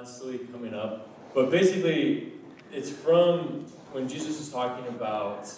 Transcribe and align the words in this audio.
constantly 0.00 0.38
coming 0.46 0.72
up. 0.72 1.06
But 1.34 1.50
basically, 1.50 2.32
it's 2.72 2.90
from 2.90 3.66
when 3.92 4.08
Jesus 4.08 4.40
is 4.40 4.48
talking 4.50 4.86
about 4.86 5.52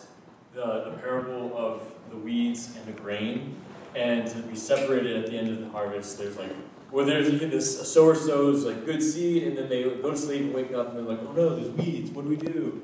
the, 0.52 0.82
the 0.84 0.90
parable 1.00 1.56
of 1.56 1.94
the 2.10 2.16
weeds 2.16 2.76
and 2.76 2.84
the 2.86 3.00
grain, 3.00 3.56
and 3.94 4.26
to 4.26 4.38
be 4.38 4.56
separated 4.56 5.24
at 5.24 5.30
the 5.30 5.38
end 5.38 5.48
of 5.48 5.60
the 5.60 5.68
harvest. 5.68 6.18
There's 6.18 6.36
like, 6.36 6.50
where 6.90 7.04
there's 7.04 7.28
even 7.28 7.50
this 7.50 7.80
a 7.80 7.84
sower 7.84 8.16
sows 8.16 8.64
like 8.64 8.84
good 8.84 9.00
seed, 9.00 9.44
and 9.44 9.56
then 9.56 9.68
they 9.68 9.84
go 9.84 10.10
to 10.10 10.16
sleep 10.16 10.42
and 10.42 10.54
wake 10.54 10.72
up, 10.72 10.88
and 10.88 10.98
they're 10.98 11.16
like, 11.16 11.24
oh 11.24 11.32
no, 11.32 11.54
there's 11.54 11.70
weeds. 11.70 12.10
What 12.10 12.24
do 12.24 12.30
we 12.30 12.36
do? 12.36 12.82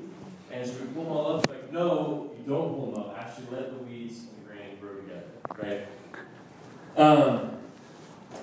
And 0.51 0.65
so 0.65 0.73
we 0.79 0.87
pull 0.93 1.03
them 1.03 1.11
all 1.11 1.35
up. 1.35 1.49
Like, 1.49 1.73
no, 1.73 2.31
you 2.37 2.43
don't 2.49 2.73
pull 2.73 2.91
them 2.91 3.01
up. 3.01 3.17
Actually, 3.19 3.47
let 3.51 3.77
the 3.77 3.83
weeds 3.83 4.19
and 4.19 4.29
the 4.37 4.47
grain 4.47 4.77
grow 4.79 4.95
together, 4.95 5.87
right? 6.95 7.05
Um, 7.05 7.51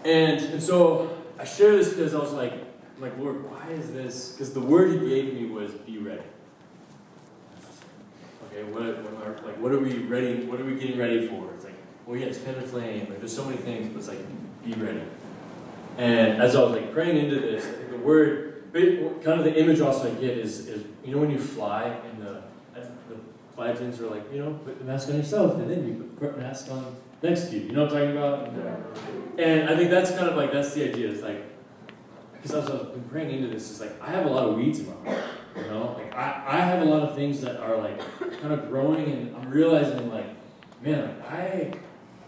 and 0.05 0.41
and 0.53 0.63
so 0.63 1.17
I 1.39 1.45
share 1.45 1.75
this 1.77 1.95
because 1.95 2.15
I 2.15 2.19
was 2.19 2.33
like, 2.35 2.53
I'm 2.97 3.03
like, 3.03 3.19
Lord, 3.19 3.45
why 3.51 3.69
is 3.71 3.93
this? 3.93 4.33
Because 4.33 4.55
the 4.55 4.61
word 4.61 4.93
He 4.93 5.09
gave 5.09 5.35
me 5.35 5.47
was 5.47 5.73
be 5.73 5.99
ready. 5.99 6.23
Okay, 8.47 8.65
what, 8.65 9.03
what 9.03 9.27
are, 9.27 9.47
like 9.47 9.59
what 9.61 9.73
are 9.73 9.79
we 9.79 9.99
ready? 9.99 10.45
What 10.47 10.61
are 10.61 10.65
we 10.65 10.77
getting 10.77 10.99
ready 10.99 11.29
for? 11.29 11.53
It's 11.55 11.65
like, 11.65 11.75
well, 12.07 12.17
yeah, 12.17 12.27
it's 12.27 12.39
Fan 12.39 12.55
into 12.55 12.67
Flame. 12.67 13.07
Like, 13.11 13.19
there's 13.19 13.35
so 13.35 13.45
many 13.45 13.59
things, 13.59 13.89
but 13.89 13.99
it's 13.99 14.09
like, 14.09 14.65
be 14.65 14.73
ready. 14.75 15.03
And 15.99 16.41
as 16.41 16.57
I 16.57 16.63
was 16.63 16.73
like 16.73 16.93
praying 16.93 17.17
into 17.17 17.41
this, 17.41 17.65
I 17.67 17.71
think 17.71 17.91
the 17.91 17.99
word, 17.99 18.65
kind 18.73 19.41
of 19.41 19.45
the 19.45 19.59
image 19.59 19.81
also 19.81 20.11
I 20.11 20.15
get 20.15 20.39
is, 20.39 20.67
is 20.67 20.85
you 21.05 21.15
know 21.15 21.19
when 21.19 21.31
you 21.31 21.39
fly 21.39 21.85
and 21.85 22.23
the 22.23 22.43
the 22.75 23.17
flight 23.55 23.71
attendants 23.71 24.01
are 24.01 24.09
like, 24.09 24.31
you 24.33 24.39
know, 24.39 24.53
put 24.65 24.79
the 24.79 24.85
mask 24.85 25.09
on 25.09 25.17
yourself, 25.17 25.55
and 25.57 25.71
then 25.71 25.87
you 25.87 26.11
put 26.19 26.35
the 26.35 26.43
mask 26.43 26.71
on 26.71 26.97
next 27.23 27.49
to 27.49 27.57
you. 27.57 27.67
You 27.67 27.73
know 27.73 27.85
what 27.85 27.95
I'm 27.95 28.15
talking 28.15 28.17
about? 28.17 29.39
And 29.39 29.71
I 29.71 29.77
think 29.77 29.91
that's 29.91 30.11
kind 30.11 30.29
of 30.29 30.37
like 30.37 30.53
that's 30.53 30.75
the 30.75 30.89
idea. 30.89 31.11
It's 31.11 31.23
like 31.23 31.43
because 32.47 32.71
I've 32.71 32.93
been 32.93 33.05
praying 33.05 33.31
into 33.31 33.49
this. 33.49 33.71
It's 33.71 33.81
like 33.81 34.01
I 34.01 34.11
have 34.11 34.27
a 34.27 34.29
lot 34.29 34.49
of 34.49 34.57
weeds 34.57 34.79
in 34.81 34.87
my 34.87 35.11
heart. 35.11 35.25
You 35.57 35.63
know, 35.63 35.97
like 35.99 36.15
I, 36.15 36.45
I 36.47 36.61
have 36.61 36.83
a 36.83 36.85
lot 36.85 37.03
of 37.03 37.15
things 37.15 37.41
that 37.41 37.61
are 37.61 37.77
like 37.77 37.99
kind 38.41 38.53
of 38.53 38.69
growing, 38.69 39.11
and 39.11 39.37
I'm 39.37 39.51
realizing 39.51 40.11
like, 40.11 40.27
man, 40.83 41.23
I 41.29 41.73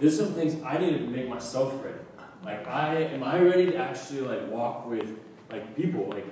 there's 0.00 0.16
some 0.16 0.32
things 0.34 0.62
I 0.62 0.78
need 0.78 0.98
to 0.98 1.06
make 1.06 1.28
myself 1.28 1.84
ready. 1.84 1.98
Like 2.44 2.66
I 2.66 3.02
am 3.02 3.22
I 3.22 3.40
ready 3.40 3.66
to 3.66 3.76
actually 3.76 4.22
like 4.22 4.48
walk 4.50 4.88
with 4.88 5.18
like 5.50 5.76
people 5.76 6.08
like 6.08 6.26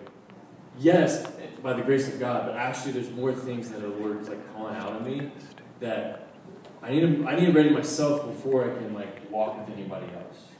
yes 0.78 1.26
by 1.62 1.72
the 1.72 1.82
grace 1.82 2.08
of 2.08 2.18
God, 2.18 2.46
but 2.46 2.56
actually 2.56 2.92
there's 2.92 3.10
more 3.10 3.32
things 3.32 3.70
that 3.70 3.80
the 3.80 3.88
Lord's 3.88 4.28
like 4.28 4.54
calling 4.54 4.76
out 4.76 4.92
of 4.92 5.06
me 5.06 5.30
that 5.80 6.28
I 6.82 6.90
need 6.90 7.00
to 7.00 7.28
I 7.28 7.36
need 7.36 7.46
to 7.46 7.52
ready 7.52 7.70
myself 7.70 8.26
before 8.26 8.70
I 8.70 8.76
can 8.76 8.94
like 8.94 9.30
walk 9.30 9.58
with 9.58 9.76
anybody 9.76 10.06
else. 10.06 10.55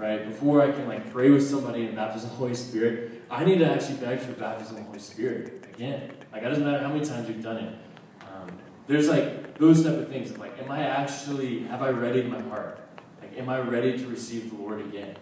Right? 0.00 0.26
Before 0.26 0.62
I 0.62 0.72
can 0.72 0.88
like 0.88 1.12
pray 1.12 1.28
with 1.28 1.46
somebody 1.46 1.84
and 1.84 1.94
baptize 1.94 2.22
the 2.22 2.28
Holy 2.28 2.54
Spirit, 2.54 3.22
I 3.30 3.44
need 3.44 3.58
to 3.58 3.70
actually 3.70 3.98
beg 3.98 4.20
for 4.20 4.32
baptism 4.32 4.76
of 4.76 4.82
the 4.82 4.86
Holy 4.86 4.98
Spirit 4.98 5.62
again. 5.74 6.12
Like 6.32 6.42
it 6.42 6.48
doesn't 6.48 6.64
matter 6.64 6.82
how 6.82 6.88
many 6.88 7.04
times 7.04 7.28
you've 7.28 7.42
done 7.42 7.58
it. 7.58 7.74
Um, 8.22 8.48
there's 8.86 9.10
like 9.10 9.58
those 9.58 9.84
type 9.84 9.98
of 9.98 10.08
things. 10.08 10.36
Like, 10.38 10.58
am 10.58 10.70
I 10.70 10.84
actually 10.84 11.64
have 11.64 11.82
I 11.82 11.90
readied 11.90 12.30
my 12.30 12.40
heart? 12.40 12.80
Like, 13.20 13.36
am 13.36 13.50
I 13.50 13.58
ready 13.60 13.98
to 13.98 14.06
receive 14.06 14.48
the 14.50 14.56
Lord 14.56 14.80
again? 14.80 15.16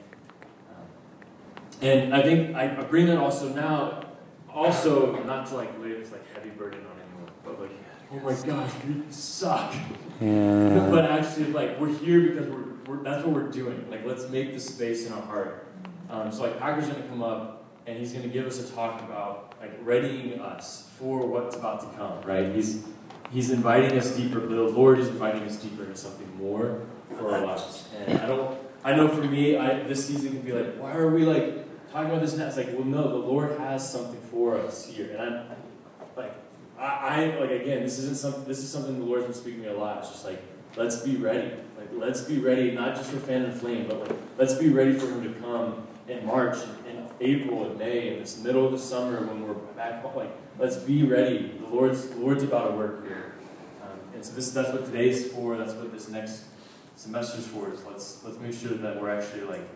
Um, 0.71 0.87
and 1.83 2.15
I 2.15 2.23
think 2.23 2.55
I, 2.55 2.77
I 2.77 2.85
bring 2.85 3.07
that 3.07 3.19
also 3.19 3.53
now, 3.53 4.05
also 4.49 5.21
not 5.25 5.49
to 5.49 5.57
like 5.57 5.77
lay 5.81 5.95
this 5.95 6.13
like 6.13 6.25
heavy 6.35 6.51
burden 6.51 6.87
on 6.87 6.97
anyone, 7.01 7.33
but 7.45 7.61
like, 7.61 7.73
oh 8.13 8.17
my 8.21 8.35
gosh, 8.35 8.71
we 8.87 9.03
suck. 9.11 9.75
Yeah. 10.21 10.89
But 10.91 11.05
actually, 11.11 11.53
like, 11.53 11.79
we're 11.79 11.95
here 11.97 12.21
because 12.21 12.49
we're, 12.49 12.75
we're 12.87 13.03
that's 13.03 13.25
what 13.25 13.35
we're 13.35 13.51
doing. 13.51 13.89
Like, 13.91 14.05
let's 14.05 14.29
make 14.29 14.53
the 14.53 14.61
space 14.61 15.07
in 15.07 15.13
our 15.13 15.23
heart. 15.23 15.67
Um, 16.11 16.33
so 16.33 16.43
like, 16.43 16.59
Packer's 16.59 16.87
gonna 16.87 17.07
come 17.07 17.23
up 17.23 17.67
and 17.87 17.99
he's 17.99 18.13
gonna 18.13 18.29
give 18.29 18.47
us 18.47 18.59
a 18.59 18.75
talk 18.75 19.01
about 19.03 19.55
like 19.61 19.73
readying 19.83 20.41
us 20.41 20.89
for 20.99 21.27
what's 21.27 21.57
about 21.57 21.81
to 21.81 21.99
come. 21.99 22.21
Right? 22.23 22.55
He's 22.55 22.85
he's 23.31 23.51
inviting 23.51 23.99
us 23.99 24.17
deeper. 24.17 24.41
The 24.41 24.63
Lord 24.63 24.99
is 24.99 25.09
inviting 25.09 25.43
us 25.43 25.57
deeper 25.57 25.85
into 25.85 25.97
something 25.97 26.37
more 26.37 26.81
for 27.17 27.35
our 27.35 27.47
lives. 27.47 27.89
And 27.97 28.19
I 28.21 28.27
don't. 28.27 28.59
I 28.85 28.95
know 28.95 29.09
for 29.09 29.23
me, 29.23 29.57
I, 29.57 29.83
this 29.83 30.07
season 30.07 30.31
can 30.31 30.43
be 30.43 30.53
like, 30.53 30.77
why 30.77 30.93
are 30.93 31.11
we 31.11 31.25
like 31.25 31.91
talking 31.91 32.11
about 32.11 32.21
this 32.21 32.37
now? 32.37 32.47
It's 32.47 32.57
like, 32.57 32.69
well, 32.73 32.85
no, 32.85 33.09
the 33.09 33.27
Lord 33.27 33.59
has 33.59 33.91
something 33.91 34.21
for 34.31 34.57
us 34.57 34.87
here, 34.87 35.11
and 35.11 35.21
I'm 35.21 35.57
I, 36.79 36.85
I 36.85 37.39
like 37.41 37.51
again, 37.51 37.83
this 37.83 37.99
isn't 37.99 38.17
something. 38.17 38.45
This 38.45 38.59
is 38.59 38.71
something 38.71 38.99
the 38.99 39.05
Lord's 39.05 39.25
been 39.25 39.35
speaking 39.35 39.63
to 39.63 39.69
me 39.69 39.75
a 39.75 39.79
lot. 39.79 39.99
It's 39.99 40.11
just 40.11 40.25
like, 40.25 40.43
let's 40.77 41.01
be 41.01 41.17
ready. 41.17 41.53
Like, 41.77 41.89
let's 41.93 42.23
be 42.23 42.39
ready, 42.39 42.71
not 42.71 42.97
just 42.97 43.11
for 43.11 43.19
Fan 43.19 43.45
into 43.45 43.57
Flame, 43.57 43.87
but 43.89 44.01
like, 44.01 44.19
let's 44.37 44.55
be 44.55 44.69
ready 44.69 44.93
for 44.93 45.07
Him 45.07 45.23
to 45.23 45.41
come 45.41 45.87
in 46.07 46.25
March, 46.25 46.57
and 46.89 47.07
April, 47.21 47.69
and 47.69 47.79
May, 47.79 48.15
in 48.15 48.21
this 48.21 48.43
middle 48.43 48.65
of 48.65 48.73
the 48.73 48.79
summer 48.79 49.21
when 49.27 49.47
we're 49.47 49.55
back. 49.55 50.05
Like, 50.15 50.31
let's 50.59 50.77
be 50.77 51.03
ready. 51.03 51.59
The 51.61 51.75
Lord's 51.75 52.09
the 52.09 52.17
Lord's 52.17 52.43
about 52.43 52.71
to 52.71 52.77
work 52.77 53.07
here, 53.07 53.35
um, 53.83 53.99
and 54.15 54.25
so 54.25 54.35
this 54.35 54.51
that's 54.51 54.71
what 54.71 54.87
today's 54.87 55.31
for. 55.33 55.57
That's 55.57 55.75
what 55.75 55.93
this 55.93 56.09
next 56.09 56.45
semester's 56.97 57.47
for. 57.47 57.73
Is 57.73 57.85
let's 57.85 58.23
let's 58.25 58.39
make 58.39 58.55
sure 58.55 58.77
that 58.77 59.01
we're 59.01 59.11
actually 59.11 59.43
like 59.43 59.69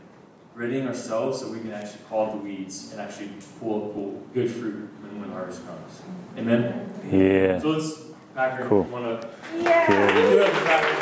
readying 0.54 0.86
ourselves 0.86 1.40
so 1.40 1.50
we 1.50 1.60
can 1.60 1.72
actually 1.72 2.02
call 2.08 2.30
the 2.30 2.36
weeds 2.36 2.92
and 2.92 3.00
actually 3.00 3.30
pull 3.58 3.88
pull 3.90 4.22
good 4.34 4.50
fruit 4.50 4.88
when, 5.00 5.20
when 5.20 5.30
harvest 5.30 5.66
comes. 5.66 6.02
Amen. 6.36 6.90
Yeah. 7.10 7.58
So 7.58 7.70
let's 7.70 8.02
Packer. 8.34 8.66
Cool. 8.66 8.82
Want 8.84 9.20
to? 9.20 9.28
Yeah. 9.60 9.86
Good. 9.86 10.52
Packer. 10.52 10.96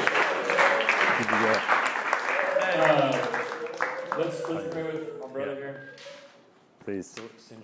Good 1.18 1.28
to 1.28 1.30
go. 1.30 1.80
Uh, 2.72 3.26
let's 4.18 4.48
let's 4.48 4.74
pray 4.74 4.82
with 4.82 5.20
my 5.20 5.26
brother 5.28 5.54
here. 5.54 5.94
Please. 6.84 7.14
Singer. 7.36 7.60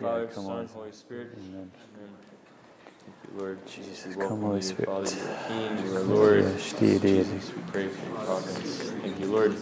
Father, 0.00 0.26
come 0.26 0.44
Son, 0.44 0.58
on. 0.58 0.66
Holy 0.66 0.92
Spirit. 0.92 1.30
Amen. 1.36 1.70
Amen. 1.96 2.10
Thank 3.04 3.16
you, 3.32 3.40
Lord 3.40 3.66
Jesus. 3.66 4.06
We 4.06 4.12
Come, 4.12 4.20
welcome 4.20 4.42
Holy 4.42 4.56
you, 4.56 4.62
Spirit. 4.62 4.86
Father, 4.86 5.16
you 5.16 5.22
are 5.22 5.76
King, 5.76 5.86
you 5.86 5.96
are 5.96 6.00
Lord. 6.02 6.44
Yes, 6.44 6.72
dear, 6.74 6.98
dear. 7.00 7.24
Jesus, 7.24 7.52
we 7.54 7.62
pray 7.62 7.88
for 7.88 8.06
your 8.06 8.18
providence. 8.18 8.90
Thank 9.02 9.18
you, 9.18 9.26
Lord. 9.26 9.56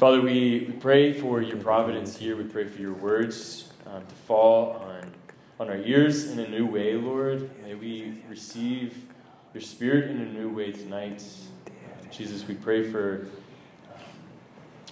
Father, 0.00 0.20
we, 0.20 0.72
pray 0.80 1.12
for 1.12 1.40
your 1.40 1.58
providence 1.58 2.16
here. 2.16 2.36
We 2.36 2.42
pray 2.42 2.64
for 2.64 2.82
your 2.82 2.94
words 2.94 3.72
um, 3.86 4.04
to 4.04 4.14
fall 4.26 4.72
on, 4.78 5.12
on 5.60 5.68
our 5.68 5.76
ears 5.76 6.32
in 6.32 6.40
a 6.40 6.48
new 6.48 6.66
way, 6.66 6.94
Lord. 6.94 7.48
May 7.62 7.76
we 7.76 8.22
receive 8.28 9.04
your 9.52 9.60
spirit 9.60 10.10
in 10.10 10.20
a 10.20 10.24
new 10.24 10.48
way 10.48 10.72
tonight. 10.72 11.22
Jesus, 12.10 12.46
we 12.48 12.54
pray 12.54 12.90
for 12.90 13.28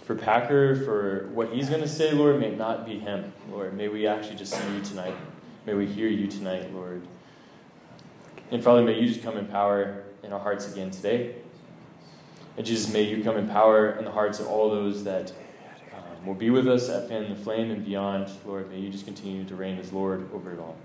for 0.04 0.14
Packer, 0.14 0.84
for 0.84 1.30
what 1.32 1.52
he's 1.52 1.68
going 1.68 1.80
to 1.80 1.88
say, 1.88 2.12
Lord. 2.12 2.38
May 2.38 2.48
it 2.48 2.58
not 2.58 2.86
be 2.86 3.00
him, 3.00 3.32
Lord. 3.50 3.76
May 3.76 3.88
we 3.88 4.06
actually 4.06 4.36
just 4.36 4.54
see 4.54 4.74
you 4.74 4.82
tonight. 4.82 5.14
May 5.66 5.74
we 5.74 5.86
hear 5.86 6.08
you 6.08 6.28
tonight, 6.28 6.72
Lord. 6.72 7.02
And 8.52 8.62
Father, 8.62 8.82
may 8.82 9.00
you 9.00 9.08
just 9.08 9.22
come 9.22 9.36
in 9.36 9.46
power 9.46 10.04
in 10.22 10.32
our 10.32 10.40
hearts 10.40 10.70
again 10.70 10.92
today. 10.92 11.41
And 12.56 12.66
Jesus, 12.66 12.92
may 12.92 13.02
you 13.02 13.24
come 13.24 13.36
in 13.36 13.48
power 13.48 13.92
in 13.92 14.04
the 14.04 14.10
hearts 14.10 14.38
of 14.38 14.46
all 14.46 14.70
those 14.70 15.04
that 15.04 15.32
um, 15.94 16.26
will 16.26 16.34
be 16.34 16.50
with 16.50 16.68
us 16.68 16.90
at 16.90 17.08
Fan 17.08 17.28
the 17.28 17.34
Flame 17.34 17.70
and 17.70 17.84
beyond. 17.84 18.30
Lord, 18.44 18.70
may 18.70 18.78
you 18.78 18.90
just 18.90 19.06
continue 19.06 19.44
to 19.44 19.54
reign 19.54 19.78
as 19.78 19.92
Lord 19.92 20.28
over 20.34 20.52
it 20.52 20.58
all. 20.58 20.76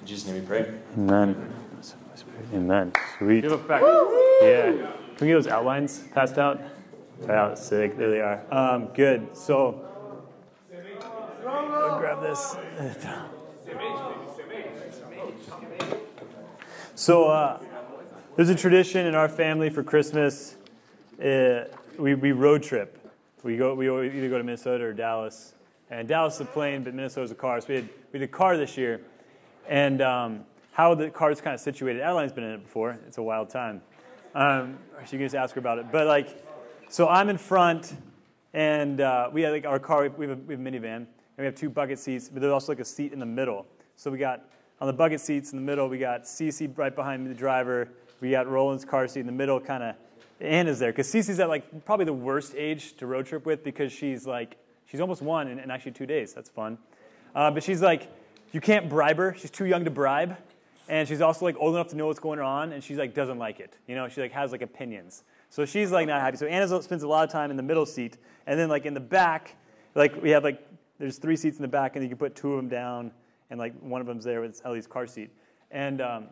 In 0.00 0.06
Jesus' 0.06 0.26
name 0.26 0.40
we 0.40 0.46
pray. 0.46 0.72
Amen. 0.96 1.52
Amen. 2.54 2.92
Sweet. 3.18 3.42
Give 3.42 3.52
it 3.52 3.68
back. 3.68 3.82
Yeah. 3.82 4.72
Can 5.16 5.26
we 5.26 5.26
get 5.28 5.34
those 5.34 5.46
outlines 5.46 6.04
passed 6.12 6.38
out? 6.38 6.60
Wow, 7.20 7.54
sick. 7.54 7.96
There 7.96 8.10
they 8.10 8.20
are. 8.20 8.42
Um, 8.50 8.88
good. 8.94 9.36
So, 9.36 9.88
I'll 11.46 11.98
grab 11.98 12.22
this. 12.22 12.56
So, 16.94 17.24
uh, 17.24 17.58
there's 18.36 18.50
a 18.50 18.54
tradition 18.54 19.06
in 19.06 19.16
our 19.16 19.28
family 19.28 19.70
for 19.70 19.82
Christmas. 19.82 20.56
Uh, 21.20 21.64
we, 21.98 22.14
we 22.14 22.32
road 22.32 22.62
trip. 22.62 22.98
We 23.42 23.56
go. 23.56 23.74
We 23.74 23.88
either 23.88 24.28
go 24.28 24.38
to 24.38 24.44
Minnesota 24.44 24.84
or 24.84 24.92
Dallas. 24.92 25.54
And 25.90 26.08
Dallas 26.08 26.36
is 26.36 26.40
a 26.40 26.44
plane, 26.46 26.84
but 26.84 26.94
Minnesota's 26.94 27.32
a 27.32 27.34
car. 27.34 27.60
So 27.60 27.66
we 27.68 27.74
had 27.74 27.88
we 28.12 28.18
did 28.18 28.24
a 28.24 28.32
car 28.32 28.56
this 28.56 28.78
year, 28.78 29.02
and 29.68 30.00
um, 30.00 30.44
how 30.72 30.94
the 30.94 31.10
car 31.10 31.30
is 31.30 31.40
kind 31.40 31.52
of 31.54 31.60
situated. 31.60 32.00
Adeline's 32.00 32.32
been 32.32 32.44
in 32.44 32.52
it 32.54 32.62
before. 32.62 32.98
It's 33.06 33.18
a 33.18 33.22
wild 33.22 33.50
time. 33.50 33.82
Um, 34.34 34.78
you 35.00 35.18
can 35.18 35.20
just 35.20 35.34
ask 35.34 35.54
her 35.54 35.58
about 35.58 35.78
it. 35.78 35.92
But 35.92 36.06
like, 36.06 36.42
so 36.88 37.08
I'm 37.08 37.28
in 37.28 37.36
front, 37.36 37.94
and 38.54 39.02
uh, 39.02 39.28
we 39.30 39.42
have 39.42 39.52
like 39.52 39.66
our 39.66 39.78
car. 39.78 40.08
We 40.08 40.26
have, 40.26 40.38
a, 40.38 40.40
we 40.40 40.54
have 40.54 40.60
a 40.60 40.70
minivan, 40.70 40.96
and 40.96 41.06
we 41.36 41.44
have 41.44 41.54
two 41.54 41.68
bucket 41.68 41.98
seats. 41.98 42.30
But 42.30 42.40
there's 42.40 42.52
also 42.52 42.72
like 42.72 42.80
a 42.80 42.86
seat 42.86 43.12
in 43.12 43.18
the 43.18 43.26
middle. 43.26 43.66
So 43.96 44.10
we 44.10 44.16
got 44.16 44.48
on 44.80 44.86
the 44.86 44.94
bucket 44.94 45.20
seats 45.20 45.52
in 45.52 45.58
the 45.58 45.64
middle. 45.64 45.88
We 45.88 45.98
got 45.98 46.22
Cece 46.22 46.76
right 46.78 46.94
behind 46.96 47.22
me, 47.22 47.28
the 47.28 47.34
driver. 47.34 47.88
We 48.20 48.30
got 48.30 48.48
Roland's 48.48 48.86
car 48.86 49.06
seat 49.08 49.20
in 49.20 49.26
the 49.26 49.32
middle, 49.32 49.60
kind 49.60 49.82
of. 49.82 49.96
Anna's 50.42 50.78
there 50.78 50.92
because 50.92 51.12
Cece's 51.12 51.40
at 51.40 51.48
like 51.48 51.84
probably 51.84 52.04
the 52.04 52.12
worst 52.12 52.54
age 52.56 52.96
to 52.96 53.06
road 53.06 53.26
trip 53.26 53.46
with 53.46 53.62
because 53.64 53.92
she's 53.92 54.26
like 54.26 54.56
she's 54.86 55.00
almost 55.00 55.22
one 55.22 55.48
in, 55.48 55.58
in 55.58 55.70
actually 55.70 55.92
two 55.92 56.06
days. 56.06 56.32
That's 56.32 56.50
fun. 56.50 56.78
Uh, 57.34 57.50
but 57.50 57.62
she's 57.62 57.80
like, 57.80 58.08
you 58.52 58.60
can't 58.60 58.88
bribe 58.88 59.16
her. 59.16 59.34
She's 59.38 59.50
too 59.50 59.64
young 59.66 59.84
to 59.84 59.90
bribe 59.90 60.36
and 60.88 61.06
she's 61.08 61.20
also 61.20 61.44
like 61.44 61.56
old 61.58 61.74
enough 61.74 61.88
to 61.88 61.96
know 61.96 62.08
what's 62.08 62.18
going 62.18 62.40
on 62.40 62.72
and 62.72 62.82
she's 62.82 62.98
like 62.98 63.14
doesn't 63.14 63.38
like 63.38 63.60
it 63.60 63.72
you 63.86 63.94
know 63.94 64.08
she 64.08 64.20
like 64.20 64.32
has 64.32 64.50
like 64.50 64.62
opinions 64.62 65.22
So 65.52 65.66
she's 65.66 65.92
like 65.92 66.06
not 66.06 66.22
happy. 66.22 66.38
So 66.38 66.46
Anna 66.46 66.66
spends 66.82 67.02
a 67.02 67.06
lot 67.06 67.24
of 67.24 67.30
time 67.30 67.50
in 67.50 67.58
the 67.58 67.62
middle 67.62 67.84
seat, 67.84 68.16
and 68.46 68.58
then 68.58 68.70
like 68.70 68.86
in 68.86 68.94
the 68.94 69.00
back, 69.00 69.54
like 69.94 70.20
we 70.22 70.30
have 70.30 70.42
like 70.42 70.66
there's 70.98 71.18
three 71.18 71.36
seats 71.36 71.58
in 71.58 71.62
the 71.62 71.68
back, 71.68 71.94
and 71.94 72.02
you 72.02 72.08
can 72.08 72.16
put 72.16 72.34
two 72.34 72.54
of 72.54 72.56
them 72.56 72.70
down, 72.70 73.12
and 73.50 73.60
like 73.60 73.78
one 73.80 74.00
of 74.00 74.06
them's 74.06 74.24
there 74.24 74.40
with 74.40 74.62
Ellie's 74.64 74.86
car 74.86 75.06
seat. 75.06 75.28
And 75.70 76.00
um, 76.00 76.28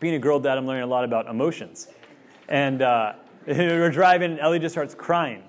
being 0.00 0.16
a 0.16 0.18
girl 0.18 0.38
dad, 0.38 0.58
I'm 0.58 0.66
learning 0.66 0.82
a 0.82 0.86
lot 0.86 1.04
about 1.04 1.28
emotions. 1.28 1.88
And 2.46 2.82
uh, 2.82 3.14
we're 3.46 3.90
driving, 3.90 4.32
and 4.32 4.40
Ellie 4.40 4.60
just 4.60 4.72
starts 4.72 4.94
crying. 4.94 5.42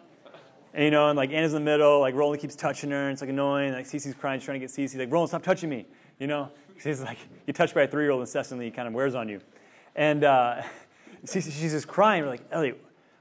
And, 0.74 0.86
you 0.86 0.92
know, 0.92 1.10
and 1.10 1.18
like 1.18 1.32
Anna's 1.32 1.54
in 1.54 1.64
the 1.64 1.72
middle, 1.72 2.00
like 2.00 2.16
Roland 2.16 2.42
keeps 2.42 2.56
touching 2.56 2.90
her, 2.90 3.04
and 3.04 3.12
it's 3.12 3.22
like 3.22 3.30
annoying. 3.30 3.74
Like 3.74 3.86
Cece's 3.86 4.16
crying, 4.16 4.40
she's 4.40 4.46
trying 4.46 4.60
to 4.60 4.66
get 4.66 4.76
Cece. 4.76 4.98
Like, 4.98 5.12
Roland, 5.12 5.30
stop 5.30 5.44
touching 5.44 5.70
me. 5.70 5.86
You 6.20 6.26
know, 6.26 6.50
she's 6.82 7.02
like, 7.02 7.20
you 7.46 7.54
touched 7.54 7.76
by 7.76 7.84
a 7.84 7.88
three 7.88 8.04
year 8.04 8.12
old 8.12 8.22
incessantly, 8.22 8.68
it 8.68 8.76
kind 8.76 8.88
of 8.88 8.96
wears 8.96 9.14
on 9.14 9.30
you. 9.30 9.42
And 9.96 10.24
uh, 10.24 10.64
Cece, 11.26 11.52
she's 11.52 11.72
just 11.72 11.88
crying. 11.88 12.24
We're 12.24 12.30
like, 12.30 12.46
Ellie, 12.52 12.74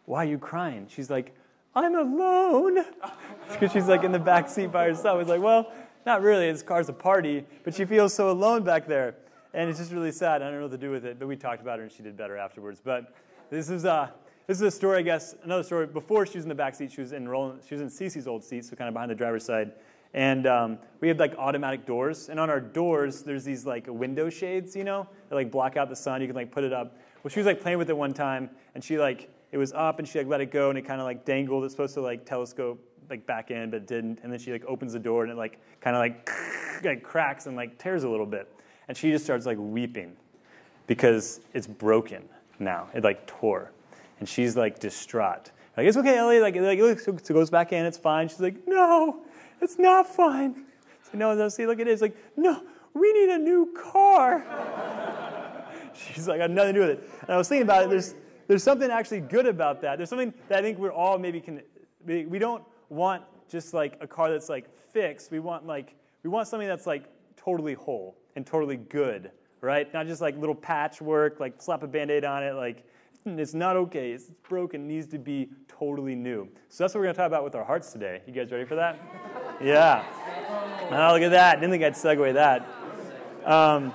why 0.07 0.25
are 0.25 0.29
you 0.29 0.39
crying? 0.39 0.87
She's 0.89 1.11
like, 1.11 1.35
I'm 1.75 1.95
alone. 1.95 2.85
Because 3.53 3.73
she's 3.73 3.87
like 3.87 4.03
in 4.03 4.13
the 4.13 4.19
back 4.19 4.49
seat 4.49 4.73
by 4.73 4.87
herself. 4.87 5.21
It's 5.21 5.29
like, 5.29 5.43
well, 5.43 5.71
not 6.07 6.23
really. 6.23 6.51
This 6.51 6.63
car's 6.63 6.89
a 6.89 6.93
party, 6.93 7.45
but 7.65 7.75
she 7.75 7.85
feels 7.85 8.15
so 8.15 8.31
alone 8.31 8.63
back 8.63 8.87
there. 8.87 9.17
And 9.53 9.69
it's 9.69 9.79
just 9.79 9.93
really 9.93 10.13
sad. 10.13 10.41
I 10.41 10.47
don't 10.47 10.55
know 10.55 10.63
what 10.63 10.71
to 10.71 10.79
do 10.79 10.91
with 10.91 11.05
it, 11.05 11.19
but 11.19 11.29
we 11.29 11.37
talked 11.37 11.61
about 11.61 11.79
her 11.79 11.85
and 11.85 11.93
she 11.93 12.03
did 12.03 12.17
better 12.17 12.39
afterwards. 12.39 12.81
But 12.83 13.15
this 13.51 13.69
is, 13.69 13.85
uh, 13.85 14.09
this 14.47 14.57
is 14.57 14.63
a 14.63 14.71
story, 14.71 14.99
I 14.99 15.03
guess, 15.03 15.35
another 15.45 15.63
story. 15.63 15.87
Before 15.87 16.27
she 16.27 16.37
was 16.39 16.45
in 16.45 16.49
the 16.49 16.55
back 16.55 16.75
seat, 16.75 16.93
she 16.93 17.01
was 17.01 17.13
in 17.13 17.29
Roland, 17.29 17.61
she 17.67 17.75
was 17.75 17.83
in 17.83 17.89
Cece's 17.89 18.27
old 18.27 18.43
seat, 18.43 18.65
so 18.65 18.77
kind 18.77 18.89
of 18.89 18.95
behind 18.95 19.11
the 19.11 19.15
driver's 19.15 19.45
side. 19.45 19.73
And 20.15 20.47
um, 20.47 20.79
we 21.01 21.09
have 21.09 21.19
like 21.19 21.35
automatic 21.39 21.87
doors. 21.87 22.29
And 22.29 22.39
on 22.39 22.51
our 22.51 22.61
doors, 22.61 23.23
there's 23.23 23.45
these 23.45 23.65
like 23.65 23.87
window 23.89 24.29
shades, 24.29 24.77
you 24.77 24.85
know, 24.85 25.09
that 25.29 25.35
like 25.35 25.51
block 25.51 25.77
out 25.77 25.89
the 25.89 25.97
sun. 25.97 26.21
You 26.21 26.27
can 26.27 26.37
like 26.37 26.51
put 26.51 26.65
it 26.65 26.73
up. 26.73 26.99
Well, 27.23 27.31
she 27.31 27.41
was 27.41 27.47
like 27.47 27.61
playing 27.61 27.79
with 27.79 27.89
it 27.89 27.97
one 27.97 28.13
time, 28.13 28.51
and 28.75 28.83
she 28.83 28.99
like 28.99 29.31
it 29.53 29.59
was 29.59 29.73
up, 29.73 29.99
and 29.99 30.09
she 30.09 30.19
like 30.19 30.27
let 30.27 30.41
it 30.41 30.51
go, 30.51 30.71
and 30.71 30.79
it 30.79 30.83
kind 30.83 31.01
of 31.01 31.07
like 31.07 31.25
dangled. 31.25 31.65
It's 31.65 31.73
supposed 31.73 31.95
to 31.95 32.01
like 32.01 32.27
telescope 32.27 32.81
like 33.09 33.27
back 33.27 33.51
in, 33.51 33.71
but 33.71 33.77
it 33.77 33.87
didn't. 33.87 34.21
And 34.23 34.33
then 34.33 34.39
she 34.39 34.53
like 34.53 34.65
opens 34.67 34.93
the 34.93 34.99
door, 34.99 35.23
and 35.23 35.33
it 35.33 35.37
like 35.37 35.59
kind 35.81 35.97
of 35.97 36.01
like 36.01 36.29
like 36.85 37.03
cracks 37.03 37.47
and 37.47 37.57
like 37.57 37.79
tears 37.79 38.05
a 38.05 38.09
little 38.09 38.27
bit. 38.27 38.49
And 38.89 38.97
she 38.97 39.11
just 39.11 39.25
starts 39.25 39.47
like 39.47 39.59
weeping 39.59 40.17
because 40.87 41.41
it's 41.55 41.67
broken 41.67 42.29
now. 42.59 42.89
It 42.93 43.05
like 43.05 43.27
tore, 43.27 43.71
and 44.23 44.29
she's 44.29 44.57
like 44.57 44.79
distraught. 44.79 45.51
Like 45.77 45.89
it's 45.89 45.97
okay, 45.97 46.17
Ellie. 46.17 46.39
Like 46.39 46.55
like 46.55 46.79
look, 46.79 47.01
so 47.01 47.13
it 47.13 47.27
goes 47.27 47.51
back 47.51 47.73
in. 47.73 47.85
It's 47.85 47.99
fine. 47.99 48.29
She's 48.29 48.39
like, 48.39 48.69
no, 48.69 49.25
it's 49.61 49.81
not 49.81 50.07
fine. 50.07 50.65
So 51.03 51.19
no, 51.19 51.35
no, 51.35 51.49
see, 51.49 51.67
look 51.67 51.81
at 51.81 51.89
it. 51.89 51.91
It's 51.91 52.03
like, 52.03 52.17
no, 52.37 52.63
we 52.95 53.13
need 53.13 53.31
a 53.31 53.39
new 53.39 53.75
car. 53.77 54.47
She's 55.93 56.29
like, 56.29 56.39
I 56.39 56.43
have 56.43 56.53
nothing 56.53 56.75
to 56.75 56.81
do 56.81 56.87
with 56.87 56.99
it. 57.01 57.11
And 57.23 57.31
I 57.31 57.37
was 57.37 57.49
thinking 57.49 57.65
about 57.65 57.83
it. 57.83 57.91
There's, 57.91 58.15
there's 58.47 58.63
something 58.63 58.93
actually 58.93 59.23
good 59.23 59.47
about 59.47 59.81
that. 59.81 59.97
There's 59.97 60.09
something 60.09 60.33
that 60.49 60.61
I 60.61 60.63
think 60.63 60.79
we're 60.79 60.93
all 60.93 61.19
maybe 61.19 61.41
can. 61.41 61.61
We 62.07 62.39
don't 62.39 62.63
want 62.91 63.25
just 63.49 63.75
like 63.75 63.99
a 64.01 64.07
car 64.07 64.31
that's 64.31 64.49
like 64.49 64.67
fixed. 64.93 65.33
We 65.33 65.41
want 65.41 65.67
like 65.67 65.97
we 66.23 66.31
want 66.31 66.47
something 66.47 66.69
that's 66.69 66.87
like 66.87 67.07
totally 67.37 67.75
whole 67.75 68.17
and 68.37 68.47
totally 68.47 68.77
good, 68.77 69.33
right? 69.61 69.93
Not 69.93 70.07
just 70.07 70.21
like 70.23 70.39
little 70.39 70.55
patchwork, 70.55 71.41
like 71.41 71.61
slap 71.61 71.83
a 71.83 71.89
band-aid 71.89 72.25
on 72.25 72.45
it, 72.45 72.53
like 72.53 72.85
it's 73.27 73.55
not 73.55 73.77
okay. 73.77 74.13
It's 74.13 74.31
broken. 74.49 74.83
It 74.83 74.95
needs 74.95 75.07
to 75.09 75.19
be 75.19 75.49
totally 75.69 76.15
new. 76.15 76.49
So 76.69 76.85
that's 76.85 76.95
what 76.95 77.01
we're 77.01 77.07
going 77.07 77.15
to 77.15 77.19
talk 77.19 77.27
about 77.27 77.45
with 77.45 77.55
our 77.55 77.65
hearts 77.65 77.93
today. 77.93 78.23
You 78.27 78.33
guys 78.33 78.51
ready 78.51 78.65
for 78.65 78.77
that? 78.77 78.99
Yeah. 79.63 80.05
Oh, 80.91 81.13
look 81.13 81.23
at 81.23 81.31
that. 81.31 81.61
Didn't 81.61 81.71
think 81.71 81.85
I'd 81.85 81.93
segue 81.93 82.35
that. 82.35 82.67
Um, 83.49 83.95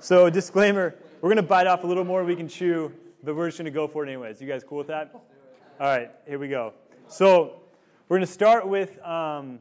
so, 0.00 0.28
disclaimer 0.28 0.96
we're 1.20 1.28
going 1.28 1.36
to 1.36 1.42
bite 1.44 1.68
off 1.68 1.84
a 1.84 1.86
little 1.86 2.02
more 2.02 2.24
we 2.24 2.34
can 2.34 2.48
chew, 2.48 2.92
but 3.22 3.36
we're 3.36 3.46
just 3.46 3.58
going 3.58 3.66
to 3.66 3.70
go 3.70 3.86
for 3.86 4.04
it 4.04 4.08
anyways. 4.08 4.40
You 4.40 4.48
guys 4.48 4.64
cool 4.64 4.78
with 4.78 4.88
that? 4.88 5.12
All 5.14 5.86
right, 5.86 6.10
here 6.26 6.40
we 6.40 6.48
go. 6.48 6.72
So, 7.06 7.60
we're 8.08 8.16
going 8.16 8.26
to 8.26 8.32
start 8.32 8.66
with. 8.66 9.00
Um, 9.04 9.60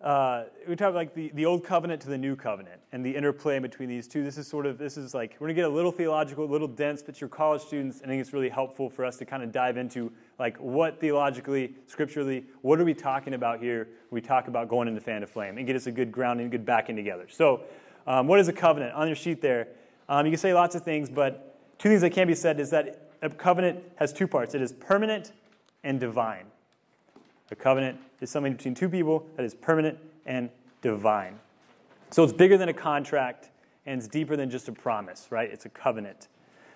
uh, 0.00 0.44
we 0.68 0.76
talk 0.76 0.94
like 0.94 1.12
the, 1.14 1.32
the 1.34 1.44
old 1.44 1.64
covenant 1.64 2.00
to 2.02 2.08
the 2.08 2.16
new 2.16 2.36
covenant 2.36 2.80
and 2.92 3.04
the 3.04 3.14
interplay 3.14 3.58
between 3.58 3.88
these 3.88 4.06
two. 4.06 4.22
This 4.22 4.38
is 4.38 4.46
sort 4.46 4.64
of, 4.64 4.78
this 4.78 4.96
is 4.96 5.12
like, 5.12 5.36
we're 5.40 5.48
to 5.48 5.54
get 5.54 5.64
a 5.64 5.68
little 5.68 5.90
theological, 5.90 6.44
a 6.44 6.46
little 6.46 6.68
dense, 6.68 7.02
but 7.02 7.20
your 7.20 7.28
college 7.28 7.62
students, 7.62 8.00
I 8.04 8.06
think 8.06 8.20
it's 8.20 8.32
really 8.32 8.48
helpful 8.48 8.88
for 8.88 9.04
us 9.04 9.16
to 9.16 9.24
kind 9.24 9.42
of 9.42 9.50
dive 9.50 9.76
into 9.76 10.12
like 10.38 10.56
what 10.58 11.00
theologically, 11.00 11.74
scripturally, 11.88 12.44
what 12.62 12.80
are 12.80 12.84
we 12.84 12.94
talking 12.94 13.34
about 13.34 13.60
here 13.60 13.88
we 14.10 14.20
talk 14.20 14.46
about 14.46 14.68
going 14.68 14.86
into 14.86 15.00
Fan 15.00 15.16
into 15.16 15.26
Flame 15.26 15.58
and 15.58 15.66
get 15.66 15.74
us 15.74 15.88
a 15.88 15.92
good 15.92 16.12
grounding, 16.12 16.48
good 16.48 16.64
backing 16.64 16.94
together. 16.94 17.26
So, 17.28 17.62
um, 18.06 18.26
what 18.26 18.38
is 18.38 18.48
a 18.48 18.52
covenant? 18.52 18.94
On 18.94 19.06
your 19.06 19.16
sheet 19.16 19.42
there, 19.42 19.68
um, 20.08 20.24
you 20.24 20.32
can 20.32 20.38
say 20.38 20.54
lots 20.54 20.74
of 20.74 20.82
things, 20.82 21.10
but 21.10 21.58
two 21.78 21.88
things 21.88 22.00
that 22.02 22.10
can 22.10 22.26
be 22.26 22.34
said 22.34 22.60
is 22.60 22.70
that 22.70 23.10
a 23.20 23.28
covenant 23.28 23.82
has 23.96 24.12
two 24.12 24.28
parts 24.28 24.54
it 24.54 24.62
is 24.62 24.72
permanent 24.72 25.32
and 25.82 25.98
divine. 25.98 26.46
A 27.50 27.56
covenant 27.56 27.98
is 28.20 28.30
something 28.30 28.52
between 28.52 28.74
two 28.74 28.88
people 28.88 29.26
that 29.36 29.44
is 29.44 29.54
permanent 29.54 29.98
and 30.26 30.50
divine. 30.82 31.38
So 32.10 32.24
it's 32.24 32.32
bigger 32.32 32.56
than 32.56 32.68
a 32.68 32.74
contract 32.74 33.50
and 33.86 33.98
it's 33.98 34.08
deeper 34.08 34.36
than 34.36 34.50
just 34.50 34.68
a 34.68 34.72
promise, 34.72 35.28
right? 35.30 35.50
It's 35.50 35.64
a 35.64 35.70
covenant. 35.70 36.28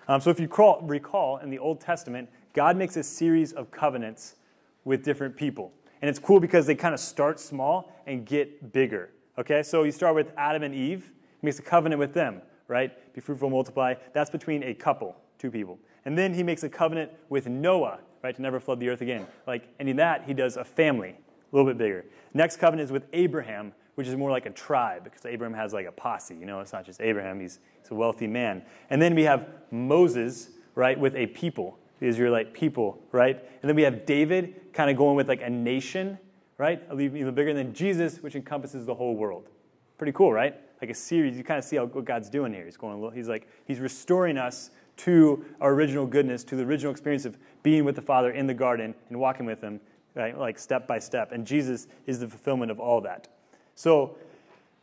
Um, 0.07 0.19
so 0.19 0.29
if 0.29 0.39
you 0.39 0.47
crawl, 0.47 0.81
recall 0.81 1.37
in 1.37 1.49
the 1.49 1.59
Old 1.59 1.79
Testament, 1.79 2.29
God 2.53 2.75
makes 2.75 2.97
a 2.97 3.03
series 3.03 3.53
of 3.53 3.71
covenants 3.71 4.35
with 4.83 5.03
different 5.03 5.35
people. 5.35 5.71
And 6.01 6.09
it's 6.09 6.19
cool 6.19 6.39
because 6.39 6.65
they 6.65 6.75
kind 6.75 6.93
of 6.93 6.99
start 6.99 7.39
small 7.39 7.93
and 8.05 8.25
get 8.25 8.73
bigger. 8.73 9.11
Okay, 9.37 9.63
so 9.63 9.83
you 9.83 9.91
start 9.91 10.15
with 10.15 10.31
Adam 10.37 10.63
and 10.63 10.75
Eve, 10.75 11.11
he 11.39 11.45
makes 11.45 11.59
a 11.59 11.63
covenant 11.63 11.99
with 11.99 12.13
them, 12.13 12.41
right? 12.67 13.13
Be 13.13 13.21
fruitful, 13.21 13.49
multiply. 13.49 13.95
That's 14.11 14.29
between 14.29 14.63
a 14.63 14.73
couple, 14.73 15.15
two 15.39 15.49
people. 15.49 15.79
And 16.05 16.17
then 16.17 16.33
he 16.33 16.43
makes 16.43 16.63
a 16.63 16.69
covenant 16.69 17.11
with 17.29 17.47
Noah, 17.47 17.99
right, 18.23 18.35
to 18.35 18.41
never 18.41 18.59
flood 18.59 18.79
the 18.79 18.89
earth 18.89 19.01
again. 19.01 19.27
Like, 19.45 19.67
and 19.79 19.89
in 19.89 19.97
that, 19.97 20.23
he 20.25 20.33
does 20.33 20.57
a 20.57 20.63
family, 20.63 21.09
a 21.09 21.55
little 21.55 21.69
bit 21.69 21.77
bigger. 21.77 22.05
Next 22.33 22.57
covenant 22.57 22.87
is 22.87 22.91
with 22.91 23.05
Abraham, 23.11 23.73
which 23.95 24.07
is 24.07 24.15
more 24.15 24.31
like 24.31 24.45
a 24.45 24.49
tribe, 24.49 25.03
because 25.03 25.25
Abraham 25.25 25.53
has 25.55 25.73
like 25.73 25.85
a 25.85 25.91
posse, 25.91 26.35
you 26.35 26.45
know, 26.45 26.61
it's 26.61 26.73
not 26.73 26.85
just 26.85 27.01
Abraham, 27.01 27.39
he's, 27.39 27.59
he's 27.81 27.91
a 27.91 27.93
wealthy 27.93 28.25
man. 28.25 28.63
And 28.89 29.01
then 29.01 29.13
we 29.13 29.23
have 29.23 29.47
Moses, 29.69 30.49
right, 30.73 30.97
with 30.97 31.15
a 31.15 31.27
people, 31.27 31.77
the 31.99 32.07
Israelite 32.07 32.53
people, 32.53 32.99
right? 33.11 33.37
And 33.61 33.69
then 33.69 33.75
we 33.75 33.83
have 33.83 34.05
David 34.05 34.73
kind 34.73 34.89
of 34.89 34.97
going 34.97 35.15
with 35.15 35.27
like 35.27 35.41
a 35.41 35.49
nation, 35.49 36.17
right? 36.57 36.81
Even 36.91 37.35
bigger 37.35 37.53
than 37.53 37.73
Jesus, 37.73 38.17
which 38.23 38.35
encompasses 38.35 38.85
the 38.85 38.95
whole 38.95 39.15
world. 39.15 39.49
Pretty 39.97 40.13
cool, 40.13 40.31
right? 40.33 40.55
Like 40.81 40.89
a 40.89 40.95
series, 40.95 41.37
you 41.37 41.43
kind 41.43 41.59
of 41.59 41.63
see 41.63 41.75
how, 41.75 41.85
what 41.85 42.05
God's 42.05 42.29
doing 42.29 42.53
here. 42.53 42.65
He's 42.65 42.77
going, 42.77 43.13
he's 43.13 43.29
like, 43.29 43.47
he's 43.65 43.79
restoring 43.79 44.37
us 44.37 44.71
to 44.97 45.45
our 45.59 45.73
original 45.73 46.05
goodness, 46.05 46.43
to 46.45 46.55
the 46.55 46.63
original 46.63 46.91
experience 46.91 47.25
of 47.25 47.37
being 47.63 47.85
with 47.85 47.95
the 47.95 48.01
Father 48.01 48.31
in 48.31 48.47
the 48.47 48.53
garden 48.53 48.93
and 49.09 49.19
walking 49.19 49.45
with 49.45 49.61
Him, 49.61 49.79
right, 50.15 50.37
like 50.37 50.59
step 50.59 50.87
by 50.87 50.99
step. 50.99 51.31
And 51.31 51.45
Jesus 51.45 51.87
is 52.05 52.19
the 52.19 52.27
fulfillment 52.27 52.71
of 52.71 52.79
all 52.79 53.01
that. 53.01 53.27
So 53.75 54.17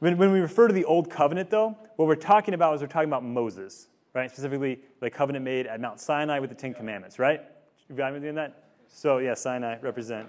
when, 0.00 0.16
when 0.16 0.32
we 0.32 0.40
refer 0.40 0.66
to 0.66 0.74
the 0.74 0.84
Old 0.84 1.10
Covenant, 1.10 1.50
though, 1.50 1.76
what 1.96 2.08
we're 2.08 2.16
talking 2.16 2.54
about 2.54 2.74
is 2.74 2.80
we're 2.80 2.88
talking 2.88 3.08
about 3.08 3.24
Moses, 3.24 3.88
right? 4.14 4.30
Specifically, 4.30 4.80
the 5.00 5.10
covenant 5.10 5.44
made 5.44 5.66
at 5.66 5.80
Mount 5.80 6.00
Sinai 6.00 6.38
with 6.38 6.50
the 6.50 6.56
Ten 6.56 6.74
Commandments, 6.74 7.18
right? 7.18 7.42
You 7.88 7.96
me 7.96 8.20
doing 8.20 8.34
that? 8.36 8.64
So, 8.88 9.18
yeah, 9.18 9.34
Sinai, 9.34 9.78
represent. 9.80 10.28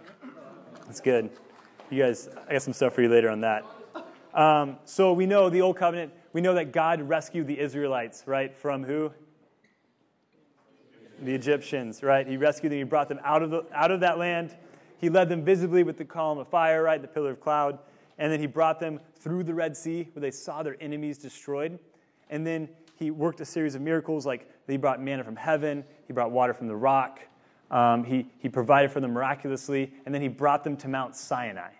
That's 0.85 0.99
good. 0.99 1.29
You 1.89 2.03
guys, 2.03 2.29
I 2.47 2.53
got 2.53 2.61
some 2.61 2.73
stuff 2.73 2.93
for 2.93 3.01
you 3.01 3.09
later 3.09 3.29
on 3.29 3.41
that. 3.41 3.65
Um, 4.33 4.77
so 4.85 5.13
we 5.13 5.25
know 5.25 5.49
the 5.49 5.61
Old 5.61 5.77
Covenant, 5.77 6.13
we 6.33 6.41
know 6.41 6.53
that 6.53 6.71
God 6.71 7.01
rescued 7.01 7.47
the 7.47 7.59
Israelites, 7.59 8.23
right? 8.25 8.55
From 8.55 8.83
who? 8.83 9.11
The 11.21 11.33
Egyptians, 11.33 12.01
right? 12.01 12.27
He 12.27 12.37
rescued 12.37 12.71
them, 12.71 12.79
he 12.79 12.83
brought 12.83 13.07
them 13.07 13.19
out 13.23 13.43
of, 13.43 13.51
the, 13.51 13.65
out 13.73 13.91
of 13.91 13.99
that 13.99 14.17
land. 14.17 14.55
He 14.97 15.09
led 15.09 15.29
them 15.29 15.43
visibly 15.43 15.83
with 15.83 15.97
the 15.97 16.05
column 16.05 16.39
of 16.39 16.47
fire, 16.47 16.83
right? 16.83 17.01
The 17.01 17.07
pillar 17.07 17.31
of 17.31 17.39
cloud. 17.39 17.79
And 18.17 18.31
then 18.31 18.39
he 18.39 18.47
brought 18.47 18.79
them 18.79 18.99
through 19.15 19.43
the 19.43 19.53
Red 19.53 19.77
Sea 19.77 20.09
where 20.13 20.21
they 20.21 20.31
saw 20.31 20.63
their 20.63 20.77
enemies 20.81 21.17
destroyed. 21.17 21.79
And 22.29 22.45
then 22.45 22.69
he 22.97 23.11
worked 23.11 23.41
a 23.41 23.45
series 23.45 23.75
of 23.75 23.81
miracles 23.81 24.25
like 24.25 24.49
he 24.67 24.77
brought 24.77 25.01
manna 25.01 25.23
from 25.23 25.35
heaven, 25.35 25.83
he 26.07 26.13
brought 26.13 26.31
water 26.31 26.53
from 26.53 26.67
the 26.67 26.75
rock, 26.75 27.19
um, 27.71 28.03
he, 28.03 28.27
he 28.39 28.49
provided 28.49 28.91
for 28.91 28.99
them 28.99 29.13
miraculously, 29.13 29.93
and 30.05 30.13
then 30.13 30.21
he 30.21 30.27
brought 30.27 30.63
them 30.63 30.77
to 30.77 30.87
Mount 30.87 31.15
Sinai, 31.15 31.71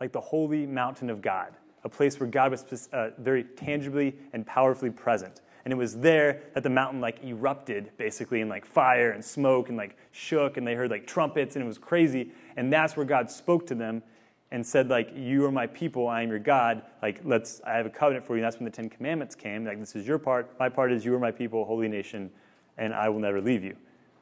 like 0.00 0.12
the 0.12 0.20
holy 0.20 0.66
mountain 0.66 1.08
of 1.10 1.22
God, 1.22 1.56
a 1.84 1.88
place 1.88 2.18
where 2.18 2.28
God 2.28 2.50
was 2.50 2.88
uh, 2.92 3.10
very 3.18 3.44
tangibly 3.44 4.16
and 4.32 4.46
powerfully 4.46 4.90
present. 4.90 5.40
And 5.64 5.72
it 5.72 5.76
was 5.76 5.98
there 5.98 6.42
that 6.54 6.62
the 6.62 6.70
mountain 6.70 7.00
like 7.00 7.22
erupted 7.22 7.90
basically 7.96 8.40
in 8.40 8.48
like 8.48 8.66
fire 8.66 9.10
and 9.12 9.24
smoke 9.24 9.68
and 9.68 9.78
like 9.78 9.96
shook 10.10 10.56
and 10.56 10.66
they 10.66 10.74
heard 10.74 10.90
like 10.90 11.06
trumpets 11.06 11.54
and 11.54 11.64
it 11.64 11.68
was 11.68 11.78
crazy. 11.78 12.32
And 12.56 12.72
that's 12.72 12.96
where 12.96 13.06
God 13.06 13.30
spoke 13.30 13.66
to 13.68 13.74
them 13.74 14.02
and 14.50 14.66
said 14.66 14.88
like 14.88 15.10
you 15.14 15.44
are 15.44 15.52
my 15.52 15.66
people. 15.68 16.08
I 16.08 16.22
am 16.22 16.30
your 16.30 16.40
god. 16.40 16.82
Like 17.00 17.20
let's 17.24 17.60
i 17.64 17.74
have 17.74 17.86
a 17.86 17.90
covenant 17.90 18.26
for 18.26 18.34
you. 18.34 18.42
And 18.42 18.46
that's 18.46 18.56
when 18.56 18.64
the 18.64 18.70
ten 18.70 18.88
commandments 18.88 19.34
came. 19.34 19.64
Like 19.64 19.78
this 19.78 19.94
is 19.94 20.06
your 20.06 20.18
part. 20.18 20.50
My 20.58 20.68
part 20.68 20.92
is 20.92 21.04
you 21.04 21.14
are 21.14 21.20
my 21.20 21.30
people 21.30 21.64
holy 21.64 21.88
nation 21.88 22.30
and 22.78 22.94
i 22.94 23.08
will 23.08 23.20
never 23.20 23.40
leave 23.40 23.62
you. 23.62 23.76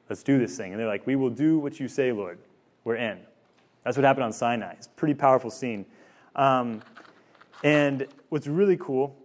Let's 0.08 0.22
do 0.22 0.38
this 0.38 0.56
thing. 0.56 0.72
And 0.72 0.80
they're 0.80 0.88
like 0.88 1.06
we 1.06 1.16
will 1.16 1.30
do 1.30 1.58
what 1.58 1.80
you 1.80 1.88
say 1.88 2.12
lord. 2.12 2.38
We're 2.84 2.96
in. 2.96 3.18
That's 3.84 3.96
what 3.96 4.04
happened 4.04 4.24
on 4.24 4.32
sinai. 4.32 4.72
It's 4.72 4.86
a 4.86 4.90
pretty 4.90 5.14
powerful 5.14 5.50
scene. 5.50 5.86
Um, 6.36 6.82
and 7.64 8.06
what's 8.28 8.46
really 8.46 8.76
cool 8.76 9.16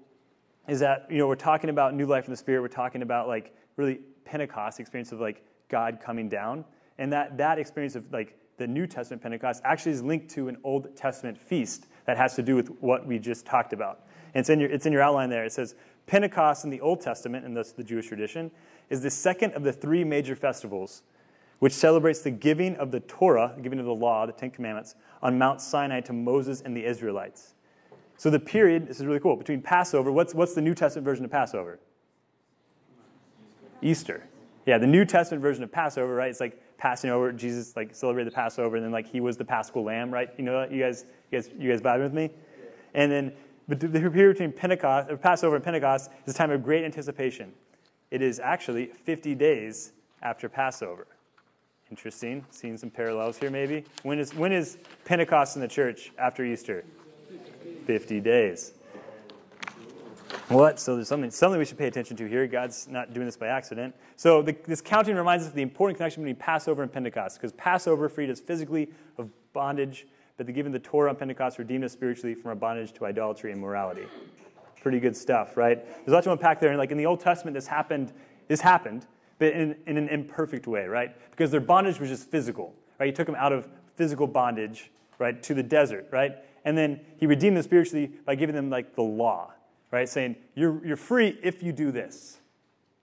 is 0.67 0.79
that 0.79 1.07
you 1.09 1.17
know 1.17 1.27
we're 1.27 1.35
talking 1.35 1.69
about 1.69 1.93
new 1.93 2.05
life 2.05 2.25
in 2.25 2.31
the 2.31 2.37
spirit 2.37 2.61
we're 2.61 2.67
talking 2.67 3.01
about 3.01 3.27
like 3.27 3.55
really 3.77 3.99
pentecost 4.25 4.79
experience 4.79 5.11
of 5.11 5.19
like 5.19 5.43
God 5.69 5.99
coming 6.01 6.27
down. 6.27 6.65
And 6.97 7.11
that, 7.13 7.37
that 7.37 7.59
experience 7.59 7.95
of 7.95 8.11
like 8.11 8.37
the 8.57 8.67
New 8.67 8.87
Testament 8.87 9.21
Pentecost 9.21 9.61
actually 9.65 9.93
is 9.93 10.01
linked 10.01 10.29
to 10.31 10.47
an 10.47 10.57
Old 10.63 10.95
Testament 10.95 11.37
feast 11.37 11.87
that 12.05 12.17
has 12.17 12.35
to 12.35 12.43
do 12.43 12.55
with 12.55 12.69
what 12.81 13.05
we 13.05 13.19
just 13.19 13.45
talked 13.45 13.73
about. 13.73 14.05
And 14.33 14.41
it's 14.41 14.49
in 14.49 14.59
your, 14.59 14.69
it's 14.69 14.85
in 14.85 14.93
your 14.93 15.01
outline 15.01 15.29
there. 15.29 15.45
It 15.45 15.51
says 15.51 15.75
Pentecost 16.07 16.63
in 16.63 16.69
the 16.69 16.81
Old 16.81 17.01
Testament, 17.01 17.45
and 17.45 17.55
thus 17.55 17.71
the 17.71 17.83
Jewish 17.83 18.07
tradition, 18.07 18.51
is 18.89 19.01
the 19.01 19.09
second 19.09 19.53
of 19.53 19.63
the 19.63 19.73
three 19.73 20.03
major 20.03 20.35
festivals 20.35 21.03
which 21.59 21.73
celebrates 21.73 22.21
the 22.21 22.31
giving 22.31 22.75
of 22.75 22.91
the 22.91 22.99
Torah, 23.01 23.53
the 23.55 23.61
giving 23.61 23.79
of 23.79 23.85
the 23.85 23.95
law, 23.95 24.25
the 24.25 24.33
Ten 24.33 24.51
Commandments, 24.51 24.95
on 25.21 25.37
Mount 25.37 25.61
Sinai 25.61 26.01
to 26.01 26.13
Moses 26.13 26.61
and 26.61 26.75
the 26.75 26.85
Israelites. 26.85 27.54
So 28.17 28.29
the 28.29 28.39
period, 28.39 28.87
this 28.87 28.99
is 28.99 29.05
really 29.05 29.19
cool, 29.19 29.35
between 29.35 29.61
Passover, 29.61 30.11
what's, 30.11 30.33
what's 30.33 30.53
the 30.53 30.61
New 30.61 30.73
Testament 30.73 31.05
version 31.05 31.25
of 31.25 31.31
Passover? 31.31 31.79
Easter. 33.81 34.27
Yeah, 34.65 34.77
the 34.77 34.87
New 34.87 35.05
Testament 35.05 35.41
version 35.41 35.63
of 35.63 35.71
Passover, 35.71 36.15
right? 36.15 36.29
It's 36.29 36.39
like 36.39 36.61
passing 36.77 37.09
over. 37.09 37.31
Jesus 37.31 37.75
like 37.75 37.93
celebrated 37.93 38.31
the 38.31 38.35
Passover, 38.35 38.77
and 38.77 38.85
then 38.85 38.91
like 38.91 39.07
he 39.07 39.19
was 39.19 39.37
the 39.37 39.45
Paschal 39.45 39.83
Lamb, 39.83 40.11
right? 40.11 40.29
You 40.37 40.43
know, 40.43 40.67
you 40.69 40.81
guys, 40.81 41.05
you 41.31 41.37
guys, 41.37 41.49
you 41.57 41.69
guys 41.69 41.81
vibing 41.81 42.03
with 42.03 42.13
me? 42.13 42.31
And 42.93 43.11
then 43.11 43.33
but 43.67 43.79
the 43.79 43.87
period 43.87 44.33
between 44.33 44.51
Pentecost, 44.51 45.09
or 45.09 45.17
Passover 45.17 45.55
and 45.55 45.65
Pentecost 45.65 46.11
is 46.25 46.33
a 46.33 46.37
time 46.37 46.51
of 46.51 46.63
great 46.63 46.83
anticipation. 46.83 47.51
It 48.11 48.21
is 48.21 48.39
actually 48.39 48.87
50 48.87 49.33
days 49.35 49.93
after 50.21 50.47
Passover. 50.47 51.07
Interesting. 51.89 52.45
Seeing 52.51 52.77
some 52.77 52.91
parallels 52.91 53.37
here, 53.37 53.49
maybe. 53.49 53.83
When 54.03 54.19
is, 54.19 54.33
when 54.35 54.51
is 54.51 54.77
Pentecost 55.03 55.55
in 55.55 55.61
the 55.61 55.67
church 55.67 56.11
after 56.19 56.45
Easter? 56.45 56.85
50 57.85 58.19
days. 58.19 58.73
What? 60.49 60.79
So 60.79 60.95
there's 60.95 61.07
something, 61.07 61.31
something 61.31 61.57
we 61.57 61.65
should 61.65 61.77
pay 61.77 61.87
attention 61.87 62.15
to 62.17 62.27
here. 62.27 62.45
God's 62.45 62.87
not 62.87 63.13
doing 63.13 63.25
this 63.25 63.37
by 63.37 63.47
accident. 63.47 63.95
So 64.15 64.41
the, 64.41 64.55
this 64.65 64.79
counting 64.79 65.15
reminds 65.15 65.45
us 65.45 65.49
of 65.49 65.55
the 65.55 65.63
important 65.63 65.97
connection 65.97 66.23
between 66.23 66.35
Passover 66.35 66.83
and 66.83 66.91
Pentecost, 66.91 67.37
because 67.37 67.51
Passover 67.53 68.09
freed 68.09 68.29
us 68.29 68.39
physically 68.39 68.89
of 69.17 69.29
bondage, 69.53 70.05
but 70.37 70.45
the 70.45 70.51
giving 70.51 70.71
the 70.71 70.79
Torah 70.79 71.09
on 71.09 71.15
Pentecost 71.15 71.57
redeemed 71.57 71.83
us 71.83 71.93
spiritually 71.93 72.35
from 72.35 72.49
our 72.49 72.55
bondage 72.55 72.93
to 72.93 73.05
idolatry 73.05 73.51
and 73.51 73.59
morality. 73.59 74.05
Pretty 74.81 74.99
good 74.99 75.17
stuff, 75.17 75.57
right? 75.57 75.83
There's 75.83 76.09
a 76.09 76.11
lot 76.11 76.23
to 76.25 76.31
unpack 76.31 76.59
there. 76.59 76.69
And 76.69 76.77
like 76.77 76.91
in 76.91 76.97
the 76.97 77.07
Old 77.07 77.21
Testament, 77.21 77.55
this 77.55 77.65
happened. 77.65 78.13
This 78.47 78.61
happened, 78.61 79.07
but 79.39 79.53
in, 79.53 79.75
in 79.87 79.97
an 79.97 80.09
imperfect 80.09 80.67
way, 80.67 80.85
right? 80.85 81.15
Because 81.31 81.49
their 81.49 81.61
bondage 81.61 81.99
was 81.99 82.09
just 82.09 82.29
physical, 82.29 82.75
right? 82.99 83.07
He 83.07 83.11
took 83.11 83.25
them 83.25 83.35
out 83.35 83.51
of 83.51 83.67
physical 83.95 84.27
bondage, 84.27 84.91
right, 85.17 85.41
to 85.41 85.55
the 85.55 85.63
desert, 85.63 86.07
right? 86.11 86.35
And 86.65 86.77
then 86.77 86.99
he 87.17 87.27
redeemed 87.27 87.55
them 87.55 87.63
spiritually 87.63 88.11
by 88.25 88.35
giving 88.35 88.55
them 88.55 88.69
like 88.69 88.95
the 88.95 89.03
law, 89.03 89.53
right? 89.91 90.09
Saying, 90.09 90.35
you're, 90.55 90.85
you're 90.85 90.97
free 90.97 91.37
if 91.41 91.63
you 91.63 91.71
do 91.71 91.91
this. 91.91 92.39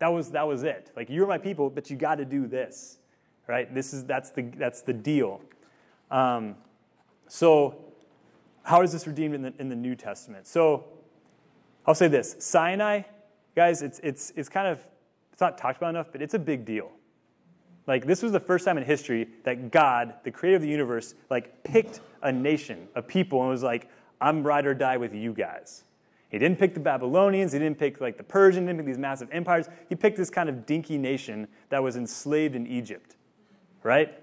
That 0.00 0.08
was, 0.08 0.32
that 0.32 0.46
was 0.46 0.64
it. 0.64 0.90
Like, 0.96 1.08
you're 1.08 1.28
my 1.28 1.38
people, 1.38 1.70
but 1.70 1.88
you 1.88 1.96
got 1.96 2.16
to 2.16 2.24
do 2.24 2.48
this, 2.48 2.98
right? 3.46 3.72
This 3.72 3.94
is, 3.94 4.04
that's, 4.04 4.30
the, 4.30 4.42
that's 4.42 4.82
the 4.82 4.92
deal. 4.92 5.40
Um, 6.10 6.56
so, 7.28 7.76
how 8.64 8.82
is 8.82 8.92
this 8.92 9.06
redeemed 9.06 9.36
in 9.36 9.42
the, 9.42 9.54
in 9.60 9.68
the 9.68 9.76
New 9.76 9.94
Testament? 9.94 10.48
So, 10.48 10.84
I'll 11.86 11.94
say 11.94 12.08
this 12.08 12.34
Sinai, 12.40 13.02
guys, 13.54 13.80
it's, 13.80 14.00
it's, 14.00 14.32
it's 14.34 14.48
kind 14.48 14.66
of, 14.66 14.84
it's 15.32 15.40
not 15.40 15.56
talked 15.56 15.78
about 15.78 15.90
enough, 15.90 16.08
but 16.10 16.20
it's 16.20 16.34
a 16.34 16.38
big 16.38 16.64
deal. 16.64 16.90
Like, 17.86 18.06
this 18.06 18.22
was 18.22 18.32
the 18.32 18.40
first 18.40 18.64
time 18.64 18.78
in 18.78 18.84
history 18.84 19.28
that 19.44 19.70
God, 19.72 20.14
the 20.22 20.30
creator 20.30 20.56
of 20.56 20.62
the 20.62 20.68
universe, 20.68 21.14
like, 21.30 21.64
picked 21.64 22.00
a 22.22 22.30
nation, 22.30 22.86
a 22.94 23.02
people, 23.02 23.40
and 23.40 23.50
was 23.50 23.62
like, 23.62 23.88
I'm 24.20 24.44
ride 24.44 24.66
or 24.66 24.74
die 24.74 24.96
with 24.96 25.14
you 25.14 25.32
guys. 25.32 25.84
He 26.28 26.38
didn't 26.38 26.58
pick 26.58 26.74
the 26.74 26.80
Babylonians, 26.80 27.52
he 27.52 27.58
didn't 27.58 27.78
pick, 27.78 28.00
like, 28.00 28.16
the 28.16 28.22
Persian, 28.22 28.62
he 28.62 28.66
didn't 28.68 28.78
pick 28.78 28.86
these 28.86 28.98
massive 28.98 29.28
empires. 29.32 29.68
He 29.88 29.96
picked 29.96 30.16
this 30.16 30.30
kind 30.30 30.48
of 30.48 30.64
dinky 30.64 30.96
nation 30.96 31.48
that 31.70 31.82
was 31.82 31.96
enslaved 31.96 32.54
in 32.54 32.66
Egypt, 32.66 33.16
right? 33.82 34.18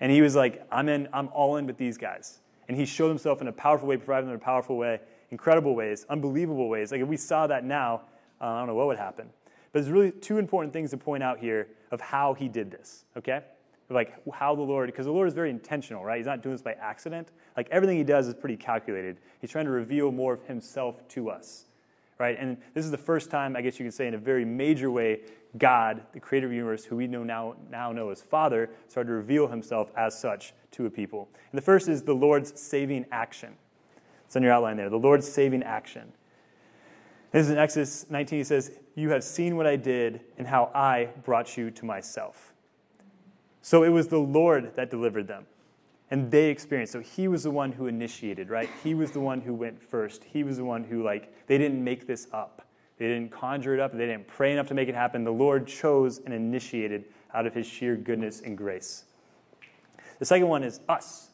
And 0.00 0.12
he 0.12 0.20
was 0.20 0.36
like, 0.36 0.64
I'm 0.70 0.88
in, 0.88 1.08
I'm 1.12 1.28
all 1.28 1.56
in 1.56 1.66
with 1.66 1.78
these 1.78 1.96
guys. 1.96 2.40
And 2.68 2.76
he 2.76 2.84
showed 2.84 3.08
himself 3.08 3.40
in 3.40 3.48
a 3.48 3.52
powerful 3.52 3.88
way, 3.88 3.96
provided 3.96 4.26
them 4.26 4.34
in 4.34 4.40
a 4.40 4.44
powerful 4.44 4.76
way, 4.76 5.00
incredible 5.30 5.74
ways, 5.74 6.06
unbelievable 6.08 6.68
ways. 6.68 6.92
Like, 6.92 7.00
if 7.00 7.08
we 7.08 7.16
saw 7.16 7.46
that 7.46 7.64
now, 7.64 8.02
uh, 8.40 8.44
I 8.44 8.58
don't 8.58 8.68
know 8.68 8.74
what 8.74 8.86
would 8.88 8.98
happen. 8.98 9.30
But 9.72 9.80
there's 9.80 9.90
really 9.90 10.12
two 10.12 10.38
important 10.38 10.72
things 10.72 10.90
to 10.90 10.96
point 10.96 11.22
out 11.22 11.38
here 11.38 11.68
of 11.90 12.00
how 12.00 12.34
he 12.34 12.48
did 12.48 12.70
this, 12.70 13.04
okay? 13.16 13.40
Like 13.88 14.14
how 14.32 14.54
the 14.54 14.62
Lord, 14.62 14.86
because 14.88 15.06
the 15.06 15.12
Lord 15.12 15.26
is 15.26 15.34
very 15.34 15.50
intentional, 15.50 16.04
right? 16.04 16.18
He's 16.18 16.26
not 16.26 16.42
doing 16.42 16.54
this 16.54 16.62
by 16.62 16.74
accident. 16.74 17.32
Like 17.56 17.68
everything 17.70 17.96
he 17.96 18.04
does 18.04 18.28
is 18.28 18.34
pretty 18.34 18.56
calculated. 18.56 19.18
He's 19.40 19.50
trying 19.50 19.64
to 19.64 19.72
reveal 19.72 20.12
more 20.12 20.34
of 20.34 20.44
himself 20.44 21.06
to 21.08 21.30
us, 21.30 21.64
right? 22.18 22.36
And 22.38 22.56
this 22.74 22.84
is 22.84 22.92
the 22.92 22.98
first 22.98 23.30
time, 23.30 23.56
I 23.56 23.62
guess 23.62 23.80
you 23.80 23.86
could 23.86 23.94
say, 23.94 24.06
in 24.06 24.14
a 24.14 24.18
very 24.18 24.44
major 24.44 24.90
way, 24.90 25.20
God, 25.58 26.02
the 26.12 26.20
creator 26.20 26.46
of 26.46 26.50
the 26.50 26.56
universe, 26.56 26.84
who 26.84 26.94
we 26.94 27.08
know 27.08 27.24
now, 27.24 27.56
now 27.70 27.90
know 27.90 28.10
as 28.10 28.22
Father, 28.22 28.70
started 28.86 29.08
to 29.08 29.14
reveal 29.14 29.48
himself 29.48 29.90
as 29.96 30.16
such 30.16 30.52
to 30.72 30.86
a 30.86 30.90
people. 30.90 31.28
And 31.50 31.58
the 31.58 31.62
first 31.62 31.88
is 31.88 32.02
the 32.02 32.14
Lord's 32.14 32.60
saving 32.60 33.06
action. 33.10 33.54
It's 34.26 34.36
on 34.36 34.44
your 34.44 34.52
outline 34.52 34.76
there. 34.76 34.88
The 34.88 34.96
Lord's 34.96 35.28
saving 35.28 35.64
action. 35.64 36.12
This 37.32 37.46
is 37.46 37.50
in 37.50 37.58
Exodus 37.58 38.06
19. 38.10 38.38
He 38.38 38.44
says, 38.44 38.72
You 38.94 39.10
have 39.10 39.22
seen 39.22 39.56
what 39.56 39.66
I 39.66 39.76
did 39.76 40.20
and 40.36 40.46
how 40.46 40.70
I 40.74 41.10
brought 41.24 41.56
you 41.56 41.70
to 41.70 41.84
myself. 41.84 42.52
So 43.62 43.84
it 43.84 43.90
was 43.90 44.08
the 44.08 44.18
Lord 44.18 44.74
that 44.74 44.90
delivered 44.90 45.28
them. 45.28 45.46
And 46.10 46.30
they 46.30 46.46
experienced. 46.46 46.92
So 46.92 47.00
he 47.00 47.28
was 47.28 47.44
the 47.44 47.52
one 47.52 47.70
who 47.70 47.86
initiated, 47.86 48.50
right? 48.50 48.68
He 48.82 48.94
was 48.94 49.12
the 49.12 49.20
one 49.20 49.40
who 49.40 49.54
went 49.54 49.80
first. 49.80 50.24
He 50.24 50.42
was 50.42 50.56
the 50.56 50.64
one 50.64 50.82
who, 50.82 51.04
like, 51.04 51.46
they 51.46 51.56
didn't 51.56 51.82
make 51.82 52.06
this 52.06 52.26
up. 52.32 52.66
They 52.98 53.06
didn't 53.06 53.30
conjure 53.30 53.74
it 53.74 53.80
up. 53.80 53.92
They 53.92 54.06
didn't 54.06 54.26
pray 54.26 54.52
enough 54.52 54.66
to 54.68 54.74
make 54.74 54.88
it 54.88 54.94
happen. 54.94 55.22
The 55.22 55.30
Lord 55.30 55.68
chose 55.68 56.18
and 56.18 56.34
initiated 56.34 57.04
out 57.32 57.46
of 57.46 57.54
his 57.54 57.64
sheer 57.64 57.96
goodness 57.96 58.40
and 58.40 58.58
grace. 58.58 59.04
The 60.18 60.24
second 60.24 60.48
one 60.48 60.64
is 60.64 60.80
us. 60.88 61.30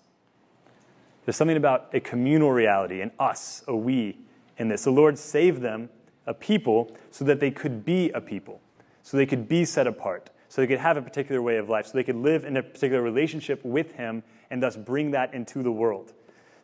There's 1.25 1.37
something 1.37 1.57
about 1.57 1.89
a 1.93 2.01
communal 2.01 2.53
reality, 2.53 3.01
an 3.01 3.11
us, 3.19 3.65
a 3.67 3.75
we 3.75 4.19
in 4.59 4.69
this. 4.69 4.85
The 4.85 4.91
Lord 4.91 5.19
saved 5.19 5.63
them, 5.63 5.89
a 6.27 6.35
people, 6.35 6.97
so 7.11 7.25
that 7.25 7.41
they 7.41 7.51
could 7.51 7.85
be 7.85 8.11
a 8.11 8.21
people, 8.21 8.61
so 9.03 9.17
they 9.17 9.27
could 9.27 9.49
be 9.49 9.65
set 9.65 9.87
apart, 9.87 10.31
so 10.49 10.61
they 10.61 10.67
could 10.67 10.79
have 10.79 10.97
a 10.97 11.03
particular 11.03 11.43
way 11.43 11.57
of 11.57 11.69
life, 11.69 11.87
so 11.87 11.93
they 11.95 12.05
could 12.05 12.17
live 12.17 12.45
in 12.45 12.57
a 12.57 12.63
particular 12.63 13.03
relationship 13.03 13.65
with 13.65 13.93
Him 13.93 14.23
and 14.51 14.63
thus 14.63 14.77
bring 14.77 15.11
that 15.13 15.35
into 15.35 15.63
the 15.63 15.73
world. 15.73 16.13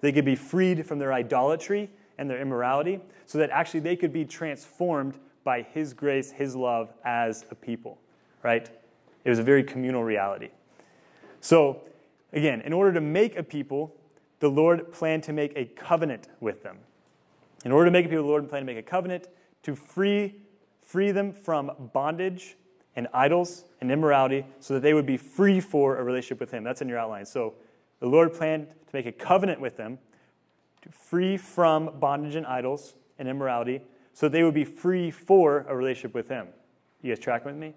They 0.01 0.13
could 0.13 0.25
be 0.25 0.37
freed 0.37 0.87
from 0.87 0.99
their 0.99 1.13
idolatry 1.13 1.91
and 2.19 2.29
their 2.29 2.41
immorality, 2.41 3.01
so 3.27 3.39
that 3.39 3.51
actually 3.51 3.81
they 3.81 3.97
could 3.97 4.13
be 4.13 4.25
transformed 4.25 5.19
by 5.45 5.63
His 5.63 5.93
grace, 5.93 6.31
His 6.31 6.55
love 6.55 6.93
as 7.05 7.45
a 7.51 7.55
people, 7.55 7.99
right? 8.43 8.69
It 9.25 9.31
was 9.31 9.39
a 9.39 9.45
very 9.45 9.63
communal 9.63 10.03
reality. 10.03 10.51
So, 11.41 11.83
again, 12.33 12.61
in 12.63 12.73
order 12.73 12.93
to 12.93 13.01
make 13.01 13.37
a 13.37 13.43
people, 13.43 13.95
the 14.41 14.49
Lord 14.49 14.93
planned 14.93 15.23
to 15.25 15.33
make 15.33 15.53
a 15.57 15.65
covenant 15.65 16.29
with 16.41 16.63
them. 16.63 16.79
In 17.65 17.73
order 17.73 17.87
to 17.87 17.91
make 17.91 18.07
a 18.07 18.09
people, 18.09 18.25
the 18.25 18.31
Lord 18.31 18.49
planned 18.49 18.67
to 18.67 18.73
make 18.73 18.85
a 18.85 18.89
covenant 18.89 19.29
to 19.63 19.75
free, 19.75 20.35
free 20.81 21.13
them 21.13 21.33
from 21.33 21.71
bondage 21.93 22.57
and 22.97 23.09
idols 23.15 23.65
and 23.81 23.91
immorality 23.91 24.45
so 24.61 24.75
that 24.75 24.81
they 24.81 24.95
would 24.95 25.07
be 25.07 25.17
free 25.17 25.61
for 25.61 25.97
a 25.97 26.03
relationship 26.03 26.41
with 26.41 26.51
Him. 26.51 26.65
That's 26.65 26.83
in 26.83 26.89
your 26.89 26.99
outline. 26.99 27.27
So 27.27 27.55
the 28.01 28.07
Lord 28.07 28.35
planned 28.35 28.69
to 28.69 28.93
make 28.93 29.07
a 29.07 29.13
covenant 29.13 29.61
with 29.61 29.77
them 29.77 29.99
to 30.83 30.91
free 30.91 31.37
from 31.37 31.99
bondage 32.01 32.35
and 32.35 32.47
idols 32.47 32.95
and 33.19 33.29
immorality 33.29 33.83
so 34.13 34.29
they 34.29 34.43
would 34.43 34.55
be 34.55 34.65
free 34.65 35.11
for 35.11 35.65
a 35.69 35.77
relationship 35.77 36.15
with 36.15 36.29
Him. 36.29 36.49
You 37.01 37.15
guys 37.15 37.23
tracking 37.23 37.47
with 37.47 37.57
me? 37.57 37.75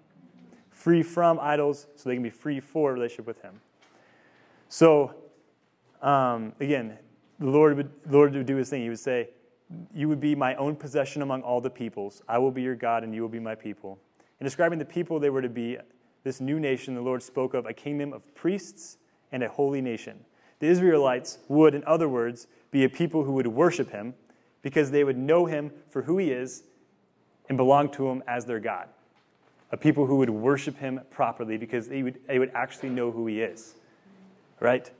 Free 0.70 1.02
from 1.02 1.38
idols 1.40 1.86
so 1.96 2.08
they 2.08 2.16
can 2.16 2.22
be 2.22 2.30
free 2.30 2.60
for 2.60 2.90
a 2.90 2.94
relationship 2.94 3.26
with 3.26 3.40
Him. 3.40 3.60
So, 4.68 5.14
um, 6.02 6.52
again, 6.60 6.98
the 7.38 7.46
Lord 7.46 7.76
would, 7.76 7.90
the 8.04 8.12
Lord 8.12 8.34
would 8.34 8.46
do 8.46 8.56
his 8.56 8.68
thing. 8.68 8.82
He 8.82 8.88
would 8.88 8.98
say, 8.98 9.30
You 9.94 10.08
would 10.08 10.20
be 10.20 10.34
my 10.34 10.54
own 10.56 10.76
possession 10.76 11.22
among 11.22 11.42
all 11.42 11.60
the 11.60 11.70
peoples. 11.70 12.22
I 12.28 12.38
will 12.38 12.50
be 12.50 12.62
your 12.62 12.76
God, 12.76 13.02
and 13.02 13.14
you 13.14 13.22
will 13.22 13.28
be 13.28 13.40
my 13.40 13.54
people. 13.54 13.98
In 14.40 14.44
describing 14.44 14.78
the 14.78 14.84
people 14.84 15.18
they 15.18 15.30
were 15.30 15.42
to 15.42 15.48
be, 15.48 15.78
this 16.22 16.40
new 16.40 16.60
nation, 16.60 16.94
the 16.94 17.00
Lord 17.00 17.22
spoke 17.22 17.54
of 17.54 17.66
a 17.66 17.72
kingdom 17.72 18.12
of 18.12 18.34
priests 18.34 18.98
and 19.32 19.42
a 19.42 19.48
holy 19.48 19.80
nation. 19.80 20.24
The 20.58 20.66
Israelites 20.66 21.38
would, 21.48 21.74
in 21.74 21.84
other 21.84 22.08
words, 22.08 22.46
be 22.70 22.84
a 22.84 22.88
people 22.88 23.24
who 23.24 23.32
would 23.32 23.46
worship 23.46 23.90
him 23.90 24.14
because 24.62 24.90
they 24.90 25.04
would 25.04 25.16
know 25.16 25.46
him 25.46 25.70
for 25.90 26.02
who 26.02 26.18
he 26.18 26.30
is 26.30 26.64
and 27.48 27.56
belong 27.56 27.90
to 27.92 28.08
him 28.08 28.22
as 28.26 28.44
their 28.44 28.58
God. 28.58 28.88
A 29.70 29.76
people 29.76 30.06
who 30.06 30.16
would 30.16 30.30
worship 30.30 30.78
him 30.78 31.00
properly 31.10 31.56
because 31.56 31.88
they 31.88 32.02
would, 32.02 32.18
they 32.26 32.38
would 32.38 32.50
actually 32.54 32.88
know 32.88 33.10
who 33.10 33.26
he 33.26 33.40
is. 33.40 33.74
Right? 34.60 34.90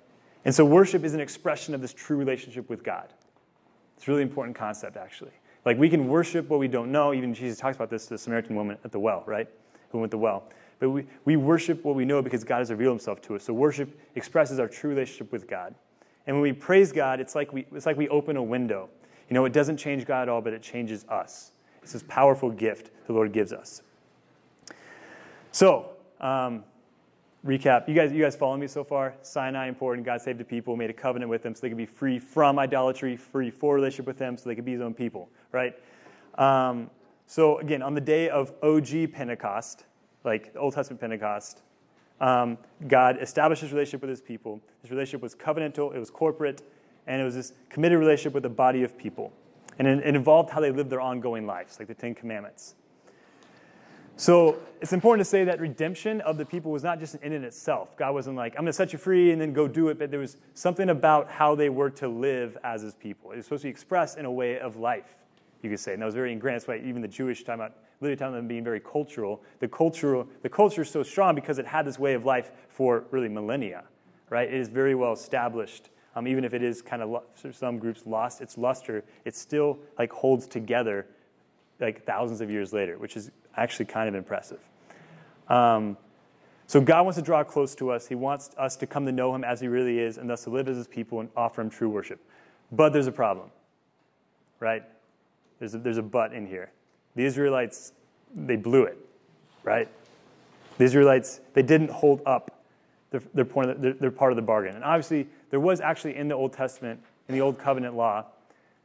And 0.44 0.54
so 0.54 0.64
worship 0.64 1.02
is 1.04 1.14
an 1.14 1.20
expression 1.20 1.74
of 1.74 1.80
this 1.80 1.92
true 1.92 2.16
relationship 2.16 2.68
with 2.68 2.84
God. 2.84 3.12
It's 3.96 4.06
a 4.06 4.10
really 4.10 4.22
important 4.22 4.56
concept, 4.56 4.96
actually. 4.96 5.32
Like 5.64 5.78
we 5.78 5.88
can 5.88 6.08
worship 6.08 6.48
what 6.48 6.60
we 6.60 6.68
don't 6.68 6.92
know. 6.92 7.12
Even 7.12 7.34
Jesus 7.34 7.58
talks 7.58 7.76
about 7.76 7.90
this 7.90 8.04
to 8.04 8.10
the 8.10 8.18
Samaritan 8.18 8.54
woman 8.54 8.78
at 8.84 8.92
the 8.92 9.00
well, 9.00 9.24
right? 9.26 9.48
Who 9.90 9.98
went 9.98 10.10
to 10.12 10.16
the 10.16 10.20
well. 10.20 10.44
But 10.78 10.90
we, 10.90 11.06
we 11.24 11.36
worship 11.36 11.84
what 11.84 11.94
we 11.94 12.04
know 12.04 12.22
because 12.22 12.44
God 12.44 12.58
has 12.58 12.70
revealed 12.70 12.92
himself 12.92 13.20
to 13.22 13.36
us. 13.36 13.44
So 13.44 13.52
worship 13.52 13.98
expresses 14.14 14.60
our 14.60 14.68
true 14.68 14.90
relationship 14.90 15.32
with 15.32 15.48
God. 15.48 15.74
And 16.26 16.36
when 16.36 16.42
we 16.42 16.52
praise 16.52 16.92
God, 16.92 17.20
it's 17.20 17.34
like 17.34 17.52
we, 17.52 17.66
it's 17.72 17.86
like 17.86 17.96
we 17.96 18.08
open 18.08 18.36
a 18.36 18.42
window. 18.42 18.88
You 19.28 19.34
know, 19.34 19.44
it 19.44 19.52
doesn't 19.52 19.76
change 19.78 20.04
God 20.04 20.22
at 20.22 20.28
all, 20.28 20.40
but 20.40 20.52
it 20.52 20.62
changes 20.62 21.04
us. 21.08 21.52
It's 21.82 21.92
this 21.92 22.04
powerful 22.08 22.50
gift 22.50 22.90
the 23.06 23.12
Lord 23.12 23.32
gives 23.32 23.52
us. 23.52 23.82
So, 25.52 25.90
um, 26.20 26.64
recap. 27.46 27.88
You 27.88 27.94
guys, 27.94 28.12
you 28.12 28.22
guys 28.22 28.36
follow 28.36 28.56
me 28.56 28.66
so 28.66 28.82
far? 28.82 29.14
Sinai 29.22 29.68
important. 29.68 30.04
God 30.04 30.20
saved 30.20 30.38
the 30.38 30.44
people, 30.44 30.76
made 30.76 30.90
a 30.90 30.94
covenant 30.94 31.30
with 31.30 31.42
them 31.42 31.54
so 31.54 31.60
they 31.62 31.68
could 31.68 31.78
be 31.78 31.86
free 31.86 32.18
from 32.18 32.58
idolatry, 32.58 33.16
free 33.16 33.50
for 33.50 33.74
relationship 33.74 34.06
with 34.06 34.18
Him, 34.18 34.36
so 34.36 34.48
they 34.48 34.54
could 34.54 34.64
be 34.64 34.72
His 34.72 34.80
own 34.80 34.94
people, 34.94 35.28
right? 35.52 35.74
Um, 36.36 36.90
so 37.26 37.58
again, 37.58 37.82
on 37.82 37.94
the 37.94 38.00
day 38.00 38.28
of 38.28 38.52
OG 38.62 39.12
Pentecost, 39.12 39.84
like 40.24 40.52
Old 40.56 40.74
Testament 40.74 41.00
Pentecost, 41.00 41.62
um, 42.20 42.58
God 42.88 43.18
established 43.20 43.62
His 43.62 43.72
relationship 43.72 44.00
with 44.00 44.10
His 44.10 44.20
people. 44.20 44.60
His 44.82 44.90
relationship 44.90 45.22
was 45.22 45.34
covenantal, 45.34 45.94
it 45.94 45.98
was 45.98 46.10
corporate, 46.10 46.62
and 47.06 47.20
it 47.20 47.24
was 47.24 47.34
this 47.34 47.52
committed 47.68 47.98
relationship 47.98 48.34
with 48.34 48.44
a 48.44 48.50
body 48.50 48.82
of 48.82 48.98
people. 48.98 49.32
And 49.78 49.86
it, 49.86 49.98
it 50.00 50.16
involved 50.16 50.50
how 50.50 50.60
they 50.60 50.70
lived 50.70 50.90
their 50.90 51.00
ongoing 51.00 51.46
lives, 51.46 51.78
like 51.78 51.88
the 51.88 51.94
Ten 51.94 52.14
Commandments. 52.14 52.74
So 54.16 54.58
it's 54.80 54.94
important 54.94 55.24
to 55.24 55.30
say 55.30 55.44
that 55.44 55.60
redemption 55.60 56.22
of 56.22 56.38
the 56.38 56.44
people 56.44 56.72
was 56.72 56.82
not 56.82 56.98
just 56.98 57.14
an 57.14 57.20
end 57.22 57.34
in 57.34 57.44
itself. 57.44 57.96
God 57.98 58.14
wasn't 58.14 58.36
like, 58.36 58.54
I'm 58.54 58.62
going 58.62 58.66
to 58.66 58.72
set 58.72 58.92
you 58.92 58.98
free 58.98 59.30
and 59.30 59.40
then 59.40 59.52
go 59.52 59.68
do 59.68 59.88
it, 59.88 59.98
but 59.98 60.10
there 60.10 60.20
was 60.20 60.38
something 60.54 60.88
about 60.88 61.30
how 61.30 61.54
they 61.54 61.68
were 61.68 61.90
to 61.90 62.08
live 62.08 62.56
as 62.64 62.80
his 62.80 62.94
people. 62.94 63.32
It 63.32 63.36
was 63.36 63.44
supposed 63.44 63.62
to 63.62 63.66
be 63.66 63.70
expressed 63.70 64.16
in 64.16 64.24
a 64.24 64.32
way 64.32 64.58
of 64.58 64.76
life, 64.76 65.16
you 65.62 65.68
could 65.68 65.80
say. 65.80 65.92
And 65.92 66.00
that 66.00 66.06
was 66.06 66.14
very 66.14 66.32
ingrained. 66.32 66.56
That's 66.56 66.68
why 66.68 66.78
even 66.78 67.02
the 67.02 67.08
Jewish 67.08 67.44
time 67.44 67.60
about 67.60 67.74
literally 68.00 68.16
time 68.16 68.32
them 68.32 68.48
being 68.48 68.64
very 68.64 68.80
cultural. 68.80 69.42
The 69.60 69.68
cultural 69.68 70.26
the 70.42 70.48
culture 70.48 70.82
is 70.82 70.90
so 70.90 71.02
strong 71.02 71.34
because 71.34 71.58
it 71.58 71.66
had 71.66 71.86
this 71.86 71.98
way 71.98 72.14
of 72.14 72.24
life 72.24 72.52
for 72.68 73.04
really 73.10 73.28
millennia, 73.28 73.84
right? 74.30 74.48
It 74.48 74.54
is 74.54 74.68
very 74.68 74.94
well 74.94 75.12
established. 75.12 75.90
Um, 76.14 76.26
even 76.26 76.44
if 76.44 76.54
it 76.54 76.62
is 76.62 76.80
kind 76.80 77.02
of 77.02 77.22
some 77.52 77.78
groups 77.78 78.02
lost 78.06 78.40
its 78.40 78.56
luster, 78.56 79.04
it 79.26 79.36
still 79.36 79.78
like 79.98 80.10
holds 80.10 80.46
together 80.46 81.06
like 81.80 82.04
thousands 82.04 82.40
of 82.40 82.50
years 82.50 82.72
later, 82.72 82.96
which 82.96 83.16
is 83.16 83.30
actually 83.56 83.86
kind 83.86 84.08
of 84.08 84.14
impressive. 84.14 84.60
Um, 85.48 85.96
so 86.66 86.80
God 86.80 87.04
wants 87.04 87.16
to 87.16 87.22
draw 87.22 87.44
close 87.44 87.74
to 87.76 87.90
us. 87.90 88.06
He 88.06 88.14
wants 88.14 88.50
us 88.58 88.76
to 88.76 88.86
come 88.86 89.06
to 89.06 89.12
know 89.12 89.34
Him 89.34 89.44
as 89.44 89.60
He 89.60 89.68
really 89.68 89.98
is, 90.00 90.18
and 90.18 90.28
thus 90.28 90.44
to 90.44 90.50
live 90.50 90.68
as 90.68 90.76
His 90.76 90.88
people 90.88 91.20
and 91.20 91.28
offer 91.36 91.60
Him 91.60 91.70
true 91.70 91.88
worship. 91.88 92.20
But 92.72 92.92
there's 92.92 93.06
a 93.06 93.12
problem, 93.12 93.50
right? 94.58 94.82
There's 95.58 95.74
a, 95.74 95.78
there's 95.78 95.98
a 95.98 96.02
but 96.02 96.32
in 96.32 96.46
here. 96.46 96.72
The 97.14 97.24
Israelites, 97.24 97.92
they 98.34 98.56
blew 98.56 98.82
it, 98.82 98.98
right? 99.62 99.88
The 100.78 100.84
Israelites, 100.84 101.40
they 101.54 101.62
didn't 101.62 101.90
hold 101.90 102.20
up 102.26 102.62
their, 103.10 103.22
their, 103.32 103.44
point, 103.44 103.80
their, 103.80 103.94
their 103.94 104.10
part 104.10 104.32
of 104.32 104.36
the 104.36 104.42
bargain. 104.42 104.74
And 104.74 104.84
obviously, 104.84 105.28
there 105.50 105.60
was 105.60 105.80
actually 105.80 106.16
in 106.16 106.28
the 106.28 106.34
Old 106.34 106.52
Testament, 106.52 107.00
in 107.28 107.34
the 107.34 107.40
Old 107.40 107.58
Covenant 107.58 107.94
law, 107.94 108.26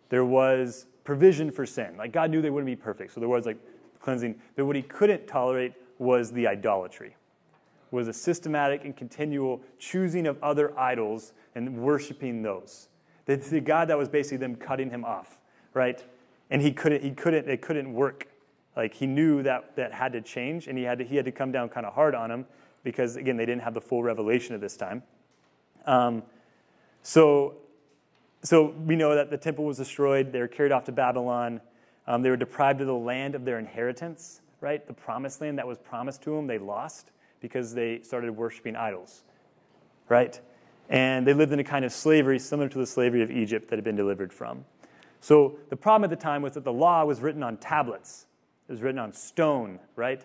there 0.10 0.24
was 0.24 0.86
provision 1.04 1.52
for 1.52 1.66
sin. 1.66 1.98
Like 1.98 2.12
God 2.12 2.30
knew 2.30 2.42
they 2.42 2.50
wouldn't 2.50 2.68
be 2.68 2.76
perfect, 2.76 3.14
so 3.14 3.20
there 3.20 3.30
was 3.30 3.46
like 3.46 3.58
cleansing. 4.02 4.36
But 4.56 4.66
what 4.66 4.76
he 4.76 4.82
couldn't 4.82 5.28
tolerate 5.28 5.74
was 6.00 6.32
the 6.32 6.48
idolatry, 6.48 7.16
was 7.92 8.08
a 8.08 8.14
systematic 8.14 8.86
and 8.86 8.96
continual 8.96 9.62
choosing 9.78 10.28
of 10.28 10.42
other 10.42 10.78
idols 10.78 11.34
and 11.56 11.78
worshiping 11.78 12.42
those. 12.42 12.88
The, 13.26 13.36
the 13.36 13.62
God 13.62 13.88
that 13.90 13.98
was 13.98 14.10
basically 14.10 14.38
them 14.38 14.56
cutting 14.56 14.90
him 14.90 15.06
off, 15.06 15.38
right? 15.74 16.04
And 16.50 16.62
he 16.62 16.72
couldn't, 16.72 17.04
he 17.04 17.12
couldn't, 17.12 17.48
it 17.48 17.62
couldn't 17.62 17.94
work. 17.94 18.28
Like 18.76 18.94
he 18.94 19.06
knew 19.06 19.44
that 19.44 19.76
that 19.76 19.94
had 19.94 20.14
to 20.14 20.22
change, 20.22 20.68
and 20.68 20.78
he 20.78 20.84
had 20.84 21.00
to, 21.00 21.06
he 21.06 21.16
had 21.16 21.26
to 21.26 21.32
come 21.32 21.52
down 21.52 21.70
kind 21.70 21.86
of 21.86 21.94
hard 21.94 22.16
on 22.16 22.30
them 22.30 22.46
because 22.84 23.16
again 23.18 23.38
they 23.38 23.46
didn't 23.46 23.62
have 23.62 23.74
the 23.74 23.82
full 23.82 24.02
revelation 24.02 24.56
at 24.56 24.62
this 24.62 24.78
time. 24.78 25.04
Um, 25.86 26.24
so 27.04 27.56
so 28.44 28.74
we 28.86 28.96
know 28.96 29.14
that 29.14 29.30
the 29.30 29.38
temple 29.38 29.66
was 29.66 29.78
destroyed. 29.78 30.32
They 30.32 30.40
were 30.40 30.48
carried 30.48 30.72
off 30.72 30.86
to 30.86 30.92
Babylon. 30.92 31.62
Um, 32.12 32.22
they 32.22 32.30
were 32.30 32.36
deprived 32.36 32.82
of 32.82 32.88
the 32.88 32.94
land 32.94 33.36
of 33.36 33.46
their 33.46 33.58
inheritance, 33.58 34.42
right? 34.60 34.86
The 34.86 34.92
promised 34.92 35.40
land 35.40 35.58
that 35.60 35.66
was 35.66 35.78
promised 35.78 36.22
to 36.24 36.36
them, 36.36 36.46
they 36.46 36.58
lost 36.58 37.10
because 37.40 37.74
they 37.74 38.02
started 38.02 38.36
worshiping 38.36 38.76
idols, 38.76 39.24
right? 40.10 40.38
And 40.90 41.26
they 41.26 41.34
lived 41.34 41.54
in 41.54 41.60
a 41.60 41.64
kind 41.64 41.86
of 41.86 41.94
slavery 41.94 42.38
similar 42.38 42.68
to 42.68 42.78
the 42.78 42.86
slavery 42.86 43.22
of 43.22 43.32
Egypt 43.32 43.70
that 43.70 43.78
had 43.78 43.86
been 43.86 43.96
delivered 43.96 44.34
from. 44.34 44.66
So 45.22 45.56
the 45.70 45.78
problem 45.78 46.04
at 46.04 46.10
the 46.10 46.22
time 46.22 46.42
was 46.42 46.52
that 46.56 46.66
the 46.66 46.74
law 46.74 47.06
was 47.06 47.22
written 47.22 47.44
on 47.44 47.56
tablets, 47.56 48.26
it 48.68 48.74
was 48.74 48.82
written 48.82 49.00
on 49.00 49.14
stone, 49.14 49.80
right? 49.96 50.22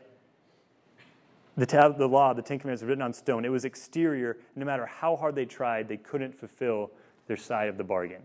The, 1.56 1.66
tab- 1.66 1.98
the 1.98 2.08
law, 2.08 2.32
the 2.32 2.42
Ten 2.42 2.58
Commandments, 2.58 2.82
was 2.82 2.88
written 2.88 3.02
on 3.02 3.12
stone. 3.12 3.44
It 3.44 3.50
was 3.50 3.64
exterior. 3.64 4.38
No 4.56 4.66
matter 4.66 4.86
how 4.86 5.14
hard 5.14 5.36
they 5.36 5.46
tried, 5.46 5.86
they 5.86 5.98
couldn't 5.98 6.34
fulfill 6.34 6.90
their 7.28 7.36
side 7.36 7.68
of 7.68 7.78
the 7.78 7.84
bargain. 7.84 8.22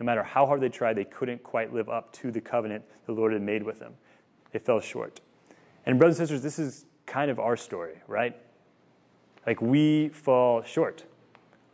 No 0.00 0.06
matter 0.06 0.22
how 0.22 0.46
hard 0.46 0.60
they 0.60 0.68
tried, 0.68 0.96
they 0.96 1.04
couldn't 1.04 1.42
quite 1.42 1.72
live 1.72 1.88
up 1.88 2.12
to 2.14 2.30
the 2.30 2.40
covenant 2.40 2.84
the 3.06 3.12
Lord 3.12 3.32
had 3.32 3.42
made 3.42 3.62
with 3.62 3.78
them. 3.78 3.94
They 4.52 4.58
fell 4.58 4.80
short. 4.80 5.20
And, 5.86 5.98
brothers 5.98 6.18
and 6.18 6.28
sisters, 6.28 6.42
this 6.42 6.58
is 6.58 6.86
kind 7.06 7.30
of 7.30 7.38
our 7.38 7.56
story, 7.56 8.00
right? 8.08 8.36
Like, 9.46 9.60
we 9.60 10.08
fall 10.08 10.62
short 10.62 11.04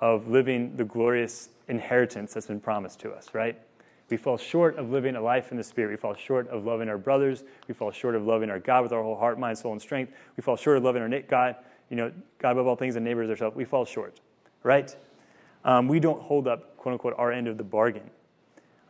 of 0.00 0.28
living 0.28 0.76
the 0.76 0.84
glorious 0.84 1.50
inheritance 1.68 2.34
that's 2.34 2.46
been 2.46 2.60
promised 2.60 3.00
to 3.00 3.12
us, 3.12 3.28
right? 3.32 3.58
We 4.08 4.16
fall 4.16 4.36
short 4.36 4.76
of 4.76 4.90
living 4.90 5.14
a 5.14 5.20
life 5.20 5.52
in 5.52 5.56
the 5.56 5.62
Spirit. 5.62 5.90
We 5.90 5.96
fall 5.96 6.14
short 6.14 6.48
of 6.48 6.64
loving 6.64 6.88
our 6.88 6.98
brothers. 6.98 7.44
We 7.68 7.74
fall 7.74 7.92
short 7.92 8.16
of 8.16 8.26
loving 8.26 8.50
our 8.50 8.58
God 8.58 8.82
with 8.82 8.92
our 8.92 9.02
whole 9.02 9.16
heart, 9.16 9.38
mind, 9.38 9.56
soul, 9.56 9.72
and 9.72 9.80
strength. 9.80 10.12
We 10.36 10.42
fall 10.42 10.56
short 10.56 10.76
of 10.78 10.82
loving 10.82 11.02
our 11.02 11.20
God, 11.20 11.54
you 11.88 11.96
know, 11.96 12.10
God 12.38 12.52
above 12.52 12.66
all 12.66 12.76
things 12.76 12.96
and 12.96 13.04
neighbors 13.04 13.30
ourselves. 13.30 13.54
We 13.56 13.64
fall 13.64 13.84
short, 13.84 14.20
right? 14.64 14.94
Um, 15.64 15.88
we 15.88 16.00
don't 16.00 16.22
hold 16.22 16.48
up, 16.48 16.76
quote 16.76 16.92
unquote, 16.92 17.14
our 17.18 17.32
end 17.32 17.48
of 17.48 17.58
the 17.58 17.64
bargain. 17.64 18.10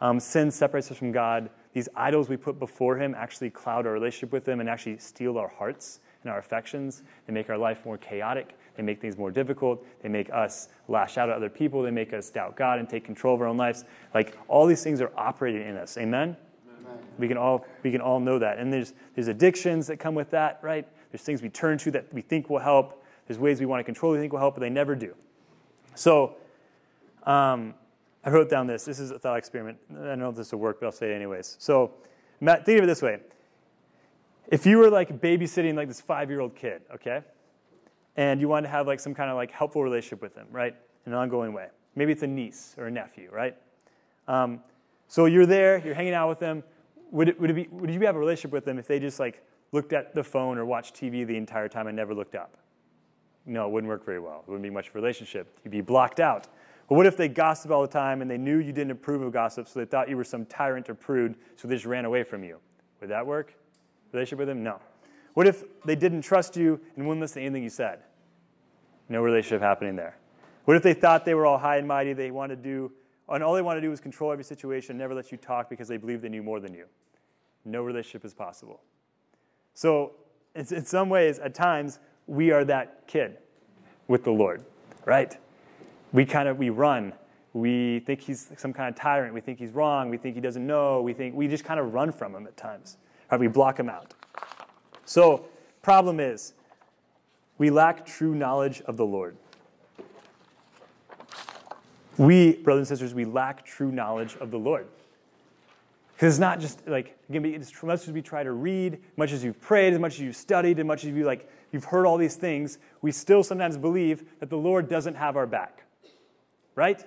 Um, 0.01 0.21
sin 0.21 0.51
separates 0.51 0.91
us 0.91 0.97
from 0.97 1.13
God. 1.13 1.51
These 1.73 1.89
idols 1.95 2.29
we 2.29 2.37
put 2.37 2.59
before 2.59 2.97
Him 2.97 3.15
actually 3.15 3.51
cloud 3.51 3.87
our 3.87 3.93
relationship 3.93 4.33
with 4.33 4.49
Him 4.49 4.61
and 4.61 4.69
actually 4.69 4.99
steal 4.99 5.39
our 5.39 5.49
hearts 5.49 6.01
and 6.23 6.33
our 6.33 6.39
affections. 6.39 7.03
They 7.27 7.33
make 7.33 7.51
our 7.51 7.59
life 7.59 7.85
more 7.85 7.99
chaotic. 7.99 8.57
They 8.77 8.83
make 8.83 9.01
things 9.01 9.19
more 9.19 9.31
difficult. 9.31 9.85
They 10.03 10.09
make 10.09 10.31
us 10.31 10.69
lash 10.89 11.19
out 11.19 11.29
at 11.29 11.37
other 11.37 11.51
people. 11.51 11.83
They 11.83 11.91
make 11.91 12.13
us 12.13 12.31
doubt 12.31 12.57
God 12.57 12.79
and 12.79 12.89
take 12.89 13.05
control 13.05 13.35
of 13.35 13.41
our 13.41 13.47
own 13.47 13.57
lives. 13.57 13.85
Like 14.15 14.39
all 14.49 14.67
these 14.67 14.83
things 14.83 15.01
are 15.01 15.13
operating 15.17 15.67
in 15.67 15.77
us. 15.77 15.99
Amen? 15.99 16.37
Amen. 16.79 16.99
We 17.19 17.29
can 17.29 17.37
all 17.37 17.67
we 17.83 17.91
can 17.91 18.01
all 18.01 18.21
know 18.21 18.39
that. 18.39 18.59
And 18.59 18.73
there's 18.73 18.95
there's 19.15 19.29
addictions 19.29 19.87
that 19.89 19.99
come 19.99 20.15
with 20.15 20.31
that, 20.31 20.61
right? 20.63 20.87
There's 21.11 21.23
things 21.23 21.43
we 21.43 21.51
turn 21.51 21.79
to 21.79 21.91
that 21.91 22.13
we 22.13 22.23
think 22.23 22.49
will 22.49 22.59
help. 22.59 23.05
There's 23.27 23.39
ways 23.39 23.61
we 23.61 23.67
want 23.67 23.81
to 23.81 23.85
control 23.85 24.13
we 24.13 24.19
think 24.19 24.33
will 24.33 24.41
help, 24.41 24.55
but 24.55 24.61
they 24.61 24.71
never 24.71 24.95
do. 24.95 25.15
So 25.95 26.37
um, 27.25 27.75
I 28.25 28.31
wrote 28.31 28.51
down 28.51 28.67
this. 28.67 28.85
This 28.85 28.99
is 28.99 29.11
a 29.11 29.19
thought 29.19 29.39
experiment. 29.39 29.79
I 29.91 30.05
don't 30.05 30.19
know 30.19 30.29
if 30.29 30.37
this 30.37 30.53
will 30.53 30.61
work, 30.61 30.81
but 30.81 30.87
I'll 30.87 30.93
say 30.93 31.11
it 31.11 31.15
anyways. 31.15 31.57
So, 31.59 31.93
Matt, 32.41 32.67
think 32.67 32.79
of 32.79 32.85
it 32.85 32.87
this 32.87 33.03
way. 33.03 33.21
If 34.49 34.67
you 34.67 34.79
were 34.79 34.91
like 34.91 35.21
babysitting 35.21 35.75
like 35.75 35.89
this 35.89 36.01
five-year-old 36.01 36.57
kid, 36.57 36.83
okay, 36.95 37.23
and 38.17 38.41
you 38.41 38.49
wanted 38.49 38.67
to 38.67 38.73
have 38.73 38.87
like 38.87 39.01
some 39.01 39.15
kind 39.15 39.31
of 39.31 39.37
like 39.37 39.51
helpful 39.51 39.83
relationship 39.83 40.21
with 40.21 40.35
them, 40.35 40.47
right, 40.51 40.75
in 41.07 41.13
an 41.13 41.19
ongoing 41.19 41.53
way. 41.53 41.69
Maybe 41.95 42.13
it's 42.13 42.23
a 42.23 42.27
niece 42.27 42.75
or 42.77 42.87
a 42.87 42.91
nephew, 42.91 43.31
right? 43.33 43.57
Um, 44.29 44.61
so 45.09 45.27
you're 45.27 45.47
there, 45.47 45.79
you're 45.79 45.95
hanging 45.95 46.15
out 46.15 46.29
with 46.29 46.39
them. 46.39 46.63
Would, 47.11 47.31
it, 47.31 47.41
would, 47.41 47.51
it 47.51 47.55
be, 47.55 47.69
would 47.71 47.91
you 47.91 48.01
have 48.03 48.17
a 48.17 48.19
relationship 48.19 48.53
with 48.53 48.65
them 48.65 48.79
if 48.79 48.87
they 48.87 49.01
just 49.01 49.19
like 49.19 49.45
looked 49.73 49.93
at 49.93 50.15
the 50.15 50.23
phone 50.23 50.59
or 50.59 50.65
watched 50.65 50.95
TV 50.95 51.27
the 51.27 51.37
entire 51.37 51.69
time 51.69 51.87
and 51.87 51.97
never 51.97 52.15
looked 52.15 52.35
up? 52.35 52.57
No, 53.47 53.67
it 53.67 53.73
wouldn't 53.73 53.89
work 53.89 54.05
very 54.05 54.21
well. 54.21 54.45
It 54.47 54.49
wouldn't 54.49 54.63
be 54.63 54.71
much 54.71 54.89
of 54.89 54.95
a 54.95 54.99
relationship. 54.99 55.59
You'd 55.65 55.71
be 55.71 55.81
blocked 55.81 56.21
out. 56.21 56.47
But 56.91 56.97
what 56.97 57.07
if 57.07 57.17
they 57.17 57.29
gossip 57.29 57.71
all 57.71 57.83
the 57.83 57.89
time 57.89 58.21
and 58.21 58.29
they 58.29 58.37
knew 58.37 58.59
you 58.59 58.73
didn't 58.73 58.91
approve 58.91 59.23
of 59.23 59.33
gossip, 59.33 59.69
so 59.69 59.79
they 59.79 59.87
thought 59.87 60.09
you 60.09 60.17
were 60.17 60.25
some 60.25 60.45
tyrant 60.45 60.91
or 60.91 60.95
prude, 60.97 61.37
so 61.55 61.69
they 61.69 61.77
just 61.77 61.87
ran 61.87 62.05
away 62.05 62.25
from 62.25 62.43
you? 62.43 62.59
Would 63.01 63.11
that 63.11 63.25
work? 63.25 63.55
Relationship 64.11 64.41
with 64.41 64.49
them? 64.49 64.65
No. 64.65 64.81
What 65.35 65.47
if 65.47 65.63
they 65.85 65.95
didn't 65.95 66.23
trust 66.23 66.57
you 66.57 66.81
and 66.97 67.07
wouldn't 67.07 67.21
listen 67.21 67.43
to 67.43 67.47
anything 67.47 67.63
you 67.63 67.71
said? 67.71 68.01
No 69.09 69.23
relationship 69.23 69.63
happening 69.63 69.95
there. 69.95 70.17
What 70.65 70.77
if 70.77 70.83
they 70.83 70.93
thought 70.93 71.25
they 71.25 71.35
were 71.35 71.47
all 71.47 71.59
high 71.59 71.77
and 71.77 71.87
mighty, 71.87 72.13
they 72.13 72.33
wanted 72.33 72.57
to 72.57 72.63
do, 72.69 72.93
and 73.29 73.45
all 73.45 73.55
they 73.55 73.63
wanted 73.63 73.83
to 73.83 73.87
do 73.87 73.91
was 73.91 74.01
control 74.01 74.33
every 74.33 74.43
situation, 74.43 74.99
never 74.99 75.15
let 75.15 75.31
you 75.31 75.39
talk 75.39 75.71
because 75.71 75.87
they 75.87 75.97
believed 75.97 76.23
they 76.23 76.29
knew 76.29 76.43
more 76.43 76.59
than 76.59 76.75
you? 76.75 76.87
No 77.65 77.85
relationship 77.85 78.25
is 78.25 78.35
possible. 78.35 78.81
So, 79.75 80.15
in 80.57 80.85
some 80.85 81.09
ways, 81.09 81.39
at 81.39 81.55
times, 81.55 82.01
we 82.27 82.51
are 82.51 82.65
that 82.65 83.07
kid 83.07 83.39
with 84.09 84.25
the 84.25 84.33
Lord, 84.33 84.65
right? 85.05 85.37
We 86.13 86.25
kind 86.25 86.49
of 86.49 86.59
we 86.59 86.71
run. 86.71 87.13
We 87.53 88.01
think 88.01 88.21
he's 88.21 88.51
some 88.57 88.73
kind 88.73 88.89
of 88.89 89.01
tyrant. 89.01 89.35
We 89.35 89.41
think 89.41 89.59
he's 89.59 89.73
wrong. 89.73 90.09
We 90.09 90.17
think 90.17 90.35
he 90.35 90.41
doesn't 90.41 90.65
know. 90.65 91.03
We 91.03 91.13
think 91.13 91.35
we 91.35 91.49
just 91.49 91.65
kind 91.65 91.81
of 91.81 91.93
run 91.93 92.13
from 92.13 92.35
him 92.35 92.47
at 92.47 92.57
times. 92.57 92.97
Right? 93.31 93.41
We 93.41 93.49
block 93.49 93.79
him 93.79 93.89
out. 93.89 94.15
So 95.05 95.47
problem 95.83 96.21
is 96.21 96.55
we 97.59 97.71
lack 97.71 98.07
true 98.07 98.35
knowledge 98.35 98.81
of 98.83 98.97
the 98.97 99.05
lord. 99.05 99.37
We 102.19 102.55
brothers 102.55 102.91
and 102.91 102.99
sisters 102.99 103.15
we 103.15 103.25
lack 103.25 103.65
true 103.65 103.91
knowledge 103.91 104.37
of 104.37 104.51
the 104.51 104.59
lord. 104.59 104.87
Because 106.15 106.35
it's 106.35 106.41
not 106.41 106.61
just 106.61 106.87
like 106.87 107.17
again 107.29 107.47
as 107.55 107.73
much 107.83 108.07
as 108.07 108.13
we 108.13 108.23
try 108.23 108.43
to 108.43 108.53
read 108.53 108.95
as 108.95 109.17
much 109.17 109.33
as 109.33 109.43
you've 109.43 109.61
prayed 109.61 109.95
as 109.95 109.99
much 109.99 110.15
as 110.15 110.21
you've 110.21 110.37
studied 110.37 110.79
as 110.79 110.85
much 110.85 111.05
as 111.05 111.11
you 111.11 111.25
like 111.25 111.51
you've 111.73 111.85
heard 111.85 112.05
all 112.05 112.19
these 112.19 112.37
things 112.37 112.79
we 113.01 113.11
still 113.11 113.43
sometimes 113.43 113.79
believe 113.79 114.25
that 114.39 114.51
the 114.51 114.57
lord 114.57 114.87
doesn't 114.87 115.15
have 115.15 115.35
our 115.35 115.47
back 115.47 115.85
right? 116.81 117.05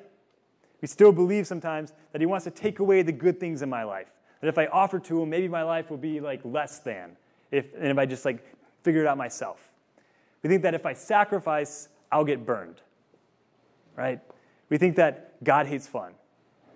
We 0.81 0.87
still 0.87 1.11
believe 1.11 1.47
sometimes 1.47 1.93
that 2.11 2.21
He 2.21 2.27
wants 2.27 2.43
to 2.43 2.51
take 2.51 2.77
away 2.77 3.01
the 3.01 3.11
good 3.11 3.39
things 3.39 3.63
in 3.63 3.69
my 3.69 3.83
life. 3.83 4.11
That 4.39 4.47
if 4.47 4.59
I 4.59 4.67
offer 4.67 4.99
to 4.99 5.23
Him, 5.23 5.31
maybe 5.31 5.47
my 5.47 5.63
life 5.63 5.89
will 5.89 5.97
be 5.97 6.19
like 6.19 6.41
less 6.43 6.77
than 6.77 7.17
if, 7.49 7.73
and 7.73 7.87
if 7.87 7.97
I 7.97 8.05
just 8.05 8.23
like 8.23 8.45
figure 8.83 9.01
it 9.01 9.07
out 9.07 9.17
myself. 9.17 9.71
We 10.43 10.49
think 10.49 10.61
that 10.61 10.75
if 10.75 10.85
I 10.85 10.93
sacrifice, 10.93 11.89
I'll 12.11 12.23
get 12.23 12.45
burned. 12.45 12.81
Right? 13.95 14.19
We 14.69 14.77
think 14.77 14.95
that 14.97 15.43
God 15.43 15.65
hates 15.65 15.87
fun. 15.87 16.11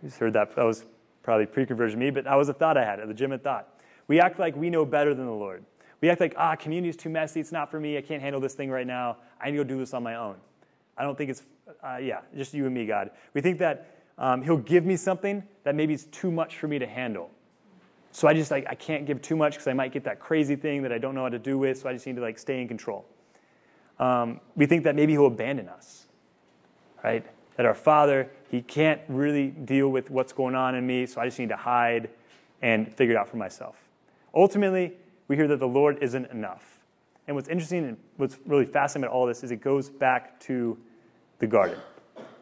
You 0.02 0.10
just 0.10 0.20
heard 0.20 0.34
that. 0.34 0.56
That 0.56 0.66
was 0.66 0.84
probably 1.22 1.46
pre 1.46 1.68
conversion 1.68 2.00
me, 2.00 2.10
but 2.10 2.24
that 2.24 2.36
was 2.36 2.50
a 2.50 2.54
thought 2.54 2.78
I 2.78 2.84
had, 2.84 3.00
a 3.00 3.06
legitimate 3.06 3.44
thought. 3.44 3.68
We 4.08 4.20
act 4.20 4.40
like 4.40 4.56
we 4.56 4.72
know 4.72 4.86
better 4.86 5.14
than 5.14 5.28
the 5.28 5.32
Lord. 5.32 5.64
We 6.02 6.10
act 6.10 6.20
like, 6.20 6.34
ah, 6.36 6.56
community 6.56 6.90
is 6.90 6.96
too 6.96 7.10
messy. 7.10 7.42
It's 7.42 7.52
not 7.52 7.70
for 7.70 7.80
me. 7.80 7.96
I 7.96 8.02
can't 8.02 8.24
handle 8.24 8.42
this 8.42 8.56
thing 8.56 8.72
right 8.72 8.88
now. 8.88 9.18
I 9.40 9.52
need 9.52 9.58
to 9.58 9.64
go 9.64 9.68
do 9.68 9.78
this 9.78 9.94
on 9.94 10.02
my 10.02 10.16
own. 10.16 10.38
I 10.98 11.04
don't 11.04 11.16
think 11.16 11.30
it's, 11.30 11.44
uh, 11.84 11.98
yeah, 11.98 12.22
just 12.36 12.54
you 12.54 12.66
and 12.66 12.74
me, 12.74 12.86
God. 12.86 13.12
We 13.34 13.42
think 13.42 13.60
that 13.60 13.98
um, 14.18 14.42
He'll 14.42 14.58
give 14.58 14.86
me 14.86 14.96
something 14.96 15.44
that 15.64 15.76
maybe 15.76 15.94
is 15.94 16.06
too 16.06 16.32
much 16.32 16.58
for 16.58 16.68
me 16.68 16.80
to 16.80 16.88
handle. 16.88 17.30
So 18.12 18.28
I 18.28 18.34
just 18.34 18.52
like 18.52 18.66
I 18.70 18.76
can't 18.76 19.06
give 19.06 19.22
too 19.22 19.36
much 19.36 19.54
because 19.54 19.68
I 19.68 19.74
might 19.74 19.92
get 19.92 20.04
that 20.06 20.20
crazy 20.20 20.56
thing 20.56 20.82
that 20.84 20.92
I 20.92 20.98
don't 20.98 21.14
know 21.14 21.24
how 21.24 21.30
to 21.30 21.40
do 21.40 21.58
with. 21.58 21.80
So 21.80 21.90
I 21.90 21.94
just 21.94 22.08
need 22.08 22.16
to 22.16 22.22
like 22.22 22.40
stay 22.40 22.62
in 22.62 22.68
control. 22.68 23.06
Um, 24.00 24.40
we 24.56 24.66
think 24.66 24.84
that 24.86 24.96
maybe 24.96 25.14
He'll 25.14 25.28
abandon 25.28 25.70
us, 25.70 26.06
right? 27.04 27.26
That 27.58 27.66
our 27.66 27.76
Father 27.76 28.30
He 28.50 28.62
can't 28.62 29.02
really 29.08 29.48
deal 29.50 29.90
with 29.90 30.10
what's 30.10 30.34
going 30.34 30.56
on 30.56 30.76
in 30.76 30.86
me, 30.86 31.06
so 31.06 31.22
I 31.22 31.26
just 31.26 31.40
need 31.40 31.50
to 31.50 31.58
hide 31.58 32.10
and 32.62 32.92
figure 32.96 33.16
it 33.16 33.18
out 33.18 33.30
for 33.30 33.38
myself. 33.38 33.76
Ultimately, 34.34 34.94
we 35.28 35.36
hear 35.36 35.48
that 35.48 35.60
the 35.60 35.68
Lord 35.68 35.98
isn't 36.02 36.32
enough. 36.32 36.80
And 37.28 37.36
what's 37.36 37.50
interesting 37.50 37.86
and 37.86 37.98
what's 38.16 38.38
really 38.46 38.66
fascinating 38.66 39.08
about 39.10 39.16
all 39.16 39.26
this 39.26 39.44
is 39.44 39.52
it 39.52 39.58
goes 39.58 39.90
back 39.90 40.40
to 40.42 40.78
the 41.40 41.48
garden, 41.48 41.80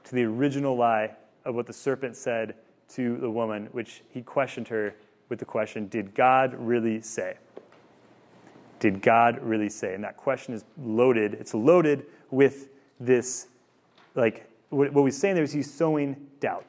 to 0.04 0.16
the 0.16 0.24
original 0.24 0.76
lie 0.76 1.12
of 1.44 1.56
what 1.56 1.68
the 1.68 1.74
serpent 1.74 2.16
said 2.16 2.56
to 2.90 3.18
the 3.18 3.30
woman, 3.30 3.68
which 3.72 4.02
he 4.10 4.22
questioned 4.22 4.68
her 4.68 4.96
with 5.30 5.40
the 5.40 5.46
question 5.46 5.88
Did 5.88 6.14
God 6.14 6.54
really 6.54 7.02
say? 7.02 7.38
Did 8.80 9.02
God 9.02 9.40
really 9.42 9.70
say? 9.70 9.94
And 9.94 10.04
that 10.04 10.18
question 10.18 10.54
is 10.54 10.66
loaded. 10.78 11.36
It's 11.36 11.54
loaded 11.54 12.06
with 12.30 12.70
this, 13.00 13.48
like, 14.16 14.50
what, 14.70 14.92
what 14.94 15.06
he's 15.06 15.18
saying 15.18 15.36
there 15.36 15.44
is 15.44 15.54
he's 15.54 15.74
sowing 15.74 16.28
doubt 16.40 16.66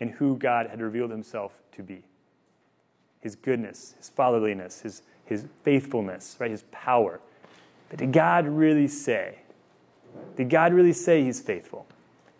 in 0.00 0.08
who 0.08 0.36
God 0.36 0.68
had 0.68 0.80
revealed 0.80 1.10
himself 1.10 1.60
to 1.72 1.82
be 1.82 2.02
his 3.20 3.34
goodness, 3.34 3.94
his 3.98 4.08
fatherliness, 4.08 4.80
his, 4.80 5.02
his 5.24 5.46
faithfulness, 5.62 6.36
right, 6.38 6.50
his 6.50 6.64
power. 6.70 7.20
But 7.88 7.98
did 7.98 8.12
God 8.12 8.46
really 8.46 8.88
say? 8.88 9.40
Did 10.36 10.50
God 10.50 10.72
really 10.72 10.92
say 10.92 11.24
he's 11.24 11.40
faithful? 11.40 11.86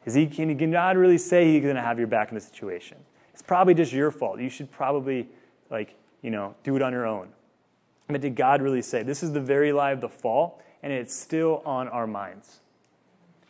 Is 0.04 0.14
he, 0.14 0.26
can 0.26 0.56
can 0.56 0.70
God 0.70 0.96
really 0.96 1.18
say 1.18 1.52
he's 1.52 1.62
going 1.62 1.76
to 1.76 1.82
have 1.82 1.98
your 1.98 2.06
back 2.06 2.30
in 2.30 2.34
the 2.34 2.40
situation? 2.40 2.96
It's 3.32 3.42
probably 3.42 3.74
just 3.74 3.92
your 3.92 4.10
fault. 4.10 4.40
You 4.40 4.48
should 4.48 4.70
probably, 4.70 5.28
like, 5.70 5.94
you 6.22 6.30
know, 6.30 6.54
do 6.64 6.76
it 6.76 6.82
on 6.82 6.92
your 6.92 7.06
own. 7.06 7.28
But 8.08 8.20
did 8.20 8.34
God 8.34 8.62
really 8.62 8.82
say? 8.82 9.02
This 9.02 9.22
is 9.22 9.32
the 9.32 9.40
very 9.40 9.72
lie 9.72 9.90
of 9.90 10.00
the 10.00 10.08
fall, 10.08 10.62
and 10.82 10.92
it's 10.92 11.14
still 11.14 11.62
on 11.66 11.88
our 11.88 12.06
minds. 12.06 12.60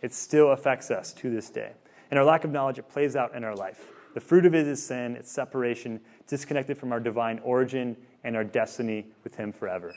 It 0.03 0.13
still 0.13 0.51
affects 0.51 0.91
us 0.91 1.13
to 1.15 1.31
this 1.31 1.49
day. 1.51 1.73
And 2.11 2.19
our 2.19 2.25
lack 2.25 2.45
of 2.45 2.51
knowledge, 2.51 2.79
it 2.79 2.89
plays 2.89 3.17
out 3.17 3.35
in 3.35 3.45
our 3.45 3.55
life. 3.55 3.87
The 4.15 4.21
fruit 4.21 4.47
of 4.47 4.55
it 4.55 4.67
is 4.67 4.85
sin, 4.85 5.15
it's 5.17 5.31
separation, 5.31 6.01
disconnected 6.27 6.77
from 6.77 6.93
our 6.93 7.01
divine 7.01 7.39
origin 7.41 7.97
and 8.25 8.35
our 8.35 8.45
destiny 8.45 9.07
with 9.23 9.37
Him 9.37 9.53
forever. 9.53 9.95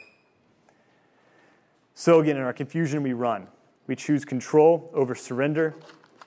So, 1.95 2.19
again, 2.19 2.37
in 2.37 2.43
our 2.43 2.53
confusion, 2.53 3.03
we 3.03 3.13
run. 3.13 3.47
We 3.87 3.95
choose 3.95 4.25
control 4.25 4.89
over 4.93 5.15
surrender. 5.15 5.75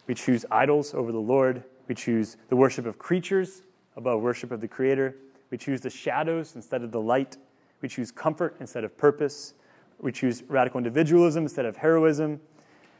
We 0.06 0.14
choose 0.14 0.44
idols 0.50 0.94
over 0.94 1.12
the 1.12 1.20
Lord. 1.20 1.64
We 1.88 1.94
choose 1.94 2.36
the 2.48 2.56
worship 2.56 2.86
of 2.86 2.98
creatures 2.98 3.62
above 3.96 4.20
worship 4.20 4.50
of 4.50 4.60
the 4.60 4.68
Creator. 4.68 5.16
We 5.50 5.58
choose 5.58 5.80
the 5.80 5.90
shadows 5.90 6.56
instead 6.56 6.82
of 6.82 6.90
the 6.90 7.00
light. 7.00 7.36
We 7.80 7.88
choose 7.88 8.10
comfort 8.10 8.56
instead 8.60 8.84
of 8.84 8.96
purpose. 8.96 9.54
We 10.00 10.12
choose 10.12 10.42
radical 10.48 10.78
individualism 10.78 11.44
instead 11.44 11.64
of 11.64 11.76
heroism. 11.76 12.40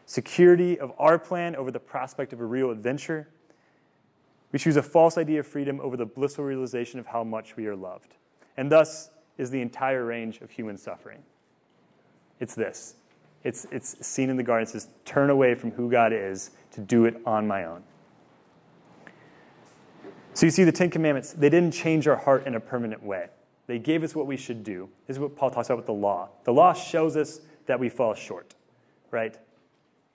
Security 0.07 0.79
of 0.79 0.93
our 0.99 1.19
plan 1.19 1.57
over 1.57 1.71
the 1.71 1.81
prospect 1.81 2.33
of 2.33 2.41
a 2.41 2.45
real 2.45 2.71
adventure. 2.71 3.29
We 4.53 4.59
choose 4.59 4.77
a 4.77 4.83
false 4.83 5.19
idea 5.19 5.41
of 5.41 5.47
freedom 5.47 5.81
over 5.81 5.97
the 5.97 6.07
blissful 6.07 6.45
realization 6.45 7.01
of 7.01 7.07
how 7.07 7.25
much 7.25 7.57
we 7.57 7.67
are 7.67 7.75
loved. 7.75 8.15
And 8.57 8.71
thus 8.71 9.11
is 9.37 9.51
the 9.51 9.61
entire 9.61 10.05
range 10.05 10.41
of 10.41 10.51
human 10.51 10.77
suffering. 10.77 11.23
It's 12.39 12.55
this 12.55 12.95
it's, 13.45 13.67
it's 13.71 14.05
seen 14.05 14.31
in 14.31 14.37
the 14.37 14.43
garden. 14.43 14.67
It 14.67 14.71
says, 14.71 14.89
turn 15.05 15.31
away 15.31 15.55
from 15.55 15.71
who 15.71 15.91
God 15.91 16.13
is 16.13 16.51
to 16.73 16.81
do 16.81 17.05
it 17.05 17.21
on 17.27 17.47
my 17.47 17.65
own. 17.65 17.83
So 20.33 20.47
you 20.47 20.51
see, 20.51 20.65
the 20.65 20.73
Ten 20.73 20.91
Commandments, 20.91 21.33
they 21.33 21.49
didn't 21.49 21.73
change 21.73 22.09
our 22.09 22.17
heart 22.17 22.47
in 22.47 22.57
a 22.57 22.61
permanent 22.61 23.03
way. 23.03 23.29
They 23.67 23.79
gave 23.79 24.03
us 24.03 24.15
what 24.15 24.27
we 24.27 24.37
should 24.37 24.65
do. 24.65 24.89
This 25.07 25.17
is 25.17 25.21
what 25.21 25.37
Paul 25.37 25.51
talks 25.51 25.69
about 25.69 25.77
with 25.77 25.87
the 25.87 25.93
law. 25.93 26.31
The 26.45 26.53
law 26.53 26.73
shows 26.73 27.17
us 27.17 27.41
that 27.67 27.79
we 27.79 27.89
fall 27.89 28.15
short, 28.15 28.55
right? 29.11 29.39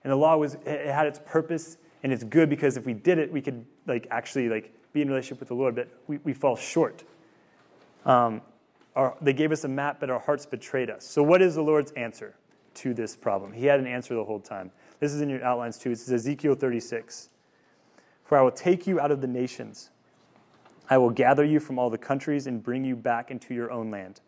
And 0.03 0.11
the 0.11 0.17
law 0.17 0.35
was 0.37 0.55
it 0.65 0.87
had 0.87 1.07
its 1.07 1.19
purpose 1.25 1.77
and 2.03 2.11
it's 2.11 2.23
good 2.23 2.49
because 2.49 2.77
if 2.77 2.85
we 2.85 2.93
did 2.93 3.17
it, 3.17 3.31
we 3.31 3.41
could 3.41 3.65
like 3.87 4.07
actually 4.11 4.49
like 4.49 4.73
be 4.93 5.01
in 5.01 5.07
relationship 5.07 5.39
with 5.39 5.49
the 5.49 5.55
Lord, 5.55 5.75
but 5.75 5.87
we, 6.07 6.17
we 6.23 6.33
fall 6.33 6.55
short. 6.55 7.03
Um, 8.05 8.41
our, 8.95 9.15
they 9.21 9.33
gave 9.33 9.51
us 9.51 9.63
a 9.63 9.67
map, 9.67 9.99
but 9.99 10.09
our 10.09 10.19
hearts 10.19 10.45
betrayed 10.45 10.89
us. 10.89 11.05
So 11.05 11.23
what 11.23 11.41
is 11.41 11.55
the 11.55 11.61
Lord's 11.61 11.91
answer 11.91 12.35
to 12.75 12.93
this 12.93 13.15
problem? 13.15 13.53
He 13.53 13.65
had 13.65 13.79
an 13.79 13.88
answer 13.88 14.15
the 14.15 14.23
whole 14.23 14.39
time. 14.39 14.71
This 14.99 15.13
is 15.13 15.21
in 15.21 15.29
your 15.29 15.43
outlines 15.43 15.77
too. 15.77 15.91
It's 15.91 16.10
Ezekiel 16.10 16.55
36. 16.55 17.29
For 18.23 18.38
I 18.38 18.41
will 18.41 18.51
take 18.51 18.86
you 18.86 18.99
out 18.99 19.12
of 19.12 19.21
the 19.21 19.27
nations. 19.27 19.89
I 20.89 20.97
will 20.97 21.10
gather 21.10 21.43
you 21.43 21.60
from 21.60 21.77
all 21.79 21.89
the 21.89 21.97
countries 21.97 22.47
and 22.47 22.62
bring 22.63 22.84
you 22.84 22.95
back 22.95 23.32
into 23.32 23.53
your 23.53 23.71
own 23.71 23.91
land. 23.91 24.21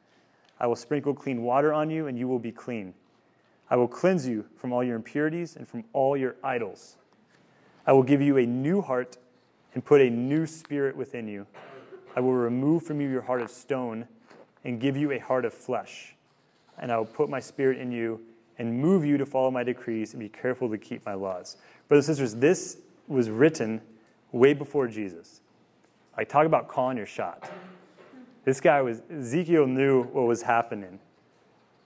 I 0.60 0.68
will 0.68 0.76
sprinkle 0.76 1.14
clean 1.14 1.42
water 1.42 1.74
on 1.74 1.90
you, 1.90 2.08
and 2.08 2.18
you 2.18 2.28
will 2.28 2.40
be 2.40 2.52
clean. 2.52 2.94
I 3.70 3.78
will 3.78 3.88
cleanse 3.88 4.28
you 4.28 4.46
from 4.56 4.72
all 4.72 4.84
your 4.84 4.96
impurities 4.96 5.56
and 5.56 5.68
from 5.68 5.84
all 5.94 6.16
your 6.16 6.36
idols. 6.44 6.98
I 7.86 7.94
will 7.94 8.04
give 8.04 8.22
you 8.22 8.38
a 8.38 8.46
new 8.46 8.82
heart 8.82 9.18
and 9.74 9.84
put 9.84 10.02
a 10.02 10.10
new 10.10 10.46
spirit 10.46 10.96
within 10.96 11.28
you. 11.28 11.48
I 12.16 12.20
will 12.20 12.34
remove 12.34 12.84
from 12.84 13.02
you 13.02 13.10
your 13.10 13.22
heart 13.22 13.42
of 13.42 13.50
stone 13.50 14.08
and 14.64 14.80
give 14.80 14.98
you 14.98 15.12
a 15.12 15.20
heart 15.20 15.46
of 15.46 15.54
flesh. 15.54 16.16
And 16.78 16.92
I 16.92 16.98
will 16.98 17.06
put 17.06 17.30
my 17.30 17.40
spirit 17.40 17.80
in 17.80 17.92
you 17.92 18.22
and 18.62 18.80
move 18.80 19.04
you 19.04 19.18
to 19.18 19.26
follow 19.26 19.50
my 19.50 19.64
decrees 19.64 20.14
and 20.14 20.20
be 20.20 20.30
careful 20.30 20.70
to 20.70 20.78
keep 20.78 21.04
my 21.04 21.16
laws. 21.16 21.58
Brothers 21.88 22.08
and 22.08 22.16
sisters, 22.16 22.40
this 22.40 22.78
was 23.08 23.28
written 23.28 23.82
way 24.32 24.54
before 24.54 24.88
Jesus. 24.88 25.42
I 26.16 26.24
talk 26.24 26.46
about 26.46 26.68
calling 26.68 26.96
your 26.96 27.08
shot. 27.08 27.50
This 28.46 28.62
guy 28.62 28.80
was, 28.84 29.02
Ezekiel 29.12 29.66
knew 29.66 30.04
what 30.04 30.28
was 30.28 30.44
happening. 30.44 31.00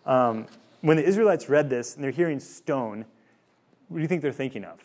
Um, 0.05 0.47
when 0.81 0.97
the 0.97 1.05
Israelites 1.05 1.47
read 1.47 1.69
this 1.69 1.95
and 1.95 2.03
they're 2.03 2.11
hearing 2.11 2.41
stone, 2.41 3.05
what 3.87 3.97
do 3.97 4.01
you 4.01 4.09
think 4.09 4.21
they're 4.21 4.33
thinking 4.33 4.65
of? 4.65 4.81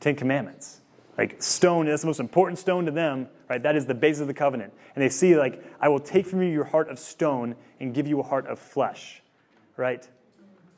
Ten 0.00 0.16
Commandments. 0.16 0.80
Like 1.16 1.42
stone, 1.42 1.86
that's 1.86 2.02
the 2.02 2.08
most 2.08 2.20
important 2.20 2.58
stone 2.58 2.86
to 2.86 2.90
them, 2.90 3.28
right? 3.48 3.62
That 3.62 3.76
is 3.76 3.86
the 3.86 3.94
base 3.94 4.20
of 4.20 4.26
the 4.26 4.34
covenant. 4.34 4.72
And 4.94 5.02
they 5.02 5.08
see, 5.08 5.36
like, 5.36 5.64
I 5.80 5.88
will 5.88 6.00
take 6.00 6.26
from 6.26 6.42
you 6.42 6.48
your 6.48 6.64
heart 6.64 6.88
of 6.88 6.98
stone 6.98 7.54
and 7.78 7.94
give 7.94 8.06
you 8.06 8.18
a 8.20 8.22
heart 8.22 8.46
of 8.46 8.58
flesh, 8.58 9.22
right? 9.76 10.06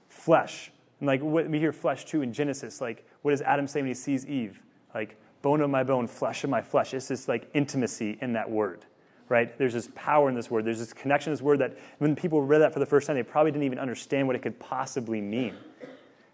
Flesh. 0.09 0.71
And 1.01 1.07
like 1.07 1.23
we 1.23 1.59
hear 1.59 1.73
flesh 1.73 2.05
too 2.05 2.23
in 2.23 2.33
Genesis. 2.33 2.81
Like, 2.81 3.07
what 3.23 3.31
does 3.31 3.43
Adam 3.43 3.67
say 3.67 3.81
when 3.81 3.89
he 3.89 3.95
sees 3.95 4.27
Eve? 4.27 4.63
Like, 4.95 5.17
bone 5.43 5.61
of 5.61 5.71
my 5.71 5.85
bone, 5.85 6.07
flesh 6.07 6.45
of 6.45 6.51
my 6.51 6.61
flesh. 6.61 6.93
It's 6.93 7.09
this 7.09 7.29
like 7.29 7.49
intimacy 7.55 8.19
in 8.21 8.33
that 8.35 8.51
word, 8.51 8.85
right? 9.29 9.57
There's 9.57 9.75
this 9.75 9.89
power 9.95 10.29
in 10.29 10.35
this 10.35 10.51
word. 10.51 10.65
There's 10.65 10.79
this 10.79 10.93
connection 10.93 11.31
in 11.31 11.35
this 11.35 11.43
word 11.43 11.61
that 11.61 11.79
when 11.99 12.17
people 12.17 12.43
read 12.43 12.59
that 12.59 12.73
for 12.75 12.81
the 12.81 12.87
first 12.87 13.07
time, 13.07 13.17
they 13.17 13.23
probably 13.23 13.53
didn't 13.53 13.65
even 13.65 13.79
understand 13.79 14.27
what 14.27 14.37
it 14.37 14.43
could 14.43 14.59
possibly 14.59 15.21
mean. 15.21 15.55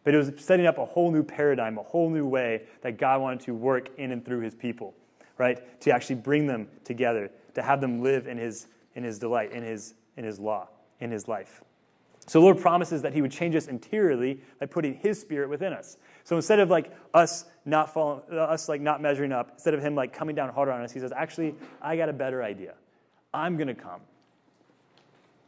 But 0.05 0.15
it 0.15 0.19
was 0.19 0.33
setting 0.39 0.67
up 0.67 0.79
a 0.79 0.85
whole 0.85 1.11
new 1.13 1.23
paradigm, 1.23 1.79
a 1.79 1.83
whole 1.83 2.11
new 2.11 2.27
way 2.27 2.63
that 2.83 2.99
God 2.99 3.21
wanted 3.21 3.41
to 3.41 3.55
work 3.55 3.91
in 3.99 4.11
and 4.11 4.25
through 4.25 4.41
his 4.41 4.55
people, 4.55 4.95
right? 5.39 5.81
To 5.83 5.93
actually 5.93 6.17
bring 6.17 6.47
them 6.47 6.69
together, 6.85 7.31
to 7.55 7.63
have 7.63 7.81
them 7.81 8.03
live 8.03 8.27
in 8.27 8.37
his, 8.37 8.67
in 8.95 9.05
his 9.05 9.19
delight, 9.19 9.53
in 9.53 9.63
his, 9.63 9.95
in 10.17 10.25
his 10.25 10.41
law, 10.41 10.69
in 11.01 11.11
his 11.11 11.29
life. 11.29 11.63
So 12.27 12.39
the 12.39 12.45
Lord 12.45 12.61
promises 12.61 13.03
that 13.03 13.13
he 13.13 13.21
would 13.21 13.33
change 13.33 13.57
us 13.57 13.67
interiorly 13.67 14.41
by 14.61 14.67
putting 14.67 14.95
his 14.95 15.21
spirit 15.21 15.49
within 15.49 15.73
us. 15.73 15.97
So 16.25 16.37
instead 16.37 16.61
of 16.61 16.71
like 16.71 16.93
us 17.15 17.47
not 17.65 17.93
following, 17.93 18.23
uh, 18.31 18.37
us 18.37 18.69
like 18.69 18.81
not 18.81 19.03
measuring 19.03 19.33
up, 19.33 19.51
instead 19.55 19.75
of 19.75 19.83
him 19.83 19.95
like 19.95 20.13
coming 20.13 20.37
down 20.37 20.49
harder 20.49 20.73
on 20.73 20.83
us, 20.83 20.93
he 20.93 21.01
says, 21.01 21.13
actually, 21.13 21.55
I 21.81 21.97
got 21.97 22.09
a 22.09 22.13
better 22.13 22.43
idea. 22.43 22.75
I'm 23.35 23.57
going 23.57 23.69
to 23.69 23.75
come. 23.75 24.01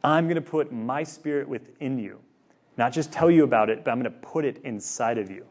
I'm 0.03 0.25
going 0.25 0.35
to 0.35 0.41
put 0.41 0.71
my 0.71 1.03
spirit 1.03 1.47
within 1.47 1.97
you. 1.97 2.19
Not 2.77 2.93
just 2.93 3.11
tell 3.11 3.31
you 3.31 3.43
about 3.43 3.69
it, 3.69 3.83
but 3.83 3.91
I'm 3.91 3.99
going 3.99 4.11
to 4.11 4.19
put 4.19 4.45
it 4.45 4.61
inside 4.63 5.17
of 5.17 5.29
you. 5.29 5.45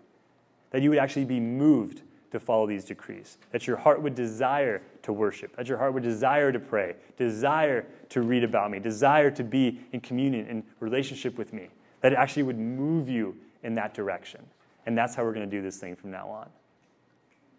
That 0.70 0.82
you 0.82 0.90
would 0.90 0.98
actually 0.98 1.24
be 1.24 1.40
moved 1.40 2.02
to 2.32 2.40
follow 2.40 2.66
these 2.66 2.84
decrees. 2.84 3.38
That 3.52 3.66
your 3.66 3.76
heart 3.76 4.02
would 4.02 4.14
desire 4.14 4.82
to 5.02 5.12
worship. 5.12 5.56
That 5.56 5.68
your 5.68 5.78
heart 5.78 5.94
would 5.94 6.02
desire 6.02 6.52
to 6.52 6.58
pray. 6.58 6.96
Desire 7.16 7.86
to 8.10 8.22
read 8.22 8.44
about 8.44 8.70
me. 8.70 8.80
Desire 8.80 9.30
to 9.30 9.44
be 9.44 9.80
in 9.92 10.00
communion, 10.00 10.46
in 10.48 10.64
relationship 10.80 11.38
with 11.38 11.52
me. 11.52 11.68
That 12.00 12.12
it 12.12 12.16
actually 12.16 12.42
would 12.42 12.58
move 12.58 13.08
you 13.08 13.36
in 13.62 13.74
that 13.76 13.94
direction. 13.94 14.40
And 14.84 14.98
that's 14.98 15.14
how 15.14 15.24
we're 15.24 15.32
going 15.32 15.48
to 15.48 15.56
do 15.56 15.62
this 15.62 15.78
thing 15.78 15.96
from 15.96 16.10
now 16.10 16.28
on. 16.28 16.48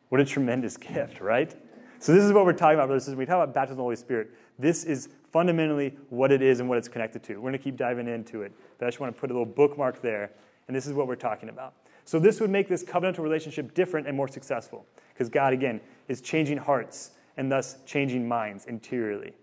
What 0.09 0.21
a 0.21 0.25
tremendous 0.25 0.77
gift, 0.77 1.21
right? 1.21 1.55
So 1.99 2.13
this 2.13 2.23
is 2.23 2.33
what 2.33 2.45
we're 2.45 2.53
talking 2.53 2.75
about, 2.75 2.87
brothers 2.87 3.07
and 3.07 3.13
sisters. 3.13 3.17
We 3.17 3.25
talk 3.25 3.41
about 3.41 3.53
baptism 3.53 3.73
of 3.73 3.77
the 3.77 3.83
Holy 3.83 3.95
Spirit, 3.95 4.29
this 4.59 4.83
is 4.83 5.09
fundamentally 5.35 5.93
what 6.11 6.31
it 6.31 6.41
is 6.41 6.61
and 6.61 6.69
what 6.69 6.77
it's 6.77 6.87
connected 6.87 7.21
to. 7.21 7.35
We're 7.35 7.49
going 7.49 7.51
to 7.51 7.59
keep 7.59 7.75
diving 7.75 8.07
into 8.07 8.43
it, 8.43 8.53
but 8.79 8.85
I 8.85 8.87
just 8.87 9.01
want 9.01 9.13
to 9.13 9.19
put 9.19 9.31
a 9.31 9.33
little 9.33 9.45
bookmark 9.45 10.01
there, 10.01 10.31
and 10.69 10.73
this 10.73 10.87
is 10.87 10.93
what 10.93 11.07
we're 11.07 11.17
talking 11.17 11.49
about. 11.49 11.73
So 12.05 12.19
this 12.19 12.39
would 12.39 12.49
make 12.49 12.69
this 12.69 12.85
covenantal 12.85 13.19
relationship 13.19 13.73
different 13.73 14.07
and 14.07 14.15
more 14.15 14.29
successful, 14.29 14.85
because 15.13 15.27
God, 15.27 15.51
again, 15.51 15.81
is 16.07 16.21
changing 16.21 16.59
hearts 16.59 17.11
and 17.35 17.51
thus 17.51 17.75
changing 17.85 18.25
minds 18.25 18.63
interiorly. 18.63 19.33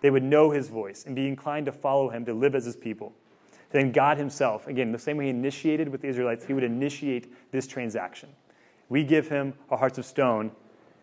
They 0.00 0.10
would 0.10 0.24
know 0.24 0.50
his 0.50 0.70
voice 0.70 1.06
and 1.06 1.14
be 1.14 1.28
inclined 1.28 1.66
to 1.66 1.72
follow 1.72 2.08
him 2.08 2.24
to 2.24 2.34
live 2.34 2.56
as 2.56 2.64
his 2.64 2.74
people. 2.74 3.12
Then 3.70 3.92
God 3.92 4.18
himself, 4.18 4.66
again, 4.66 4.90
the 4.90 4.98
same 4.98 5.18
way 5.18 5.26
he 5.26 5.30
initiated 5.30 5.88
with 5.88 6.00
the 6.00 6.08
Israelites, 6.08 6.46
he 6.46 6.52
would 6.52 6.64
initiate 6.64 7.52
this 7.52 7.68
transaction. 7.68 8.30
We 8.88 9.04
give 9.04 9.28
him 9.28 9.54
our 9.70 9.78
hearts 9.78 9.98
of 9.98 10.04
stone 10.04 10.50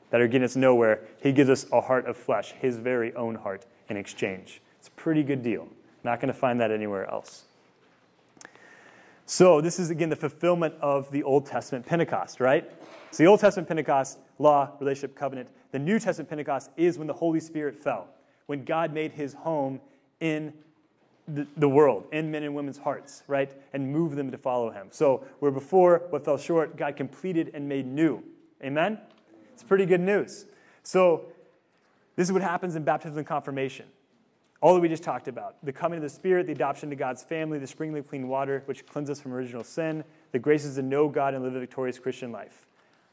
that 0.09 0.19
are 0.19 0.27
getting 0.27 0.43
us 0.43 0.57
nowhere. 0.57 1.05
He 1.23 1.31
gives 1.31 1.49
us 1.49 1.67
a 1.71 1.79
heart 1.79 2.05
of 2.05 2.17
flesh, 2.17 2.51
his 2.51 2.75
very 2.75 3.15
own 3.15 3.35
heart, 3.35 3.65
in 3.89 3.97
exchange. 3.97 4.61
It's 4.79 4.87
a 4.87 4.91
pretty 4.91 5.23
good 5.23 5.43
deal. 5.43 5.67
Not 6.03 6.19
going 6.19 6.31
to 6.31 6.39
find 6.39 6.59
that 6.61 6.71
anywhere 6.71 7.09
else. 7.09 7.45
So, 9.27 9.59
this 9.59 9.79
is 9.79 9.89
again 9.89 10.09
the 10.09 10.15
fulfillment 10.15 10.75
of 10.81 11.09
the 11.11 11.23
Old 11.23 11.47
Testament 11.47 11.85
Pentecost, 11.85 12.39
right? 12.39 12.69
So, 13.09 13.23
the 13.23 13.27
Old 13.27 13.39
Testament 13.39 13.67
Pentecost, 13.67 14.19
law, 14.37 14.69
relationship, 14.79 15.15
covenant. 15.15 15.49
The 15.71 15.79
New 15.79 15.97
Testament 15.97 16.29
Pentecost 16.29 16.69
is 16.77 16.99
when 16.99 17.07
the 17.07 17.13
Holy 17.13 17.39
Spirit 17.39 17.75
fell, 17.75 18.07
when 18.45 18.63
God 18.63 18.93
made 18.93 19.13
his 19.13 19.33
home 19.33 19.81
in 20.19 20.53
the, 21.27 21.47
the 21.57 21.67
world, 21.67 22.05
in 22.11 22.29
men 22.29 22.43
and 22.43 22.53
women's 22.53 22.77
hearts, 22.77 23.23
right? 23.27 23.51
And 23.73 23.91
moved 23.91 24.15
them 24.15 24.29
to 24.29 24.37
follow 24.37 24.69
him. 24.69 24.89
So, 24.91 25.25
where 25.39 25.51
before 25.51 26.03
what 26.11 26.23
fell 26.23 26.37
short, 26.37 26.77
God 26.77 26.95
completed 26.95 27.51
and 27.55 27.67
made 27.67 27.87
new. 27.87 28.23
Amen? 28.63 28.99
It's 29.53 29.63
pretty 29.63 29.87
good 29.87 30.01
news. 30.01 30.45
So, 30.83 31.25
this 32.15 32.27
is 32.27 32.31
what 32.31 32.41
happens 32.41 32.75
in 32.75 32.83
baptism 32.83 33.17
and 33.17 33.27
confirmation. 33.27 33.85
All 34.61 34.73
that 34.73 34.79
we 34.79 34.87
just 34.87 35.03
talked 35.03 35.27
about 35.27 35.57
the 35.63 35.73
coming 35.73 35.97
of 35.97 36.03
the 36.03 36.09
Spirit, 36.09 36.47
the 36.47 36.53
adoption 36.53 36.89
to 36.89 36.95
God's 36.95 37.23
family, 37.23 37.59
the 37.59 37.67
sprinkling 37.67 37.99
of 37.99 38.09
clean 38.09 38.27
water, 38.27 38.63
which 38.65 38.85
cleanses 38.85 39.17
us 39.17 39.21
from 39.21 39.33
original 39.33 39.63
sin, 39.63 40.03
the 40.31 40.39
graces 40.39 40.75
to 40.75 40.81
know 40.81 41.07
God 41.09 41.33
and 41.33 41.43
live 41.43 41.55
a 41.55 41.59
victorious 41.59 41.99
Christian 41.99 42.31
life. 42.31 42.65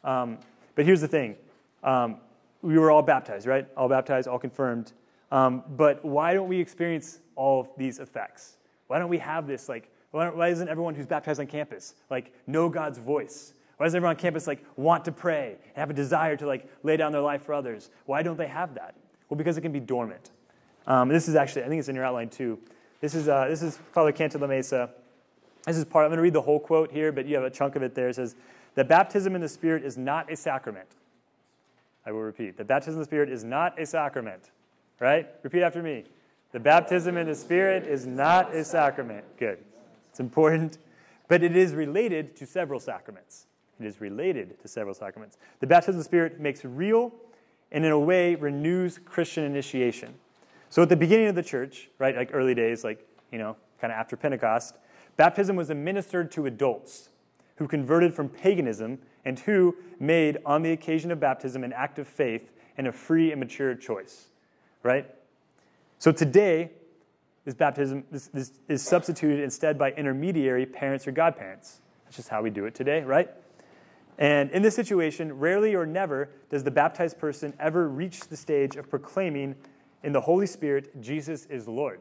Um, 0.05 0.39
but 0.75 0.87
here's 0.87 1.01
the 1.01 1.09
thing 1.09 1.37
um, 1.83 2.19
we 2.63 2.79
were 2.79 2.91
all 2.91 3.03
baptized, 3.03 3.47
right? 3.47 3.67
All 3.77 3.89
baptized, 3.89 4.29
all 4.29 4.39
confirmed. 4.39 4.93
Um, 5.31 5.65
but 5.69 6.05
why 6.05 6.35
don't 6.35 6.49
we 6.49 6.61
experience 6.61 7.19
all 7.37 7.61
of 7.61 7.69
these 7.77 7.99
effects? 7.99 8.57
Why 8.87 8.99
don't 8.99 9.09
we 9.09 9.19
have 9.19 9.47
this, 9.47 9.69
like, 9.69 9.89
why, 10.11 10.29
why 10.29 10.49
isn't 10.49 10.69
everyone 10.69 10.95
who's 10.95 11.07
baptized 11.07 11.41
on 11.41 11.47
campus, 11.47 11.95
like, 12.11 12.33
know 12.47 12.69
God's 12.69 12.99
voice? 12.99 13.55
Why 13.83 13.87
does 13.87 13.97
everyone 13.97 14.15
on 14.15 14.21
campus, 14.21 14.47
like, 14.47 14.65
want 14.77 15.07
to 15.07 15.11
pray 15.11 15.57
and 15.57 15.77
have 15.77 15.91
a 15.91 15.93
desire 15.93 16.37
to, 16.37 16.47
like, 16.47 16.69
lay 16.85 16.97
down 16.97 17.11
their 17.11 17.21
life 17.21 17.43
for 17.43 17.53
others? 17.53 17.91
Why 18.07 18.23
don't 18.23 18.37
they 18.37 18.47
have 18.47 18.77
that? 18.77 18.95
Well, 19.29 19.37
because 19.37 19.59
it 19.59 19.63
can 19.63 19.73
be 19.73 19.81
dormant. 19.81 20.31
Um, 20.87 21.09
this 21.09 21.27
is 21.27 21.35
actually, 21.35 21.65
I 21.65 21.69
think 21.69 21.81
it's 21.81 21.89
in 21.89 21.97
your 21.97 22.05
outline 22.05 22.29
too. 22.29 22.61
This 23.01 23.17
is, 23.17 23.27
uh, 23.27 23.49
this 23.49 23.61
is 23.61 23.81
Father 23.91 24.13
Cantalamessa. 24.13 24.91
This 25.67 25.77
is 25.77 25.85
part, 25.85 26.05
I'm 26.05 26.11
going 26.11 26.19
to 26.19 26.23
read 26.23 26.33
the 26.33 26.43
whole 26.43 26.61
quote 26.61 26.93
here, 26.93 27.11
but 27.11 27.27
you 27.27 27.35
have 27.35 27.43
a 27.43 27.51
chunk 27.51 27.75
of 27.75 27.83
it 27.83 27.97
there. 27.97 28.09
It 28.09 28.15
says, 28.15 28.37
The 28.77 28.85
baptism 28.85 29.35
in 29.35 29.41
the 29.41 29.49
Spirit 29.49 29.83
is 29.83 29.99
not 29.99 30.31
a 30.31 30.37
sacrament. 30.37 30.87
I 32.07 32.13
will 32.13 32.23
repeat. 32.23 32.57
The 32.57 32.65
baptism 32.65 32.95
in 32.95 33.01
the 33.01 33.07
Spirit 33.07 33.31
is 33.31 33.43
not 33.43 33.81
a 33.81 33.85
sacrament. 33.85 34.53
Right? 35.01 35.27
Repeat 35.43 35.63
after 35.63 35.83
me. 35.83 36.05
The 36.53 36.61
baptism 36.61 37.17
in 37.17 37.27
the 37.27 37.35
Spirit 37.35 37.89
is 37.89 38.07
not 38.07 38.55
a 38.55 38.65
sacrament. 38.65 39.25
Good. 39.41 39.59
It's 40.11 40.21
important. 40.21 40.79
But 41.27 41.43
it 41.43 41.57
is 41.57 41.75
related 41.75 42.37
to 42.37 42.47
several 42.47 42.79
sacraments. 42.79 43.47
It 43.85 43.89
is 43.89 44.01
related 44.01 44.61
to 44.61 44.69
several 44.69 44.95
sacraments. 44.95 45.39
The 45.61 45.67
baptism 45.67 45.97
of 45.97 45.99
the 45.99 46.05
Spirit 46.05 46.41
makes 46.41 46.65
real 46.65 47.13
and, 47.71 47.85
in 47.85 47.91
a 47.91 47.99
way, 47.99 48.35
renews 48.35 48.99
Christian 49.05 49.45
initiation. 49.45 50.15
So 50.71 50.83
at 50.83 50.89
the 50.89 50.97
beginning 50.97 51.27
of 51.27 51.35
the 51.35 51.43
church, 51.43 51.91
right, 51.99 52.17
like 52.17 52.31
early 52.33 52.55
days, 52.55 52.85
like, 52.85 53.07
you 53.31 53.39
know, 53.39 53.57
kind 53.81 53.93
of 53.93 53.99
after 53.99 54.17
Pentecost, 54.17 54.77
baptism 55.17 55.57
was 55.57 55.71
administered 55.71 56.31
to 56.33 56.47
adults 56.47 57.09
who 57.57 57.67
converted 57.67 58.15
from 58.15 58.29
paganism 58.29 58.99
and 59.25 59.39
who 59.41 59.77
made, 60.01 60.39
on 60.47 60.63
the 60.63 60.73
occasion 60.73 61.11
of 61.11 61.21
baptism, 61.21 61.65
an 61.65 61.73
act 61.73 61.99
of 61.99 62.07
faith 62.07 62.51
and 62.77 62.87
a 62.87 62.93
free 62.93 63.33
and 63.33 63.41
mature 63.41 63.75
choice, 63.75 64.29
right? 64.83 65.07
So 65.99 66.13
today, 66.13 66.71
this 67.45 67.55
baptism 67.55 68.05
this, 68.11 68.29
this 68.29 68.53
is 68.69 68.83
substituted 68.83 69.41
instead 69.41 69.79
by 69.79 69.93
intermediary 69.93 70.67
parents 70.67 71.07
or 71.07 71.13
godparents. 71.13 71.81
That's 72.05 72.17
just 72.17 72.29
how 72.29 72.43
we 72.43 72.51
do 72.51 72.67
it 72.67 72.75
today, 72.75 73.03
right? 73.03 73.31
And 74.23 74.53
in 74.53 74.63
this 74.63 74.77
situation, 74.77 75.37
rarely 75.41 75.75
or 75.75 75.85
never 75.85 76.31
does 76.49 76.63
the 76.63 76.71
baptized 76.71 77.19
person 77.19 77.53
ever 77.59 77.89
reach 77.89 78.29
the 78.29 78.37
stage 78.37 78.77
of 78.77 78.89
proclaiming 78.89 79.57
in 80.05 80.13
the 80.13 80.21
Holy 80.21 80.47
Spirit, 80.47 81.03
Jesus 81.03 81.47
is 81.47 81.67
Lord. 81.67 81.99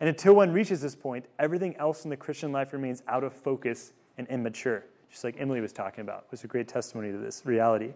And 0.00 0.08
until 0.10 0.34
one 0.34 0.52
reaches 0.52 0.82
this 0.82 0.94
point, 0.94 1.24
everything 1.38 1.74
else 1.76 2.04
in 2.04 2.10
the 2.10 2.16
Christian 2.18 2.52
life 2.52 2.74
remains 2.74 3.02
out 3.08 3.24
of 3.24 3.32
focus 3.32 3.94
and 4.18 4.28
immature, 4.28 4.84
just 5.10 5.24
like 5.24 5.34
Emily 5.38 5.62
was 5.62 5.72
talking 5.72 6.02
about. 6.02 6.30
Was 6.30 6.44
a 6.44 6.46
great 6.46 6.68
testimony 6.68 7.10
to 7.10 7.16
this 7.16 7.40
reality. 7.46 7.94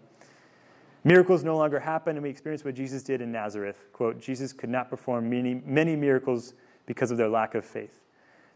Miracles 1.03 1.43
no 1.43 1.55
longer 1.55 1.79
happen, 1.79 2.15
and 2.15 2.23
we 2.23 2.31
experience 2.31 2.65
what 2.65 2.73
Jesus 2.73 3.03
did 3.03 3.21
in 3.21 3.31
Nazareth. 3.31 3.85
Quote, 3.93 4.19
Jesus 4.19 4.53
could 4.53 4.71
not 4.71 4.89
perform 4.89 5.29
many, 5.29 5.61
many 5.63 5.95
miracles 5.95 6.55
because 6.87 7.11
of 7.11 7.17
their 7.17 7.29
lack 7.29 7.53
of 7.53 7.63
faith. 7.63 8.01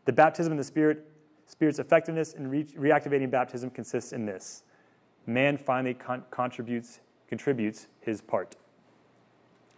The 0.05 0.13
baptism 0.13 0.51
in 0.51 0.57
the 0.57 0.63
Spirit, 0.63 1.10
Spirit's 1.51 1.79
effectiveness 1.79 2.33
in 2.33 2.49
re- 2.49 2.63
reactivating 2.63 3.29
baptism 3.29 3.69
consists 3.69 4.13
in 4.13 4.25
this 4.25 4.63
man 5.27 5.57
finally 5.57 5.93
con- 5.93 6.23
contributes, 6.31 6.99
contributes 7.27 7.87
his 7.99 8.21
part 8.21 8.55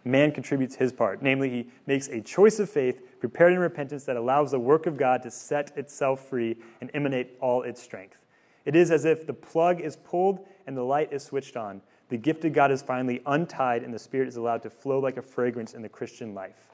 man 0.04 0.32
contributes 0.32 0.76
his 0.76 0.92
part. 0.92 1.22
Namely, 1.22 1.50
he 1.50 1.70
makes 1.86 2.08
a 2.08 2.20
choice 2.20 2.58
of 2.58 2.68
faith, 2.68 3.20
prepared 3.20 3.52
in 3.52 3.58
repentance, 3.58 4.04
that 4.04 4.16
allows 4.16 4.50
the 4.50 4.60
work 4.60 4.86
of 4.86 4.96
God 4.96 5.22
to 5.22 5.30
set 5.30 5.76
itself 5.76 6.28
free 6.28 6.56
and 6.80 6.90
emanate 6.94 7.36
all 7.40 7.62
its 7.62 7.82
strength. 7.82 8.18
It 8.64 8.76
is 8.76 8.90
as 8.90 9.04
if 9.04 9.26
the 9.26 9.34
plug 9.34 9.80
is 9.80 9.96
pulled 9.96 10.46
and 10.66 10.76
the 10.76 10.82
light 10.82 11.12
is 11.12 11.22
switched 11.22 11.56
on. 11.56 11.82
The 12.08 12.16
gift 12.16 12.44
of 12.44 12.52
God 12.52 12.70
is 12.70 12.82
finally 12.82 13.22
untied, 13.26 13.82
and 13.82 13.92
the 13.92 13.98
Spirit 13.98 14.28
is 14.28 14.36
allowed 14.36 14.62
to 14.62 14.70
flow 14.70 14.98
like 14.98 15.16
a 15.16 15.22
fragrance 15.22 15.74
in 15.74 15.82
the 15.82 15.88
Christian 15.88 16.34
life. 16.34 16.70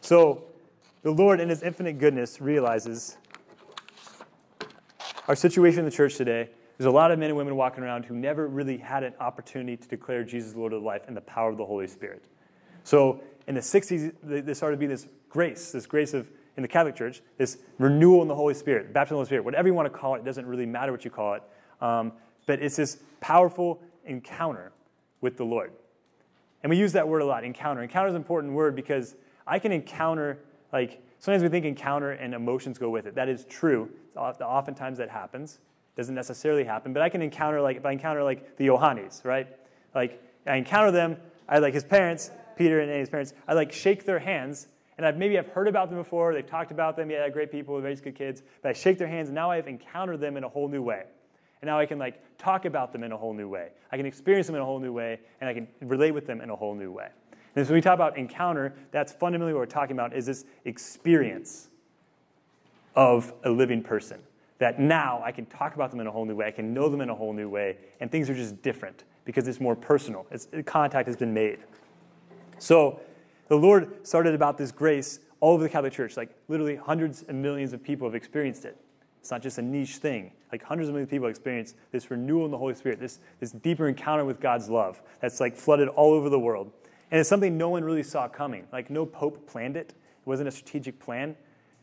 So, 0.00 0.44
the 1.02 1.10
Lord, 1.10 1.40
in 1.40 1.48
His 1.48 1.62
infinite 1.62 1.98
goodness, 1.98 2.40
realizes 2.40 3.18
our 5.32 5.36
situation 5.36 5.78
in 5.78 5.86
the 5.86 5.90
church 5.90 6.16
today 6.16 6.46
there's 6.76 6.86
a 6.86 6.90
lot 6.90 7.10
of 7.10 7.18
men 7.18 7.30
and 7.30 7.38
women 7.38 7.56
walking 7.56 7.82
around 7.82 8.04
who 8.04 8.14
never 8.14 8.48
really 8.48 8.76
had 8.76 9.02
an 9.02 9.14
opportunity 9.18 9.78
to 9.78 9.88
declare 9.88 10.24
Jesus 10.24 10.54
Lord 10.54 10.74
of 10.74 10.82
life 10.82 11.04
and 11.06 11.16
the 11.16 11.22
power 11.22 11.48
of 11.48 11.56
the 11.56 11.64
Holy 11.64 11.86
Spirit. 11.86 12.26
So 12.84 13.22
in 13.46 13.54
the 13.54 13.62
60s, 13.62 14.12
there 14.22 14.54
started 14.54 14.76
to 14.76 14.80
be 14.80 14.86
this 14.86 15.08
grace, 15.30 15.72
this 15.72 15.86
grace 15.86 16.12
of, 16.12 16.28
in 16.58 16.62
the 16.62 16.68
Catholic 16.68 16.94
Church, 16.96 17.22
this 17.38 17.56
renewal 17.78 18.20
in 18.20 18.28
the 18.28 18.34
Holy 18.34 18.52
Spirit, 18.52 18.92
baptism 18.92 19.04
of 19.04 19.08
the 19.08 19.14
Holy 19.20 19.26
Spirit, 19.26 19.44
whatever 19.46 19.68
you 19.68 19.72
want 19.72 19.90
to 19.90 19.98
call 19.98 20.16
it, 20.16 20.18
it 20.18 20.26
doesn't 20.26 20.44
really 20.44 20.66
matter 20.66 20.92
what 20.92 21.02
you 21.02 21.10
call 21.10 21.32
it. 21.32 21.42
Um, 21.80 22.12
but 22.44 22.62
it's 22.62 22.76
this 22.76 22.98
powerful 23.22 23.80
encounter 24.04 24.70
with 25.22 25.38
the 25.38 25.44
Lord. 25.44 25.72
And 26.62 26.68
we 26.68 26.76
use 26.76 26.92
that 26.92 27.08
word 27.08 27.22
a 27.22 27.24
lot, 27.24 27.42
encounter. 27.42 27.82
Encounter 27.82 28.08
is 28.08 28.14
an 28.14 28.20
important 28.20 28.52
word 28.52 28.76
because 28.76 29.14
I 29.46 29.58
can 29.58 29.72
encounter, 29.72 30.40
like, 30.74 31.02
sometimes 31.22 31.42
we 31.42 31.48
think 31.48 31.64
encounter 31.64 32.10
and 32.10 32.34
emotions 32.34 32.78
go 32.78 32.90
with 32.90 33.06
it. 33.06 33.14
That 33.14 33.28
is 33.28 33.44
true. 33.44 33.88
Oftentimes 34.16 34.98
that 34.98 35.08
happens 35.08 35.60
doesn't 35.96 36.14
necessarily 36.14 36.64
happen, 36.64 36.92
but 36.92 37.00
I 37.00 37.08
can 37.08 37.22
encounter 37.22 37.60
like 37.60 37.76
if 37.76 37.86
I 37.86 37.92
encounter 37.92 38.22
like 38.22 38.56
the 38.56 38.66
Johannes, 38.66 39.22
right? 39.24 39.46
Like 39.94 40.20
I 40.46 40.56
encounter 40.56 40.90
them, 40.90 41.16
I 41.48 41.58
like 41.58 41.74
his 41.74 41.84
parents, 41.84 42.30
Peter 42.56 42.80
and 42.80 42.90
his 42.90 43.08
parents, 43.08 43.34
I 43.46 43.54
like 43.54 43.72
shake 43.72 44.04
their 44.04 44.18
hands, 44.18 44.66
and 44.98 45.06
I've 45.06 45.16
maybe 45.16 45.38
I've 45.38 45.48
heard 45.48 45.68
about 45.68 45.90
them 45.90 45.98
before, 45.98 46.34
they've 46.34 46.44
talked 46.44 46.72
about 46.72 46.96
them, 46.96 47.10
yeah, 47.10 47.28
great 47.28 47.52
people, 47.52 47.80
very 47.80 47.94
good 47.96 48.16
kids, 48.16 48.42
but 48.62 48.70
I 48.70 48.72
shake 48.72 48.98
their 48.98 49.06
hands, 49.06 49.28
and 49.28 49.34
now 49.34 49.50
I've 49.50 49.68
encountered 49.68 50.20
them 50.20 50.36
in 50.36 50.44
a 50.44 50.48
whole 50.48 50.68
new 50.68 50.82
way. 50.82 51.04
And 51.60 51.68
now 51.68 51.78
I 51.78 51.86
can 51.86 51.98
like 51.98 52.20
talk 52.38 52.64
about 52.64 52.92
them 52.92 53.04
in 53.04 53.12
a 53.12 53.16
whole 53.16 53.32
new 53.32 53.48
way. 53.48 53.68
I 53.92 53.96
can 53.96 54.06
experience 54.06 54.48
them 54.48 54.56
in 54.56 54.62
a 54.62 54.64
whole 54.64 54.80
new 54.80 54.92
way, 54.92 55.20
and 55.40 55.48
I 55.48 55.54
can 55.54 55.68
relate 55.82 56.10
with 56.10 56.26
them 56.26 56.40
in 56.40 56.50
a 56.50 56.56
whole 56.56 56.74
new 56.74 56.90
way. 56.90 57.08
And 57.54 57.66
so 57.66 57.70
when 57.72 57.78
we 57.78 57.82
talk 57.82 57.94
about 57.94 58.16
encounter, 58.16 58.74
that's 58.90 59.12
fundamentally 59.12 59.52
what 59.52 59.60
we're 59.60 59.66
talking 59.66 59.94
about 59.94 60.14
is 60.14 60.26
this 60.26 60.44
experience 60.64 61.68
of 62.94 63.32
a 63.44 63.50
living 63.50 63.82
person 63.82 64.20
that 64.58 64.78
now 64.78 65.20
I 65.24 65.32
can 65.32 65.44
talk 65.46 65.74
about 65.74 65.90
them 65.90 66.00
in 66.00 66.06
a 66.06 66.10
whole 66.10 66.24
new 66.24 66.36
way. 66.36 66.46
I 66.46 66.50
can 66.52 66.72
know 66.72 66.88
them 66.88 67.00
in 67.00 67.10
a 67.10 67.14
whole 67.14 67.32
new 67.32 67.48
way. 67.48 67.76
And 68.00 68.10
things 68.10 68.30
are 68.30 68.34
just 68.34 68.62
different 68.62 69.04
because 69.24 69.48
it's 69.48 69.60
more 69.60 69.74
personal. 69.74 70.26
It's, 70.30 70.46
contact 70.64 71.08
has 71.08 71.16
been 71.16 71.34
made. 71.34 71.58
So 72.58 73.00
the 73.48 73.56
Lord 73.56 74.06
started 74.06 74.34
about 74.34 74.56
this 74.56 74.70
grace 74.70 75.18
all 75.40 75.54
over 75.54 75.64
the 75.64 75.68
Catholic 75.68 75.92
Church. 75.92 76.16
Like 76.16 76.30
literally 76.48 76.76
hundreds 76.76 77.24
and 77.24 77.42
millions 77.42 77.72
of 77.72 77.82
people 77.82 78.06
have 78.06 78.14
experienced 78.14 78.64
it. 78.64 78.76
It's 79.20 79.30
not 79.30 79.42
just 79.42 79.58
a 79.58 79.62
niche 79.62 79.96
thing. 79.96 80.32
Like 80.52 80.62
hundreds 80.62 80.88
of 80.88 80.94
millions 80.94 81.08
of 81.08 81.10
people 81.10 81.28
experience 81.28 81.74
this 81.90 82.10
renewal 82.10 82.44
in 82.44 82.50
the 82.50 82.58
Holy 82.58 82.74
Spirit, 82.74 83.00
this, 83.00 83.18
this 83.40 83.52
deeper 83.52 83.88
encounter 83.88 84.24
with 84.24 84.40
God's 84.40 84.68
love 84.68 85.02
that's 85.20 85.40
like 85.40 85.56
flooded 85.56 85.88
all 85.88 86.12
over 86.12 86.28
the 86.28 86.38
world. 86.38 86.72
And 87.12 87.20
it's 87.20 87.28
something 87.28 87.58
no 87.58 87.68
one 87.68 87.84
really 87.84 88.02
saw 88.02 88.26
coming. 88.26 88.66
Like 88.72 88.88
no 88.88 89.04
pope 89.04 89.46
planned 89.46 89.76
it. 89.76 89.90
It 89.90 90.26
wasn't 90.26 90.48
a 90.48 90.50
strategic 90.50 90.98
plan. 90.98 91.36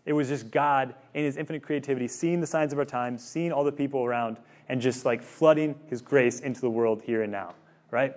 It 0.05 0.13
was 0.13 0.27
just 0.27 0.49
God 0.49 0.95
in 1.13 1.23
his 1.23 1.37
infinite 1.37 1.61
creativity, 1.61 2.07
seeing 2.07 2.41
the 2.41 2.47
signs 2.47 2.73
of 2.73 2.79
our 2.79 2.85
time, 2.85 3.15
seeing 3.17 3.51
all 3.51 3.63
the 3.63 3.71
people 3.71 4.03
around, 4.03 4.37
and 4.69 4.81
just 4.81 5.05
like 5.05 5.21
flooding 5.21 5.75
his 5.87 6.01
grace 6.01 6.39
into 6.39 6.61
the 6.61 6.69
world 6.69 7.03
here 7.03 7.21
and 7.21 7.31
now, 7.31 7.53
right? 7.91 8.15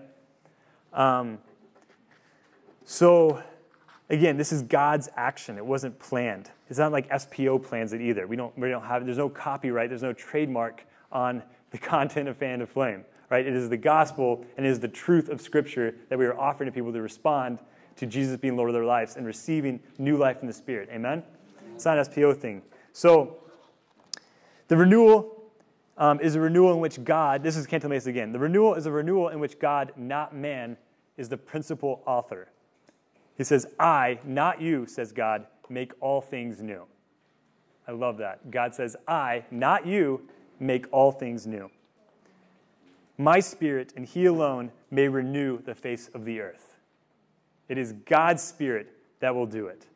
Um, 0.94 1.38
so, 2.87 3.42
again, 4.09 4.38
this 4.38 4.51
is 4.51 4.62
God's 4.62 5.11
action. 5.14 5.59
It 5.59 5.66
wasn't 5.66 5.98
planned. 5.98 6.51
It's 6.70 6.79
not 6.79 6.92
like 6.92 7.11
SPO 7.11 7.62
plans 7.62 7.92
it 7.92 8.01
either. 8.01 8.27
We 8.27 8.37
don't, 8.37 8.57
we 8.59 8.70
don't 8.70 8.85
have, 8.85 9.05
there's 9.05 9.18
no 9.18 9.29
copyright, 9.29 9.90
there's 9.90 10.03
no 10.03 10.14
trademark 10.14 10.87
on 11.11 11.42
the 11.72 11.79
content 11.79 12.29
of 12.29 12.38
Fan 12.38 12.62
of 12.62 12.70
Flame, 12.70 13.05
right? 13.33 13.47
It 13.47 13.55
is 13.55 13.71
the 13.71 13.79
gospel 13.79 14.45
and 14.59 14.66
it 14.66 14.68
is 14.68 14.79
the 14.79 14.88
truth 14.88 15.31
of 15.31 15.40
Scripture 15.40 15.95
that 16.11 16.18
we 16.18 16.27
are 16.27 16.38
offering 16.38 16.71
to 16.71 16.73
people 16.73 16.92
to 16.92 17.01
respond 17.01 17.61
to 17.97 18.05
Jesus 18.05 18.37
being 18.37 18.59
Lord 18.59 18.68
of 18.68 18.75
their 18.75 18.85
lives 18.85 19.16
and 19.16 19.25
receiving 19.25 19.81
new 19.97 20.18
life 20.18 20.42
in 20.42 20.47
the 20.47 20.53
Spirit. 20.53 20.90
Amen? 20.92 21.23
It's 21.75 21.87
not 21.87 21.97
an 21.97 22.05
SPO 22.05 22.37
thing. 22.37 22.61
So, 22.92 23.38
the 24.68 24.77
renewal 24.77 25.51
um, 25.97 26.21
is 26.21 26.35
a 26.35 26.40
renewal 26.40 26.75
in 26.75 26.81
which 26.81 27.03
God, 27.05 27.42
this 27.42 27.57
is 27.57 27.66
Cantalamessa 27.66 28.09
again, 28.09 28.33
the 28.33 28.38
renewal 28.38 28.75
is 28.75 28.85
a 28.85 28.92
renewal 28.92 29.31
in 29.31 29.40
which 29.40 29.59
God, 29.59 29.92
not 29.97 30.37
man, 30.37 30.77
is 31.16 31.31
the 31.31 31.38
principal 31.38 32.03
author. 32.05 32.51
He 33.38 33.45
says, 33.45 33.66
I, 33.81 34.18
not 34.25 34.61
you, 34.61 34.85
says 34.85 35.11
God, 35.11 35.47
make 35.71 35.92
all 36.01 36.21
things 36.21 36.61
new. 36.61 36.85
I 37.88 37.92
love 37.92 38.18
that. 38.18 38.51
God 38.51 38.75
says, 38.75 38.95
I, 39.09 39.47
not 39.51 39.87
you, 39.87 40.29
make 40.61 40.85
all 40.92 41.12
things 41.12 41.47
new. 41.47 41.71
My 43.18 43.40
spirit 43.40 43.92
and 43.96 44.07
He 44.07 44.27
alone 44.27 44.72
may 44.90 45.09
renew 45.09 45.61
the 45.62 45.75
face 45.75 46.09
of 46.14 46.25
the 46.25 46.40
earth. 46.40 46.77
It 47.68 47.79
is 47.79 47.92
God's 48.07 48.42
spirit 48.42 48.92
that 49.20 49.35
will 49.35 49.46
do 49.46 49.66
it. 49.66 49.87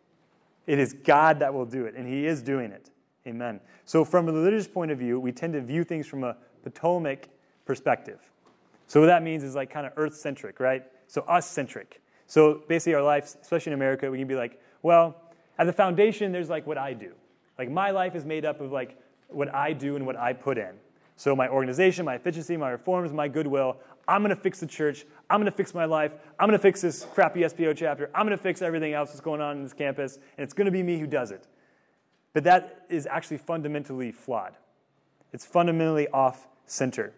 It 0.67 0.79
is 0.79 0.93
God 0.93 1.39
that 1.41 1.53
will 1.55 1.67
do 1.67 1.85
it, 1.85 1.95
and 1.95 2.07
He 2.07 2.27
is 2.27 2.43
doing 2.43 2.73
it. 2.73 2.91
Amen. 3.27 3.61
So, 3.85 4.05
from 4.05 4.29
a 4.29 4.33
religious 4.33 4.69
point 4.69 4.91
of 4.91 4.99
view, 4.99 5.19
we 5.19 5.33
tend 5.33 5.53
to 5.55 5.61
view 5.61 5.85
things 5.85 6.07
from 6.07 6.25
a 6.25 6.37
Ptolemaic 6.65 7.29
perspective. 7.65 8.21
So, 8.87 9.01
what 9.01 9.07
that 9.07 9.23
means 9.23 9.45
is 9.45 9.55
like 9.55 9.71
kind 9.71 9.87
of 9.87 9.93
earth 9.97 10.15
centric, 10.15 10.61
right? 10.61 10.85
So, 11.09 11.23
us 11.23 11.49
centric. 11.49 12.01
So, 12.27 12.63
basically, 12.69 12.95
our 12.95 13.03
life, 13.03 13.37
especially 13.41 13.73
in 13.73 13.75
America, 13.79 14.11
we 14.11 14.19
can 14.19 14.29
be 14.29 14.35
like, 14.35 14.61
well, 14.83 15.17
at 15.59 15.67
the 15.67 15.73
foundation, 15.73 16.33
there's 16.33 16.51
like 16.51 16.67
what 16.67 16.79
I 16.79 16.93
do. 16.93 17.13
Like, 17.59 17.71
my 17.71 17.91
life 17.91 18.15
is 18.15 18.25
made 18.25 18.45
up 18.45 18.61
of 18.61 18.73
like 18.73 18.99
what 19.29 19.53
I 19.55 19.73
do 19.73 19.97
and 19.97 20.07
what 20.07 20.17
I 20.17 20.33
put 20.33 20.59
in. 20.59 20.75
So, 21.17 21.35
my 21.35 21.49
organization, 21.49 22.05
my 22.05 22.15
efficiency, 22.15 22.57
my 22.57 22.71
reforms, 22.71 23.13
my 23.13 23.27
goodwill, 23.27 23.79
I'm 24.07 24.23
going 24.23 24.35
to 24.35 24.41
fix 24.41 24.61
the 24.61 24.67
church. 24.67 25.05
I'm 25.29 25.41
going 25.41 25.51
to 25.51 25.57
fix 25.57 25.75
my 25.75 25.87
life. 25.87 26.13
I'm 26.39 26.49
going 26.49 26.59
to 26.59 26.63
fix 26.63 26.83
this 26.83 27.07
crappy 27.15 27.41
SPO 27.41 27.77
chapter. 27.77 28.11
I'm 28.15 28.27
going 28.27 28.37
to 28.37 28.43
fix 28.43 28.63
everything 28.63 28.93
else 28.93 29.11
that's 29.11 29.21
going 29.21 29.41
on 29.41 29.57
in 29.57 29.63
this 29.63 29.73
campus. 29.73 30.17
And 30.17 30.45
it's 30.45 30.53
going 30.53 30.67
to 30.67 30.71
be 30.71 30.83
me 30.83 30.99
who 30.99 31.07
does 31.07 31.31
it. 31.31 31.47
But 32.35 32.45
that 32.45 32.85
is 32.89 33.07
actually 33.07 33.39
fundamentally 33.39 34.13
flawed. 34.13 34.55
It's 35.33 35.47
fundamentally 35.47 36.07
off 36.09 36.47
center. 36.67 37.13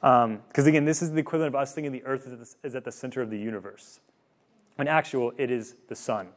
Because 0.00 0.24
um, 0.24 0.66
again, 0.66 0.84
this 0.84 1.00
is 1.00 1.12
the 1.12 1.18
equivalent 1.18 1.54
of 1.54 1.60
us 1.60 1.72
thinking 1.72 1.90
the 1.90 2.04
earth 2.04 2.26
is, 2.26 2.56
is 2.62 2.74
at 2.74 2.84
the 2.84 2.92
center 2.92 3.22
of 3.22 3.30
the 3.30 3.38
universe. 3.38 4.00
In 4.78 4.88
actual, 4.88 5.32
it 5.38 5.50
is 5.50 5.76
the 5.88 5.96
sun. 5.96 6.28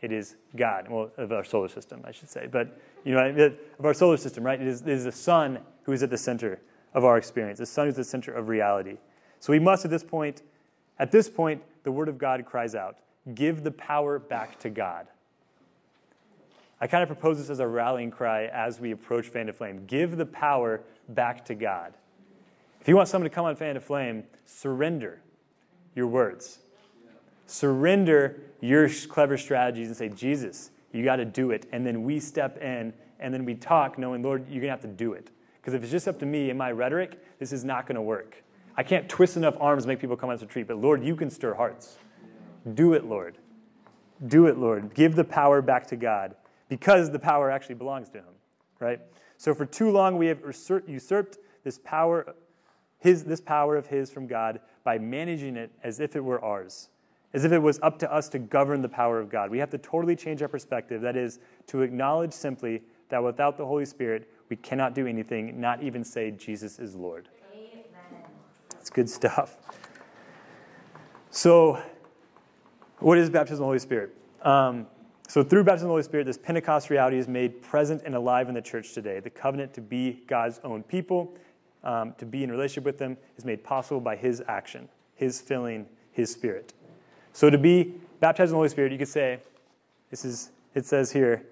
It 0.00 0.12
is 0.12 0.36
God, 0.56 0.88
well, 0.90 1.10
of 1.16 1.32
our 1.32 1.44
solar 1.44 1.68
system, 1.68 2.02
I 2.04 2.12
should 2.12 2.28
say. 2.28 2.46
But, 2.50 2.78
you 3.04 3.14
know, 3.14 3.54
of 3.78 3.84
our 3.84 3.94
solar 3.94 4.16
system, 4.16 4.44
right? 4.44 4.60
It 4.60 4.66
is, 4.66 4.82
it 4.82 4.88
is 4.88 5.04
the 5.04 5.12
sun 5.12 5.60
who 5.84 5.92
is 5.92 6.02
at 6.02 6.10
the 6.10 6.18
center 6.18 6.60
of 6.92 7.04
our 7.04 7.16
experience. 7.16 7.58
The 7.58 7.66
sun 7.66 7.88
is 7.88 7.96
the 7.96 8.04
center 8.04 8.32
of 8.32 8.48
reality. 8.48 8.98
So 9.40 9.52
we 9.52 9.58
must, 9.58 9.84
at 9.84 9.90
this 9.90 10.04
point, 10.04 10.42
at 10.98 11.10
this 11.10 11.28
point, 11.28 11.62
the 11.82 11.92
word 11.92 12.08
of 12.08 12.18
God 12.18 12.44
cries 12.46 12.74
out, 12.74 12.98
give 13.34 13.62
the 13.62 13.70
power 13.70 14.18
back 14.18 14.58
to 14.60 14.70
God. 14.70 15.06
I 16.80 16.86
kind 16.86 17.02
of 17.02 17.08
propose 17.08 17.38
this 17.38 17.50
as 17.50 17.60
a 17.60 17.66
rallying 17.66 18.10
cry 18.10 18.46
as 18.46 18.80
we 18.80 18.90
approach 18.90 19.26
Fan 19.26 19.42
into 19.42 19.52
Flame. 19.52 19.86
Give 19.86 20.16
the 20.16 20.26
power 20.26 20.82
back 21.08 21.44
to 21.46 21.54
God. 21.54 21.94
If 22.80 22.88
you 22.88 22.96
want 22.96 23.08
someone 23.08 23.28
to 23.28 23.34
come 23.34 23.46
on 23.46 23.56
Fan 23.56 23.70
into 23.70 23.80
Flame, 23.80 24.24
surrender 24.44 25.20
your 25.94 26.06
words. 26.06 26.58
Surrender 27.46 28.40
your 28.60 28.88
clever 29.08 29.36
strategies 29.36 29.88
and 29.88 29.96
say, 29.96 30.08
Jesus, 30.08 30.70
you 30.92 31.04
got 31.04 31.16
to 31.16 31.24
do 31.24 31.50
it. 31.50 31.66
And 31.72 31.86
then 31.86 32.02
we 32.02 32.20
step 32.20 32.58
in 32.58 32.92
and 33.20 33.32
then 33.32 33.44
we 33.44 33.54
talk, 33.54 33.98
knowing, 33.98 34.22
Lord, 34.22 34.42
you're 34.48 34.60
going 34.60 34.62
to 34.62 34.70
have 34.70 34.80
to 34.82 34.88
do 34.88 35.12
it. 35.12 35.30
Because 35.64 35.72
if 35.72 35.82
it's 35.82 35.90
just 35.90 36.06
up 36.06 36.18
to 36.18 36.26
me 36.26 36.50
and 36.50 36.58
my 36.58 36.70
rhetoric, 36.70 37.18
this 37.38 37.50
is 37.50 37.64
not 37.64 37.86
going 37.86 37.94
to 37.94 38.02
work. 38.02 38.42
I 38.76 38.82
can't 38.82 39.08
twist 39.08 39.38
enough 39.38 39.56
arms 39.58 39.84
to 39.84 39.88
make 39.88 39.98
people 39.98 40.14
come 40.14 40.28
on 40.28 40.36
this 40.36 40.42
retreat, 40.42 40.68
but 40.68 40.76
Lord, 40.76 41.02
you 41.02 41.16
can 41.16 41.30
stir 41.30 41.54
hearts. 41.54 41.96
Do 42.74 42.92
it, 42.92 43.06
Lord. 43.06 43.38
Do 44.26 44.46
it, 44.46 44.58
Lord. 44.58 44.92
Give 44.92 45.14
the 45.14 45.24
power 45.24 45.62
back 45.62 45.86
to 45.86 45.96
God 45.96 46.34
because 46.68 47.10
the 47.10 47.18
power 47.18 47.50
actually 47.50 47.76
belongs 47.76 48.10
to 48.10 48.18
Him, 48.18 48.34
right? 48.78 49.00
So 49.38 49.54
for 49.54 49.64
too 49.64 49.90
long 49.90 50.18
we 50.18 50.26
have 50.26 50.40
usurped 50.86 51.38
this 51.62 51.78
power, 51.78 52.34
his, 52.98 53.24
this 53.24 53.40
power 53.40 53.74
of 53.76 53.86
His 53.86 54.10
from 54.10 54.26
God 54.26 54.60
by 54.82 54.98
managing 54.98 55.56
it 55.56 55.72
as 55.82 55.98
if 55.98 56.14
it 56.14 56.20
were 56.22 56.44
ours 56.44 56.90
as 57.34 57.44
if 57.44 57.50
it 57.50 57.58
was 57.58 57.80
up 57.82 57.98
to 57.98 58.14
us 58.14 58.28
to 58.28 58.38
govern 58.38 58.80
the 58.80 58.88
power 58.88 59.18
of 59.18 59.28
God. 59.28 59.50
We 59.50 59.58
have 59.58 59.70
to 59.70 59.78
totally 59.78 60.14
change 60.14 60.40
our 60.40 60.48
perspective. 60.48 61.02
That 61.02 61.16
is, 61.16 61.40
to 61.66 61.82
acknowledge 61.82 62.32
simply 62.32 62.82
that 63.08 63.22
without 63.22 63.58
the 63.58 63.66
Holy 63.66 63.84
Spirit, 63.84 64.30
we 64.48 64.56
cannot 64.56 64.94
do 64.94 65.06
anything, 65.06 65.60
not 65.60 65.82
even 65.82 66.04
say 66.04 66.30
Jesus 66.30 66.78
is 66.78 66.94
Lord. 66.94 67.28
Amen. 67.52 67.84
That's 68.70 68.90
good 68.90 69.08
stuff. 69.08 69.56
So, 71.30 71.82
what 72.98 73.18
is 73.18 73.28
baptism 73.30 73.54
of 73.54 73.58
the 73.58 73.64
Holy 73.64 73.78
Spirit? 73.78 74.14
Um, 74.42 74.86
so, 75.26 75.42
through 75.42 75.64
baptism 75.64 75.86
of 75.86 75.88
the 75.88 75.92
Holy 75.94 76.02
Spirit, 76.02 76.26
this 76.26 76.38
Pentecost 76.38 76.90
reality 76.90 77.18
is 77.18 77.26
made 77.26 77.62
present 77.62 78.02
and 78.04 78.14
alive 78.14 78.48
in 78.48 78.54
the 78.54 78.62
church 78.62 78.92
today. 78.92 79.20
The 79.20 79.30
covenant 79.30 79.74
to 79.74 79.80
be 79.80 80.22
God's 80.26 80.60
own 80.62 80.82
people, 80.82 81.34
um, 81.82 82.14
to 82.18 82.26
be 82.26 82.44
in 82.44 82.50
relationship 82.50 82.84
with 82.84 82.98
them, 82.98 83.16
is 83.36 83.44
made 83.44 83.64
possible 83.64 84.00
by 84.00 84.16
His 84.16 84.42
action, 84.46 84.88
His 85.16 85.40
filling, 85.40 85.86
His 86.12 86.30
Spirit. 86.30 86.72
So 87.32 87.50
to 87.50 87.58
be 87.58 87.94
baptized 88.20 88.50
in 88.50 88.52
the 88.52 88.56
Holy 88.58 88.68
Spirit, 88.68 88.92
you 88.92 88.98
could 88.98 89.08
say, 89.08 89.40
this 90.10 90.24
is, 90.24 90.52
it 90.74 90.86
says 90.86 91.10
here, 91.10 91.44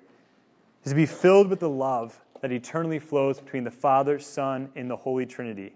is 0.85 0.93
to 0.93 0.97
be 0.97 1.07
filled 1.07 1.49
with 1.49 1.59
the 1.59 1.69
love 1.69 2.21
that 2.43 2.53
eternally 2.53 2.99
flows 2.99 3.41
between 3.41 3.65
the 3.65 3.71
Father, 3.71 4.19
Son, 4.19 4.71
and 4.77 4.91
the 4.91 4.97
Holy 4.97 5.25
Trinity. 5.25 5.75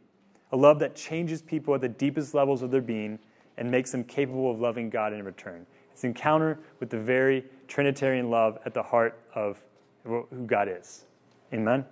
A 0.53 0.57
love 0.57 0.79
that 0.81 0.95
changes 0.95 1.41
people 1.41 1.75
at 1.75 1.81
the 1.81 1.89
deepest 1.89 2.35
levels 2.35 2.61
of 2.61 2.71
their 2.71 2.83
being 2.83 3.19
and 3.57 3.71
makes 3.71 3.91
them 3.91 4.05
capable 4.05 4.51
of 4.51 4.61
loving 4.61 4.91
God 4.91 5.15
in 5.15 5.25
return. 5.25 5.67
It's 5.91 6.05
encounter 6.05 6.59
with 6.79 6.91
the 6.91 7.01
very 7.01 7.45
Trinitarian 7.69 8.29
love 8.29 8.59
at 8.67 8.75
the 8.75 8.83
heart 8.83 9.19
of 9.35 9.59
who 10.05 10.27
God 10.47 10.69
is. 10.69 11.07
Amen? 11.55 11.87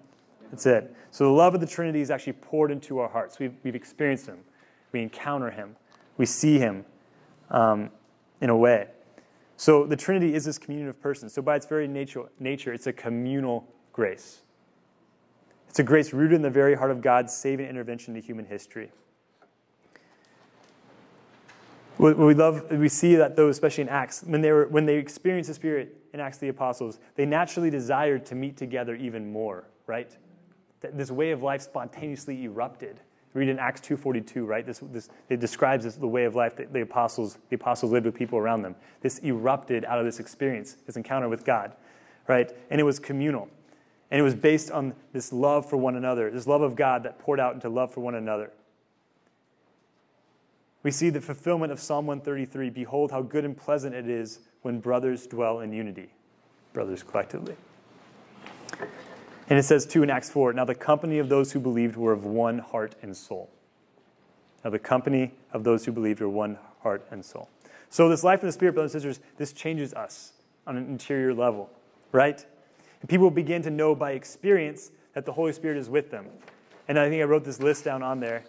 That's 0.50 0.66
it. 0.66 0.94
So 1.10 1.24
the 1.24 1.30
love 1.30 1.54
of 1.54 1.60
the 1.60 1.66
Trinity 1.66 2.02
is 2.02 2.10
actually 2.10 2.34
poured 2.34 2.70
into 2.70 2.98
our 2.98 3.08
hearts. 3.08 3.38
We've, 3.38 3.54
we've 3.62 3.74
experienced 3.74 4.26
Him, 4.26 4.40
we 4.92 5.00
encounter 5.00 5.50
Him, 5.50 5.76
we 6.18 6.26
see 6.26 6.58
Him. 6.58 6.84
Um, 7.50 7.90
in 8.44 8.50
a 8.50 8.56
way. 8.56 8.88
So 9.56 9.86
the 9.86 9.96
Trinity 9.96 10.34
is 10.34 10.44
this 10.44 10.58
communion 10.58 10.90
of 10.90 11.00
persons. 11.00 11.32
So 11.32 11.40
by 11.40 11.56
its 11.56 11.66
very 11.66 11.88
nature, 11.88 12.24
nature, 12.38 12.74
it's 12.74 12.86
a 12.86 12.92
communal 12.92 13.66
grace. 13.92 14.42
It's 15.74 15.80
a 15.80 15.82
grace 15.82 16.12
rooted 16.12 16.36
in 16.36 16.42
the 16.42 16.50
very 16.50 16.76
heart 16.76 16.92
of 16.92 17.02
God's 17.02 17.32
saving 17.32 17.66
intervention 17.66 18.14
into 18.14 18.24
human 18.24 18.44
history. 18.44 18.92
We 21.98 22.32
love, 22.32 22.70
we 22.70 22.88
see 22.88 23.16
that 23.16 23.34
those, 23.34 23.56
especially 23.56 23.82
in 23.82 23.88
Acts, 23.88 24.22
when 24.22 24.40
they 24.40 24.52
were 24.52 24.68
when 24.68 24.86
they 24.86 24.94
experienced 24.94 25.48
the 25.48 25.54
Spirit 25.54 25.96
in 26.12 26.20
Acts 26.20 26.36
of 26.36 26.42
the 26.42 26.48
Apostles, 26.50 27.00
they 27.16 27.26
naturally 27.26 27.70
desired 27.70 28.24
to 28.26 28.36
meet 28.36 28.56
together 28.56 28.94
even 28.94 29.32
more. 29.32 29.64
Right? 29.88 30.16
This 30.80 31.10
way 31.10 31.32
of 31.32 31.42
life 31.42 31.62
spontaneously 31.62 32.44
erupted 32.44 33.00
read 33.32 33.48
in 33.48 33.58
Acts 33.58 33.80
2.42, 33.80 34.46
right? 34.46 34.64
This, 34.64 34.78
this, 34.92 35.08
it 35.28 35.40
describes 35.40 35.82
this, 35.82 35.96
the 35.96 36.06
way 36.06 36.22
of 36.22 36.36
life 36.36 36.54
that 36.54 36.72
the 36.72 36.82
apostles, 36.82 37.38
the 37.48 37.56
apostles 37.56 37.90
lived 37.90 38.06
with 38.06 38.14
people 38.14 38.38
around 38.38 38.62
them. 38.62 38.76
This 39.00 39.18
erupted 39.24 39.84
out 39.86 39.98
of 39.98 40.04
this 40.04 40.20
experience, 40.20 40.76
this 40.86 40.96
encounter 40.96 41.28
with 41.28 41.44
God, 41.44 41.72
right? 42.28 42.52
And 42.70 42.80
it 42.80 42.84
was 42.84 43.00
communal. 43.00 43.48
And 44.10 44.20
it 44.20 44.22
was 44.22 44.34
based 44.34 44.70
on 44.70 44.94
this 45.12 45.32
love 45.32 45.68
for 45.68 45.76
one 45.76 45.96
another, 45.96 46.30
this 46.30 46.46
love 46.46 46.62
of 46.62 46.76
God 46.76 47.02
that 47.04 47.18
poured 47.18 47.40
out 47.40 47.54
into 47.54 47.68
love 47.68 47.92
for 47.92 48.00
one 48.00 48.14
another. 48.14 48.50
We 50.82 50.90
see 50.90 51.10
the 51.10 51.20
fulfillment 51.20 51.72
of 51.72 51.80
Psalm 51.80 52.06
133 52.06 52.70
Behold, 52.70 53.10
how 53.10 53.22
good 53.22 53.44
and 53.44 53.56
pleasant 53.56 53.94
it 53.94 54.08
is 54.08 54.40
when 54.62 54.80
brothers 54.80 55.26
dwell 55.26 55.60
in 55.60 55.72
unity, 55.72 56.10
brothers 56.72 57.02
collectively. 57.02 57.56
And 59.48 59.58
it 59.58 59.64
says, 59.64 59.86
too, 59.86 60.02
in 60.02 60.10
Acts 60.10 60.30
4 60.30 60.52
Now 60.52 60.64
the 60.64 60.74
company 60.74 61.18
of 61.18 61.28
those 61.28 61.52
who 61.52 61.60
believed 61.60 61.96
were 61.96 62.12
of 62.12 62.24
one 62.24 62.58
heart 62.58 62.94
and 63.02 63.16
soul. 63.16 63.50
Now 64.62 64.70
the 64.70 64.78
company 64.78 65.34
of 65.52 65.64
those 65.64 65.84
who 65.84 65.92
believed 65.92 66.20
were 66.20 66.28
one 66.28 66.58
heart 66.82 67.06
and 67.10 67.24
soul. 67.24 67.48
So, 67.90 68.08
this 68.08 68.24
life 68.24 68.40
in 68.40 68.46
the 68.46 68.52
Spirit, 68.52 68.72
brothers 68.72 68.94
and 68.94 69.02
sisters, 69.02 69.24
this 69.36 69.52
changes 69.52 69.94
us 69.94 70.32
on 70.66 70.76
an 70.76 70.86
interior 70.86 71.32
level, 71.32 71.70
right? 72.10 72.44
And 73.04 73.08
people 73.10 73.30
begin 73.30 73.60
to 73.64 73.70
know 73.70 73.94
by 73.94 74.12
experience 74.12 74.90
that 75.12 75.26
the 75.26 75.32
Holy 75.32 75.52
Spirit 75.52 75.76
is 75.76 75.90
with 75.90 76.10
them. 76.10 76.24
And 76.88 76.98
I 76.98 77.10
think 77.10 77.20
I 77.20 77.24
wrote 77.24 77.44
this 77.44 77.60
list 77.60 77.84
down 77.84 78.02
on 78.02 78.18
there. 78.18 78.44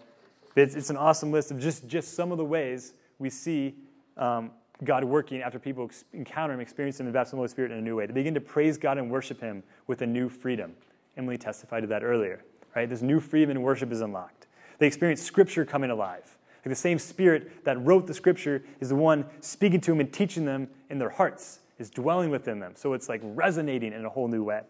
It's, 0.55 0.75
it's 0.75 0.89
an 0.89 0.95
awesome 0.95 1.29
list 1.29 1.51
of 1.51 1.59
just, 1.59 1.89
just 1.89 2.13
some 2.13 2.31
of 2.31 2.37
the 2.37 2.45
ways 2.45 2.93
we 3.19 3.29
see 3.29 3.75
um, 4.15 4.51
God 4.85 5.03
working 5.03 5.41
after 5.41 5.59
people 5.59 5.91
encounter 6.13 6.53
Him, 6.53 6.61
experience 6.61 6.97
Him, 6.97 7.05
and 7.05 7.13
baptize 7.13 7.31
the 7.31 7.35
Holy 7.35 7.49
Spirit 7.49 7.73
in 7.73 7.79
a 7.79 7.81
new 7.81 7.97
way. 7.97 8.05
They 8.05 8.13
begin 8.13 8.33
to 8.33 8.39
praise 8.39 8.77
God 8.77 8.97
and 8.97 9.11
worship 9.11 9.41
Him 9.41 9.61
with 9.87 10.01
a 10.03 10.07
new 10.07 10.29
freedom. 10.29 10.71
Emily 11.17 11.37
testified 11.37 11.83
to 11.83 11.87
that 11.87 12.05
earlier, 12.05 12.45
right? 12.77 12.87
This 12.87 13.01
new 13.01 13.19
freedom 13.19 13.51
in 13.51 13.61
worship 13.61 13.91
is 13.91 13.99
unlocked. 13.99 14.47
They 14.79 14.87
experience 14.87 15.21
Scripture 15.21 15.65
coming 15.65 15.89
alive. 15.89 16.37
Like 16.59 16.69
the 16.69 16.75
same 16.75 16.97
Spirit 16.97 17.65
that 17.65 17.85
wrote 17.85 18.07
the 18.07 18.13
Scripture 18.13 18.63
is 18.79 18.87
the 18.87 18.95
one 18.95 19.25
speaking 19.41 19.81
to 19.81 19.91
them 19.91 19.99
and 19.99 20.13
teaching 20.13 20.45
them 20.45 20.69
in 20.89 20.97
their 20.97 21.09
hearts, 21.09 21.59
is 21.77 21.89
dwelling 21.89 22.29
within 22.29 22.59
them. 22.59 22.73
So 22.75 22.93
it's 22.93 23.09
like 23.09 23.21
resonating 23.23 23.93
in 23.93 24.05
a 24.05 24.09
whole 24.09 24.27
new 24.27 24.43
way. 24.43 24.61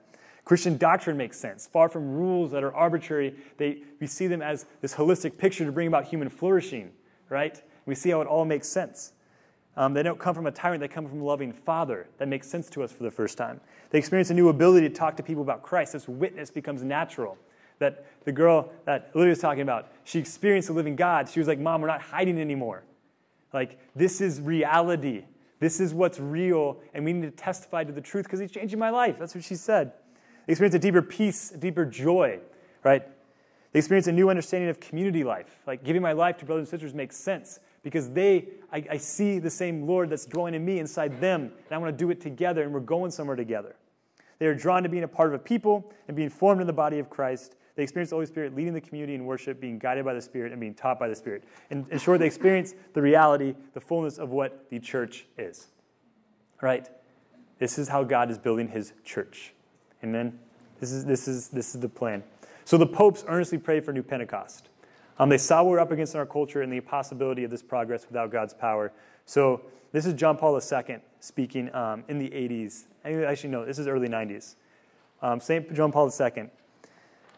Christian 0.44 0.78
doctrine 0.78 1.18
makes 1.18 1.38
sense. 1.38 1.68
Far 1.68 1.90
from 1.90 2.16
rules 2.16 2.52
that 2.52 2.64
are 2.64 2.74
arbitrary, 2.74 3.36
they, 3.58 3.80
we 4.00 4.06
see 4.06 4.28
them 4.28 4.42
as 4.42 4.66
this 4.82 4.94
holistic 4.94 5.38
picture 5.38 5.66
to 5.66 5.72
bring 5.72 5.88
about 5.88 6.06
human 6.06 6.30
flourishing, 6.30 6.92
right? 7.30 7.62
We 7.88 7.96
see 7.96 8.12
how 8.12 8.22
it 8.22 8.28
all 8.28 8.46
makes 8.46 8.68
sense. 8.68 9.14
Um, 9.78 9.94
they 9.94 10.04
don't 10.04 10.20
come 10.20 10.34
from 10.34 10.46
a 10.46 10.52
tyrant, 10.52 10.80
they 10.80 10.88
come 10.88 11.08
from 11.08 11.22
a 11.22 11.24
loving 11.24 11.52
father. 11.52 12.08
That 12.20 12.28
makes 12.28 12.48
sense 12.48 12.70
to 12.72 12.84
us 12.84 12.92
for 12.92 13.04
the 13.04 13.12
first 13.12 13.38
time. 13.38 13.60
They 13.90 13.98
experience 14.00 14.30
a 14.30 14.34
new 14.34 14.50
ability 14.50 14.88
to 14.88 14.94
talk 14.94 15.18
to 15.18 15.24
people 15.24 15.42
about 15.42 15.64
Christ. 15.64 15.94
This 15.94 16.08
witness 16.08 16.50
becomes 16.50 16.84
natural. 16.84 17.38
That 17.80 18.06
the 18.24 18.32
girl 18.32 18.72
that 18.86 19.12
Olivia 19.16 19.32
was 19.32 19.40
talking 19.40 19.64
about, 19.64 19.92
she 20.06 20.18
experienced 20.18 20.70
the 20.70 20.74
living 20.74 20.96
God. 20.96 21.28
She 21.28 21.40
was 21.40 21.48
like, 21.48 21.60
Mom, 21.60 21.82
we're 21.82 21.88
not 21.88 22.02
hiding 22.02 22.40
anymore. 22.40 22.84
Like, 23.52 23.78
this 23.96 24.22
is 24.22 24.40
reality. 24.40 25.26
This 25.60 25.80
is 25.80 25.94
what's 25.94 26.20
real, 26.20 26.80
and 26.94 27.06
we 27.06 27.14
need 27.14 27.24
to 27.24 27.32
testify 27.32 27.84
to 27.84 27.92
the 27.92 28.02
truth 28.02 28.26
because 28.26 28.40
he's 28.40 28.52
changing 28.52 28.80
my 28.80 28.90
life. 28.90 29.18
That's 29.18 29.34
what 29.34 29.44
she 29.44 29.56
said. 29.56 29.94
They 30.46 30.52
experience 30.52 30.76
a 30.76 30.80
deeper 30.80 31.02
peace, 31.02 31.52
a 31.52 31.58
deeper 31.58 31.86
joy, 31.86 32.40
right? 32.84 33.04
They 33.72 33.80
experience 33.80 34.08
a 34.08 34.12
new 34.12 34.30
understanding 34.30 34.70
of 34.70 34.80
community 34.80 35.24
life. 35.24 35.60
Like 35.66 35.84
giving 35.84 36.02
my 36.02 36.14
life 36.14 36.38
to 36.38 36.46
brothers 36.46 36.62
and 36.64 36.68
sisters 36.70 36.94
makes 36.94 37.18
sense 37.18 37.60
because 37.84 38.10
they, 38.12 38.48
I, 38.72 38.84
I 38.92 38.98
see 38.98 39.40
the 39.40 39.50
same 39.50 39.86
Lord 39.86 40.10
that's 40.10 40.26
dwelling 40.26 40.54
in 40.54 40.66
me 40.66 40.80
inside 40.80 41.20
them, 41.22 41.42
and 41.44 41.72
I 41.72 41.78
want 41.78 41.96
to 41.96 41.98
do 41.98 42.10
it 42.10 42.20
together, 42.20 42.64
and 42.64 42.74
we're 42.74 42.80
going 42.80 43.12
somewhere 43.12 43.36
together. 43.36 43.76
They 44.40 44.48
are 44.48 44.56
drawn 44.56 44.84
to 44.84 44.90
being 44.90 45.04
a 45.04 45.08
part 45.08 45.30
of 45.30 45.34
a 45.36 45.40
people 45.40 45.94
and 46.08 46.18
being 46.18 46.30
formed 46.30 46.62
in 46.62 46.68
the 46.68 46.74
body 46.74 47.00
of 47.00 47.10
Christ. 47.10 47.56
They 47.76 47.84
experience 47.84 48.10
the 48.10 48.16
Holy 48.16 48.26
Spirit 48.26 48.56
leading 48.56 48.74
the 48.74 48.82
community 48.82 49.16
in 49.16 49.26
worship, 49.26 49.60
being 49.60 49.78
guided 49.78 50.06
by 50.06 50.14
the 50.14 50.22
Spirit, 50.22 50.52
and 50.52 50.62
being 50.62 50.74
taught 50.74 50.98
by 50.98 51.10
the 51.10 51.16
Spirit. 51.16 51.44
In, 51.70 51.86
in 51.92 52.00
short, 52.00 52.20
they 52.20 52.26
experience 52.26 52.74
the 52.94 53.02
reality, 53.02 53.54
the 53.74 53.82
fullness 53.82 54.18
of 54.18 54.30
what 54.30 54.70
the 54.70 54.80
church 54.80 55.26
is. 55.38 55.68
Right? 56.62 56.88
This 57.60 57.78
is 57.78 57.90
how 57.90 58.04
God 58.04 58.32
is 58.32 58.38
building 58.38 58.70
his 58.70 58.94
church. 59.04 59.54
Amen? 60.04 60.40
This 60.80 60.92
is, 60.92 61.06
this 61.06 61.28
is, 61.28 61.50
this 61.50 61.76
is 61.76 61.82
the 61.82 61.90
plan. 61.90 62.24
So 62.64 62.78
the 62.78 62.88
popes 62.88 63.24
earnestly 63.28 63.58
prayed 63.58 63.86
for 63.86 63.94
New 63.94 64.04
Pentecost. 64.04 64.70
Um, 65.20 65.30
they 65.30 65.38
saw 65.38 65.64
what 65.64 65.72
we're 65.72 65.80
up 65.80 65.92
against 65.92 66.14
in 66.14 66.20
our 66.20 66.26
culture 66.26 66.62
and 66.62 66.72
the 66.72 66.78
impossibility 66.78 67.44
of 67.44 67.52
this 67.52 67.62
progress 67.62 68.06
without 68.08 68.32
God's 68.32 68.54
power. 68.54 68.92
So 69.26 69.62
this 69.92 70.06
is 70.06 70.14
John 70.14 70.38
Paul 70.38 70.60
II 70.60 70.98
speaking 71.20 71.74
um, 71.74 72.04
in 72.08 72.20
the 72.20 72.30
80s. 72.30 72.86
Actually, 73.06 73.50
no, 73.50 73.66
this 73.66 73.80
is 73.80 73.88
early 73.88 74.10
90s. 74.10 74.56
Um, 75.22 75.40
St. 75.40 75.74
John 75.74 75.92
Paul 75.92 76.12
II. 76.12 76.50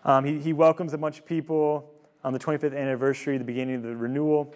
Um, 0.06 0.26
he, 0.26 0.40
he, 0.40 0.54
welcomes 0.54 0.94
a 0.94 0.98
bunch 0.98 1.20
of 1.20 1.26
people 1.26 1.92
on 2.24 2.34
the 2.34 2.40
25th 2.40 2.78
anniversary, 2.78 3.38
the 3.38 3.44
beginning 3.44 3.76
of 3.76 3.84
the 3.84 3.96
renewal. 3.96 4.54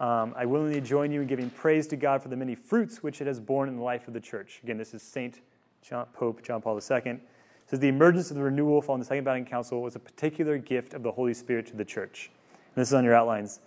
Um, 0.00 0.34
I 0.36 0.44
willingly 0.46 0.80
join 0.80 1.12
you 1.12 1.20
in 1.20 1.26
giving 1.26 1.50
praise 1.50 1.86
to 1.88 1.96
God 1.96 2.22
for 2.22 2.28
the 2.28 2.36
many 2.36 2.54
fruits 2.54 3.02
which 3.02 3.20
it 3.20 3.26
has 3.26 3.38
borne 3.40 3.68
in 3.68 3.76
the 3.76 3.82
life 3.82 4.08
of 4.08 4.14
the 4.14 4.20
church. 4.20 4.60
Again, 4.62 4.78
this 4.78 4.94
is 4.94 5.02
St. 5.02 5.40
John, 5.82 6.06
Pope 6.12 6.42
John 6.42 6.60
Paul 6.60 6.76
II 6.76 7.20
says 7.68 7.80
the 7.80 7.88
emergence 7.88 8.30
of 8.30 8.36
the 8.36 8.42
renewal 8.42 8.80
following 8.80 9.00
the 9.00 9.06
Second 9.06 9.24
Vatican 9.24 9.48
Council 9.48 9.82
was 9.82 9.94
a 9.94 9.98
particular 9.98 10.56
gift 10.56 10.94
of 10.94 11.02
the 11.02 11.12
Holy 11.12 11.34
Spirit 11.34 11.66
to 11.66 11.76
the 11.76 11.84
church. 11.84 12.30
And 12.74 12.80
this 12.80 12.88
is 12.88 12.94
on 12.94 13.04
your 13.04 13.14
outlines. 13.14 13.60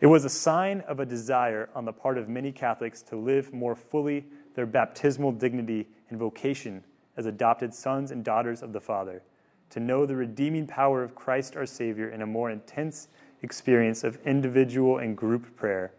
It 0.00 0.06
was 0.06 0.24
a 0.24 0.30
sign 0.30 0.82
of 0.82 1.00
a 1.00 1.06
desire 1.06 1.68
on 1.74 1.84
the 1.84 1.92
part 1.92 2.16
of 2.16 2.28
many 2.28 2.52
Catholics 2.52 3.02
to 3.02 3.16
live 3.16 3.52
more 3.52 3.74
fully 3.74 4.24
their 4.54 4.66
baptismal 4.66 5.32
dignity 5.32 5.88
and 6.10 6.18
vocation 6.18 6.84
as 7.16 7.26
adopted 7.26 7.74
sons 7.74 8.12
and 8.12 8.24
daughters 8.24 8.62
of 8.62 8.72
the 8.72 8.80
Father, 8.80 9.22
to 9.70 9.80
know 9.80 10.06
the 10.06 10.16
redeeming 10.16 10.66
power 10.66 11.02
of 11.02 11.14
Christ 11.14 11.56
our 11.56 11.66
Savior 11.66 12.08
in 12.08 12.22
a 12.22 12.26
more 12.26 12.50
intense 12.50 13.08
experience 13.42 14.04
of 14.04 14.18
individual 14.26 14.98
and 14.98 15.16
group 15.16 15.56
prayer, 15.56 15.92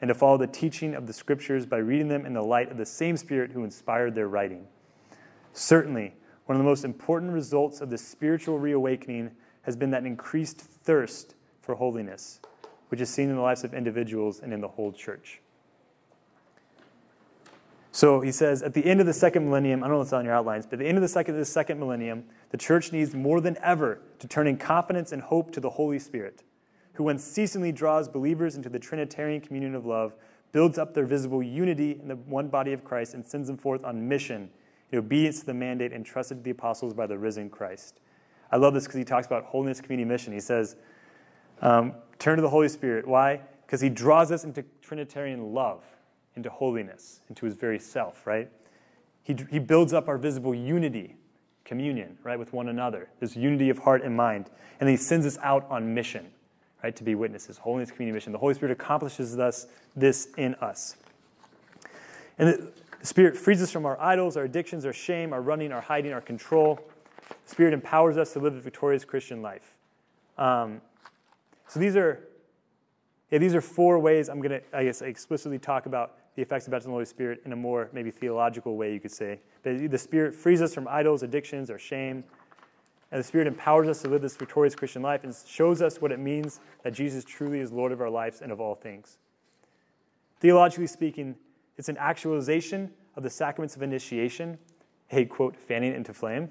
and 0.00 0.08
to 0.08 0.14
follow 0.14 0.36
the 0.36 0.46
teaching 0.46 0.94
of 0.94 1.06
the 1.06 1.12
Scriptures 1.12 1.64
by 1.64 1.78
reading 1.78 2.08
them 2.08 2.26
in 2.26 2.34
the 2.34 2.42
light 2.42 2.70
of 2.70 2.76
the 2.76 2.86
same 2.86 3.16
Spirit 3.16 3.52
who 3.52 3.64
inspired 3.64 4.14
their 4.14 4.28
writing. 4.28 4.66
Certainly, 5.52 6.14
one 6.46 6.56
of 6.56 6.58
the 6.58 6.68
most 6.68 6.84
important 6.84 7.32
results 7.32 7.80
of 7.80 7.90
the 7.90 7.98
spiritual 7.98 8.58
reawakening 8.58 9.30
has 9.62 9.76
been 9.76 9.90
that 9.90 10.04
increased 10.04 10.60
thirst 10.60 11.34
for 11.60 11.76
holiness, 11.76 12.40
which 12.88 13.00
is 13.00 13.08
seen 13.08 13.30
in 13.30 13.36
the 13.36 13.42
lives 13.42 13.62
of 13.62 13.72
individuals 13.72 14.40
and 14.40 14.52
in 14.52 14.60
the 14.60 14.68
whole 14.68 14.92
church. 14.92 15.40
So 17.92 18.22
he 18.22 18.32
says, 18.32 18.62
at 18.62 18.74
the 18.74 18.84
end 18.86 19.00
of 19.00 19.06
the 19.06 19.12
second 19.12 19.44
millennium, 19.44 19.84
I 19.84 19.86
don't 19.86 19.96
know 19.96 19.98
what's 19.98 20.14
on 20.14 20.24
your 20.24 20.34
outlines, 20.34 20.64
but 20.64 20.74
at 20.74 20.78
the 20.80 20.88
end 20.88 20.96
of 20.96 21.02
the 21.02 21.08
second, 21.08 21.36
the 21.36 21.44
second 21.44 21.78
millennium, 21.78 22.24
the 22.52 22.58
church 22.58 22.92
needs 22.92 23.14
more 23.14 23.40
than 23.40 23.56
ever 23.62 23.98
to 24.18 24.28
turn 24.28 24.46
in 24.46 24.58
confidence 24.58 25.10
and 25.10 25.22
hope 25.22 25.52
to 25.52 25.60
the 25.60 25.70
Holy 25.70 25.98
Spirit, 25.98 26.44
who 26.92 27.08
unceasingly 27.08 27.72
draws 27.72 28.08
believers 28.08 28.56
into 28.56 28.68
the 28.68 28.78
Trinitarian 28.78 29.40
communion 29.40 29.74
of 29.74 29.86
love, 29.86 30.14
builds 30.52 30.76
up 30.76 30.92
their 30.92 31.06
visible 31.06 31.42
unity 31.42 31.92
in 31.92 32.08
the 32.08 32.14
one 32.16 32.48
body 32.48 32.74
of 32.74 32.84
Christ, 32.84 33.14
and 33.14 33.24
sends 33.24 33.48
them 33.48 33.56
forth 33.56 33.82
on 33.84 34.06
mission 34.06 34.50
in 34.90 34.98
obedience 34.98 35.40
to 35.40 35.46
the 35.46 35.54
mandate 35.54 35.94
entrusted 35.94 36.38
to 36.38 36.42
the 36.42 36.50
apostles 36.50 36.92
by 36.92 37.06
the 37.06 37.16
risen 37.16 37.48
Christ. 37.48 38.00
I 38.50 38.58
love 38.58 38.74
this 38.74 38.84
because 38.84 38.98
he 38.98 39.04
talks 39.04 39.26
about 39.26 39.44
holiness 39.44 39.80
community 39.80 40.06
mission. 40.06 40.34
He 40.34 40.40
says, 40.40 40.76
um, 41.62 41.94
turn 42.18 42.36
to 42.36 42.42
the 42.42 42.50
Holy 42.50 42.68
Spirit. 42.68 43.08
Why? 43.08 43.40
Because 43.64 43.80
he 43.80 43.88
draws 43.88 44.30
us 44.30 44.44
into 44.44 44.62
Trinitarian 44.82 45.54
love, 45.54 45.82
into 46.36 46.50
holiness, 46.50 47.22
into 47.30 47.46
his 47.46 47.54
very 47.54 47.78
self, 47.78 48.26
right? 48.26 48.50
He, 49.22 49.34
he 49.50 49.58
builds 49.58 49.94
up 49.94 50.06
our 50.06 50.18
visible 50.18 50.54
unity, 50.54 51.16
communion, 51.72 52.18
right, 52.22 52.38
with 52.38 52.52
one 52.52 52.68
another. 52.68 53.08
This 53.18 53.34
unity 53.34 53.70
of 53.70 53.78
heart 53.78 54.02
and 54.04 54.14
mind. 54.14 54.50
And 54.78 54.90
he 54.90 54.96
sends 54.98 55.24
us 55.24 55.38
out 55.42 55.66
on 55.70 55.94
mission, 55.94 56.26
right, 56.84 56.94
to 56.94 57.02
be 57.02 57.14
witnesses. 57.14 57.56
Holiness 57.56 57.90
community 57.90 58.14
mission. 58.14 58.30
The 58.30 58.38
Holy 58.38 58.52
Spirit 58.52 58.72
accomplishes 58.72 59.34
thus 59.34 59.68
this 59.96 60.28
in 60.36 60.54
us. 60.56 60.96
And 62.36 62.50
the 62.50 62.72
Spirit 63.06 63.38
frees 63.38 63.62
us 63.62 63.70
from 63.70 63.86
our 63.86 63.98
idols, 63.98 64.36
our 64.36 64.44
addictions, 64.44 64.84
our 64.84 64.92
shame, 64.92 65.32
our 65.32 65.40
running, 65.40 65.72
our 65.72 65.80
hiding, 65.80 66.12
our 66.12 66.20
control. 66.20 66.78
The 67.30 67.50
Spirit 67.50 67.72
empowers 67.72 68.18
us 68.18 68.34
to 68.34 68.38
live 68.38 68.54
a 68.54 68.60
victorious 68.60 69.06
Christian 69.06 69.40
life. 69.40 69.72
Um, 70.36 70.82
so 71.68 71.80
these 71.80 71.96
are, 71.96 72.22
yeah, 73.30 73.38
these 73.38 73.54
are 73.54 73.62
four 73.62 73.98
ways 73.98 74.28
I'm 74.28 74.42
going 74.42 74.60
to, 74.60 74.76
I 74.76 74.84
guess, 74.84 75.00
explicitly 75.00 75.58
talk 75.58 75.86
about 75.86 76.18
the 76.34 76.42
effects 76.42 76.66
of 76.66 76.70
baptism 76.70 76.90
of 76.90 76.92
the 76.92 76.96
Holy 76.96 77.04
Spirit 77.04 77.42
in 77.44 77.52
a 77.52 77.56
more 77.56 77.90
maybe 77.92 78.10
theological 78.10 78.76
way, 78.76 78.92
you 78.92 79.00
could 79.00 79.12
say. 79.12 79.40
But 79.62 79.90
the 79.90 79.98
Spirit 79.98 80.34
frees 80.34 80.62
us 80.62 80.74
from 80.74 80.88
idols, 80.88 81.22
addictions, 81.22 81.70
or 81.70 81.78
shame. 81.78 82.24
And 83.10 83.18
the 83.18 83.24
Spirit 83.24 83.46
empowers 83.46 83.88
us 83.88 84.00
to 84.02 84.08
live 84.08 84.22
this 84.22 84.36
victorious 84.36 84.74
Christian 84.74 85.02
life 85.02 85.24
and 85.24 85.34
shows 85.46 85.82
us 85.82 86.00
what 86.00 86.12
it 86.12 86.18
means 86.18 86.60
that 86.82 86.94
Jesus 86.94 87.24
truly 87.24 87.60
is 87.60 87.70
Lord 87.70 87.92
of 87.92 88.00
our 88.00 88.08
lives 88.08 88.40
and 88.40 88.50
of 88.50 88.60
all 88.60 88.74
things. 88.74 89.18
Theologically 90.40 90.86
speaking, 90.86 91.36
it's 91.76 91.90
an 91.90 91.98
actualization 91.98 92.90
of 93.14 93.22
the 93.22 93.30
sacraments 93.30 93.76
of 93.76 93.82
initiation, 93.82 94.58
a 95.10 95.26
quote, 95.26 95.56
fanning 95.56 95.94
into 95.94 96.14
flame, 96.14 96.50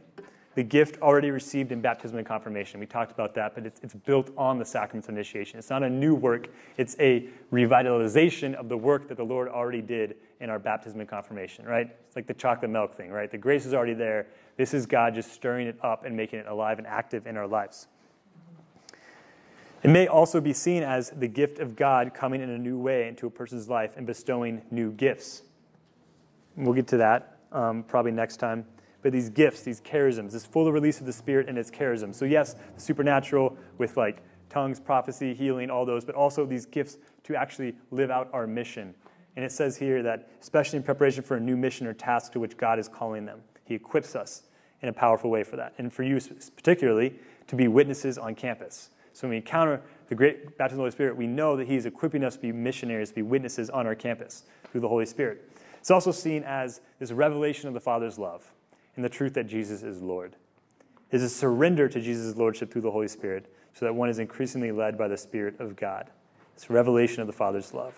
the 0.55 0.63
gift 0.63 1.01
already 1.01 1.31
received 1.31 1.71
in 1.71 1.79
baptism 1.81 2.17
and 2.17 2.27
confirmation. 2.27 2.79
We 2.79 2.85
talked 2.85 3.11
about 3.11 3.33
that, 3.35 3.55
but 3.55 3.65
it's, 3.65 3.79
it's 3.81 3.93
built 3.93 4.31
on 4.37 4.59
the 4.59 4.65
sacraments 4.65 5.07
of 5.07 5.15
initiation. 5.15 5.57
It's 5.57 5.69
not 5.69 5.83
a 5.83 5.89
new 5.89 6.13
work, 6.13 6.49
it's 6.77 6.95
a 6.99 7.29
revitalization 7.51 8.53
of 8.55 8.67
the 8.67 8.77
work 8.77 9.07
that 9.07 9.17
the 9.17 9.23
Lord 9.23 9.47
already 9.47 9.81
did 9.81 10.15
in 10.41 10.49
our 10.49 10.59
baptism 10.59 10.99
and 10.99 11.07
confirmation, 11.07 11.65
right? 11.65 11.89
It's 12.07 12.15
like 12.15 12.27
the 12.27 12.33
chocolate 12.33 12.71
milk 12.71 12.95
thing, 12.95 13.11
right? 13.11 13.31
The 13.31 13.37
grace 13.37 13.65
is 13.65 13.73
already 13.73 13.93
there. 13.93 14.27
This 14.57 14.73
is 14.73 14.85
God 14.85 15.15
just 15.15 15.31
stirring 15.31 15.67
it 15.67 15.77
up 15.81 16.03
and 16.03 16.17
making 16.17 16.39
it 16.39 16.47
alive 16.47 16.79
and 16.79 16.87
active 16.87 17.27
in 17.27 17.37
our 17.37 17.47
lives. 17.47 17.87
It 19.83 19.89
may 19.89 20.07
also 20.07 20.41
be 20.41 20.53
seen 20.53 20.83
as 20.83 21.09
the 21.09 21.27
gift 21.27 21.59
of 21.59 21.75
God 21.75 22.13
coming 22.13 22.41
in 22.41 22.49
a 22.49 22.57
new 22.57 22.77
way 22.77 23.07
into 23.07 23.25
a 23.25 23.31
person's 23.31 23.67
life 23.67 23.93
and 23.97 24.05
bestowing 24.05 24.61
new 24.69 24.91
gifts. 24.91 25.41
We'll 26.55 26.75
get 26.75 26.87
to 26.89 26.97
that 26.97 27.37
um, 27.51 27.83
probably 27.83 28.11
next 28.11 28.37
time. 28.37 28.65
But 29.01 29.11
these 29.11 29.29
gifts, 29.29 29.61
these 29.61 29.81
charisms, 29.81 30.31
this 30.31 30.45
full 30.45 30.71
release 30.71 30.99
of 30.99 31.05
the 31.05 31.13
Spirit 31.13 31.49
and 31.49 31.57
its 31.57 31.71
charisms. 31.71 32.15
So, 32.15 32.25
yes, 32.25 32.55
the 32.75 32.81
supernatural 32.81 33.57
with 33.77 33.97
like 33.97 34.23
tongues, 34.49 34.79
prophecy, 34.79 35.33
healing, 35.33 35.69
all 35.69 35.85
those, 35.85 36.05
but 36.05 36.13
also 36.15 36.45
these 36.45 36.65
gifts 36.65 36.97
to 37.23 37.35
actually 37.35 37.75
live 37.89 38.11
out 38.11 38.29
our 38.33 38.45
mission. 38.45 38.93
And 39.35 39.45
it 39.45 39.51
says 39.51 39.77
here 39.77 40.03
that, 40.03 40.29
especially 40.41 40.77
in 40.77 40.83
preparation 40.83 41.23
for 41.23 41.37
a 41.37 41.39
new 41.39 41.55
mission 41.55 41.87
or 41.87 41.93
task 41.93 42.33
to 42.33 42.39
which 42.39 42.57
God 42.57 42.77
is 42.77 42.87
calling 42.87 43.25
them, 43.25 43.41
He 43.63 43.75
equips 43.75 44.15
us 44.15 44.43
in 44.81 44.89
a 44.89 44.93
powerful 44.93 45.29
way 45.29 45.43
for 45.43 45.55
that. 45.55 45.73
And 45.77 45.91
for 45.91 46.03
you, 46.03 46.19
particularly, 46.55 47.15
to 47.47 47.55
be 47.55 47.67
witnesses 47.67 48.17
on 48.17 48.35
campus. 48.35 48.89
So 49.13 49.27
when 49.27 49.31
we 49.31 49.37
encounter 49.37 49.81
the 50.09 50.15
great 50.15 50.57
baptism 50.57 50.75
of 50.75 50.77
the 50.77 50.81
Holy 50.81 50.91
Spirit, 50.91 51.17
we 51.17 51.27
know 51.27 51.55
that 51.55 51.67
He 51.67 51.75
is 51.75 51.85
equipping 51.85 52.23
us 52.23 52.35
to 52.35 52.41
be 52.41 52.51
missionaries, 52.51 53.09
to 53.09 53.15
be 53.15 53.21
witnesses 53.21 53.69
on 53.69 53.87
our 53.87 53.95
campus 53.95 54.43
through 54.71 54.81
the 54.81 54.89
Holy 54.89 55.05
Spirit. 55.05 55.49
It's 55.79 55.91
also 55.91 56.11
seen 56.11 56.43
as 56.43 56.81
this 56.99 57.11
revelation 57.11 57.67
of 57.67 57.73
the 57.73 57.79
Father's 57.79 58.19
love 58.19 58.51
and 58.95 59.05
the 59.05 59.09
truth 59.09 59.33
that 59.33 59.47
Jesus 59.47 59.83
is 59.83 60.01
Lord. 60.01 60.35
It 61.11 61.17
is 61.17 61.23
a 61.23 61.29
surrender 61.29 61.89
to 61.89 61.99
Jesus' 61.99 62.35
Lordship 62.35 62.71
through 62.71 62.81
the 62.81 62.91
Holy 62.91 63.07
Spirit 63.07 63.51
so 63.73 63.85
that 63.85 63.93
one 63.93 64.09
is 64.09 64.19
increasingly 64.19 64.71
led 64.71 64.97
by 64.97 65.07
the 65.07 65.17
Spirit 65.17 65.59
of 65.59 65.75
God. 65.75 66.09
It's 66.55 66.69
a 66.69 66.73
revelation 66.73 67.21
of 67.21 67.27
the 67.27 67.33
Father's 67.33 67.73
love. 67.73 67.93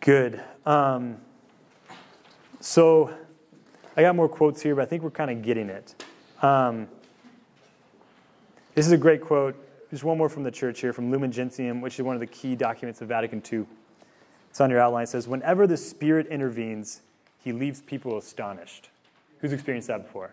Good. 0.00 0.42
Um, 0.66 1.18
so 2.60 3.10
I 3.96 4.02
got 4.02 4.16
more 4.16 4.28
quotes 4.28 4.62
here, 4.62 4.74
but 4.74 4.82
I 4.82 4.86
think 4.86 5.02
we're 5.02 5.10
kind 5.10 5.30
of 5.30 5.42
getting 5.42 5.68
it. 5.68 5.94
Um, 6.42 6.88
this 8.74 8.86
is 8.86 8.92
a 8.92 8.98
great 8.98 9.20
quote 9.20 9.56
just 9.94 10.02
one 10.02 10.18
more 10.18 10.28
from 10.28 10.42
the 10.42 10.50
church 10.50 10.80
here, 10.80 10.92
from 10.92 11.12
Lumen 11.12 11.30
Gentium, 11.30 11.80
which 11.80 12.00
is 12.00 12.02
one 12.02 12.16
of 12.16 12.20
the 12.20 12.26
key 12.26 12.56
documents 12.56 13.00
of 13.00 13.06
Vatican 13.06 13.40
II. 13.52 13.64
It's 14.50 14.60
on 14.60 14.68
your 14.68 14.80
outline. 14.80 15.04
It 15.04 15.08
says, 15.08 15.28
Whenever 15.28 15.68
the 15.68 15.76
Spirit 15.76 16.26
intervenes, 16.26 17.02
he 17.44 17.52
leaves 17.52 17.82
people 17.82 18.16
astonished. 18.16 18.88
Who's 19.40 19.52
experienced 19.52 19.88
that 19.88 20.06
before? 20.06 20.30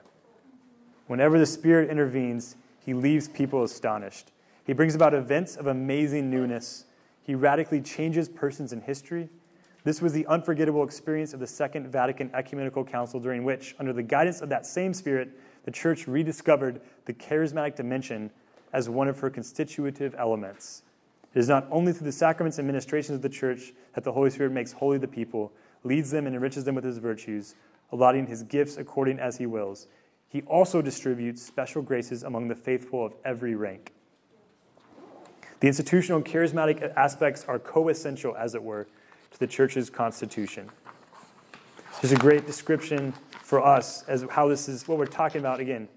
Whenever 1.07 1.37
the 1.37 1.45
Spirit 1.45 1.89
intervenes, 1.89 2.55
he 2.79 2.93
leaves 2.93 3.27
people 3.27 3.63
astonished. 3.63 4.31
He 4.65 4.71
brings 4.71 4.95
about 4.95 5.13
events 5.13 5.57
of 5.57 5.67
amazing 5.67 6.29
newness. 6.29 6.85
He 7.21 7.35
radically 7.35 7.81
changes 7.81 8.29
persons 8.29 8.71
in 8.71 8.79
history. 8.81 9.27
This 9.83 10.01
was 10.01 10.13
the 10.13 10.25
unforgettable 10.27 10.83
experience 10.83 11.33
of 11.33 11.41
the 11.41 11.47
Second 11.47 11.87
Vatican 11.87 12.31
Ecumenical 12.33 12.85
Council, 12.85 13.19
during 13.19 13.43
which, 13.43 13.75
under 13.77 13.91
the 13.91 14.03
guidance 14.03 14.39
of 14.39 14.47
that 14.49 14.65
same 14.65 14.93
Spirit, 14.93 15.31
the 15.65 15.71
Church 15.71 16.07
rediscovered 16.07 16.79
the 17.05 17.13
charismatic 17.13 17.75
dimension 17.75 18.31
as 18.71 18.87
one 18.87 19.09
of 19.09 19.19
her 19.19 19.29
constitutive 19.29 20.15
elements. 20.17 20.83
It 21.33 21.39
is 21.39 21.49
not 21.49 21.67
only 21.71 21.91
through 21.91 22.05
the 22.05 22.11
sacraments 22.11 22.57
and 22.57 22.67
ministrations 22.67 23.17
of 23.17 23.21
the 23.21 23.29
Church 23.29 23.73
that 23.95 24.03
the 24.03 24.13
Holy 24.13 24.29
Spirit 24.29 24.53
makes 24.53 24.71
holy 24.71 24.97
the 24.97 25.07
people, 25.07 25.51
leads 25.83 26.11
them, 26.11 26.27
and 26.27 26.35
enriches 26.35 26.63
them 26.63 26.75
with 26.75 26.83
his 26.83 26.97
virtues, 26.97 27.55
allotting 27.91 28.27
his 28.27 28.43
gifts 28.43 28.77
according 28.77 29.19
as 29.19 29.37
he 29.37 29.45
wills. 29.45 29.87
He 30.27 30.41
also 30.43 30.81
distributes 30.81 31.41
special 31.41 31.81
graces 31.81 32.23
among 32.23 32.47
the 32.47 32.55
faithful 32.55 33.05
of 33.05 33.13
every 33.25 33.55
rank. 33.55 33.91
The 35.59 35.67
institutional 35.67 36.17
and 36.17 36.25
charismatic 36.25 36.93
aspects 36.95 37.45
are 37.47 37.59
co-essential, 37.59 38.35
as 38.35 38.55
it 38.55 38.63
were, 38.63 38.87
to 39.31 39.39
the 39.39 39.47
church's 39.47 39.89
constitution. 39.89 40.69
There's 42.01 42.13
a 42.13 42.17
great 42.17 42.47
description 42.47 43.13
for 43.43 43.63
us 43.63 44.03
as 44.07 44.25
how 44.29 44.47
this 44.47 44.69
is 44.69 44.87
what 44.87 44.97
we're 44.97 45.05
talking 45.05 45.39
about 45.39 45.59
again 45.59 45.87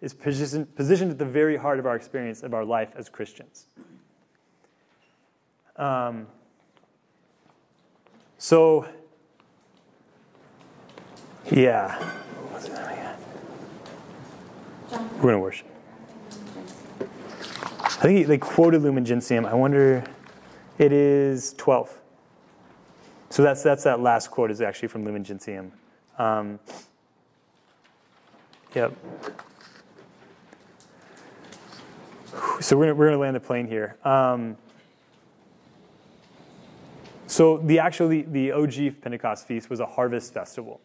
is 0.00 0.14
positioned, 0.14 0.74
positioned 0.74 1.10
at 1.10 1.18
the 1.18 1.24
very 1.24 1.56
heart 1.56 1.78
of 1.78 1.86
our 1.86 1.96
experience 1.96 2.42
of 2.42 2.54
our 2.54 2.64
life 2.64 2.90
as 2.96 3.08
Christians. 3.08 3.66
Um, 5.76 6.26
so, 8.38 8.86
yeah. 11.50 12.12
We're 14.90 15.22
going 15.22 15.34
to 15.34 15.38
worship. 15.38 15.66
I 17.00 18.04
think 18.04 18.26
they 18.26 18.38
quoted 18.38 18.82
Lumen 18.82 19.04
Gentium. 19.04 19.44
I 19.44 19.54
wonder, 19.54 20.02
it 20.78 20.92
is 20.92 21.52
12. 21.54 21.98
So 23.28 23.42
that's, 23.42 23.62
that's 23.62 23.84
that 23.84 24.00
last 24.00 24.30
quote 24.30 24.50
is 24.50 24.60
actually 24.60 24.88
from 24.88 25.04
Lumen 25.04 25.22
Gentium. 25.22 25.72
Um, 26.18 26.58
yep. 28.74 28.92
So 32.60 32.76
we're 32.76 32.86
gonna, 32.86 32.94
we're 32.94 33.06
gonna 33.06 33.18
land 33.18 33.36
the 33.36 33.40
plane 33.40 33.66
here. 33.66 33.96
Um, 34.04 34.56
so 37.26 37.58
the 37.58 37.78
actual 37.78 38.08
the, 38.08 38.22
the 38.22 38.52
OG 38.52 39.00
Pentecost 39.02 39.46
feast 39.46 39.70
was 39.70 39.80
a 39.80 39.86
harvest 39.86 40.34
festival, 40.34 40.80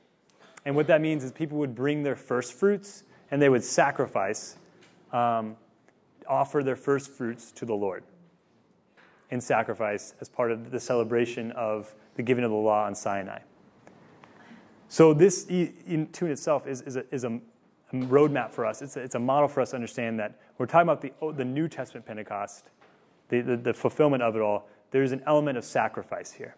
and 0.66 0.76
what 0.76 0.88
that 0.88 1.00
means 1.00 1.24
is 1.24 1.32
people 1.32 1.58
would 1.60 1.76
bring 1.76 2.04
their 2.04 2.16
first 2.16 2.54
fruits 2.54 3.04
and 3.32 3.42
they 3.42 3.50
would 3.50 3.64
sacrifice, 3.64 4.58
um, 5.14 5.56
offer 6.28 6.64
their 6.64 6.76
first 6.76 7.12
fruits 7.12 7.52
to 7.54 7.66
the 7.66 7.76
Lord 7.76 8.04
in 9.30 9.40
sacrifice 9.42 10.14
as 10.22 10.30
part 10.30 10.52
of 10.52 10.72
the 10.72 10.80
celebration 10.80 11.52
of 11.52 11.94
the 12.16 12.24
giving 12.24 12.44
of 12.44 12.52
the 12.52 12.58
law 12.58 12.86
on 12.86 12.96
Sinai. 12.96 13.40
So 14.88 15.14
this 15.14 15.46
in 15.46 16.10
tune 16.12 16.32
itself 16.32 16.68
is, 16.68 16.82
is, 16.82 16.96
a, 16.96 17.06
is 17.14 17.24
a, 17.24 17.40
roadmap 17.94 18.52
for 18.52 18.66
us. 18.66 18.82
It's 18.82 18.98
a, 18.98 19.00
it's 19.00 19.16
a 19.16 19.20
model 19.20 19.48
for 19.48 19.62
us 19.62 19.70
to 19.70 19.76
understand 19.76 20.20
that 20.20 20.40
we're 20.58 20.66
talking 20.66 20.90
about 20.90 21.02
the, 21.02 21.14
the 21.34 21.46
New 21.46 21.68
Testament 21.68 22.06
Pentecost, 22.06 22.66
the, 23.30 23.42
the, 23.42 23.56
the 23.56 23.74
fulfillment 23.74 24.22
of 24.22 24.36
it 24.36 24.42
all. 24.42 24.68
There's 24.92 25.12
an 25.12 25.22
element 25.26 25.58
of 25.58 25.64
sacrifice 25.64 26.32
here. 26.32 26.56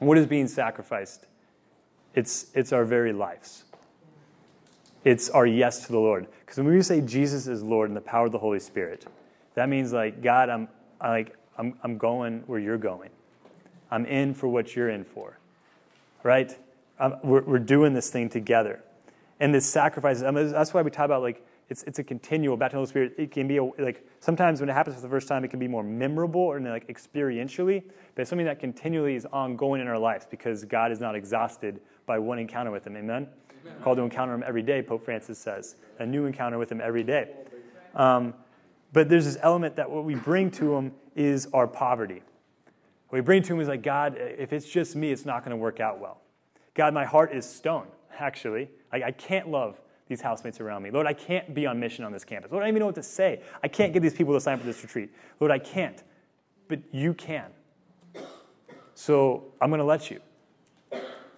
what 0.00 0.18
is 0.18 0.26
being 0.26 0.48
sacrificed? 0.48 1.26
It's, 2.14 2.46
it's 2.54 2.72
our 2.72 2.84
very 2.84 3.12
lives. 3.12 3.64
It's 5.04 5.28
our 5.28 5.46
yes 5.46 5.84
to 5.86 5.92
the 5.92 5.98
Lord. 5.98 6.26
Because 6.40 6.56
when 6.56 6.66
we 6.66 6.80
say 6.82 7.00
Jesus 7.00 7.46
is 7.46 7.62
Lord 7.62 7.90
and 7.90 7.96
the 7.96 8.00
power 8.00 8.26
of 8.26 8.32
the 8.32 8.38
Holy 8.38 8.60
Spirit, 8.60 9.06
that 9.54 9.68
means 9.68 9.92
like, 9.92 10.22
God, 10.22 10.48
I'm, 10.48 10.68
I 11.00 11.10
like, 11.10 11.36
I'm, 11.58 11.78
I'm 11.82 11.98
going 11.98 12.42
where 12.46 12.58
you're 12.58 12.78
going. 12.78 13.10
I'm 13.90 14.06
in 14.06 14.34
for 14.34 14.48
what 14.48 14.74
you're 14.74 14.88
in 14.88 15.04
for. 15.04 15.38
Right? 16.22 16.56
Um, 16.98 17.16
we're, 17.22 17.42
we're 17.42 17.58
doing 17.58 17.92
this 17.92 18.10
thing 18.10 18.28
together. 18.28 18.82
And 19.40 19.54
this 19.54 19.66
sacrifice, 19.66 20.22
I 20.22 20.30
mean, 20.30 20.52
that's 20.52 20.72
why 20.72 20.82
we 20.82 20.90
talk 20.90 21.04
about 21.04 21.22
like, 21.22 21.46
it's, 21.68 21.82
it's 21.84 21.98
a 21.98 22.04
continual 22.04 22.56
baptism 22.56 22.80
of 22.80 22.86
the 22.86 22.90
Spirit. 22.90 23.14
It 23.18 23.30
can 23.30 23.48
be 23.48 23.56
a, 23.56 23.64
like 23.64 24.06
sometimes 24.20 24.60
when 24.60 24.68
it 24.68 24.74
happens 24.74 24.96
for 24.96 25.02
the 25.02 25.08
first 25.08 25.28
time, 25.28 25.44
it 25.44 25.48
can 25.48 25.58
be 25.58 25.68
more 25.68 25.82
memorable 25.82 26.40
or 26.40 26.60
like 26.60 26.88
experientially, 26.88 27.82
but 28.14 28.22
it's 28.22 28.30
something 28.30 28.46
that 28.46 28.60
continually 28.60 29.16
is 29.16 29.26
ongoing 29.32 29.80
in 29.80 29.88
our 29.88 29.98
lives 29.98 30.26
because 30.30 30.64
God 30.64 30.92
is 30.92 31.00
not 31.00 31.14
exhausted 31.14 31.80
by 32.06 32.18
one 32.18 32.38
encounter 32.38 32.70
with 32.70 32.86
Him. 32.86 32.96
Amen. 32.96 33.28
Amen. 33.66 33.82
Called 33.82 33.98
to 33.98 34.02
encounter 34.02 34.34
Him 34.34 34.44
every 34.46 34.62
day, 34.62 34.82
Pope 34.82 35.04
Francis 35.04 35.38
says. 35.38 35.76
A 35.98 36.06
new 36.06 36.26
encounter 36.26 36.58
with 36.58 36.70
Him 36.70 36.80
every 36.80 37.02
day. 37.02 37.30
Um, 37.94 38.34
but 38.92 39.08
there's 39.08 39.24
this 39.24 39.38
element 39.42 39.76
that 39.76 39.90
what 39.90 40.04
we 40.04 40.14
bring 40.14 40.50
to 40.52 40.74
Him 40.76 40.92
is 41.16 41.48
our 41.52 41.66
poverty. 41.66 42.22
What 43.08 43.18
we 43.18 43.20
bring 43.20 43.42
to 43.42 43.54
Him 43.54 43.60
is 43.60 43.68
like, 43.68 43.82
God, 43.82 44.16
if 44.18 44.52
it's 44.52 44.68
just 44.68 44.96
me, 44.96 45.10
it's 45.10 45.24
not 45.24 45.44
going 45.44 45.50
to 45.50 45.56
work 45.56 45.80
out 45.80 46.00
well. 46.00 46.20
God, 46.74 46.94
my 46.94 47.04
heart 47.04 47.32
is 47.32 47.48
stone, 47.48 47.86
actually. 48.18 48.68
Like, 48.92 49.02
I 49.02 49.12
can't 49.12 49.48
love 49.48 49.80
these 50.08 50.20
housemates 50.20 50.60
around 50.60 50.82
me. 50.82 50.90
Lord, 50.90 51.06
I 51.06 51.12
can't 51.12 51.54
be 51.54 51.66
on 51.66 51.80
mission 51.80 52.04
on 52.04 52.12
this 52.12 52.24
campus. 52.24 52.52
Lord, 52.52 52.62
I 52.62 52.66
don't 52.66 52.74
even 52.74 52.80
know 52.80 52.86
what 52.86 52.94
to 52.96 53.02
say. 53.02 53.40
I 53.62 53.68
can't 53.68 53.92
get 53.92 54.02
these 54.02 54.14
people 54.14 54.34
to 54.34 54.40
sign 54.40 54.54
up 54.54 54.60
for 54.60 54.66
this 54.66 54.82
retreat. 54.82 55.10
Lord, 55.40 55.50
I 55.50 55.58
can't. 55.58 56.02
But 56.68 56.80
you 56.92 57.14
can. 57.14 57.50
So 58.94 59.52
I'm 59.60 59.70
going 59.70 59.80
to 59.80 59.84
let 59.84 60.10
you. 60.10 60.20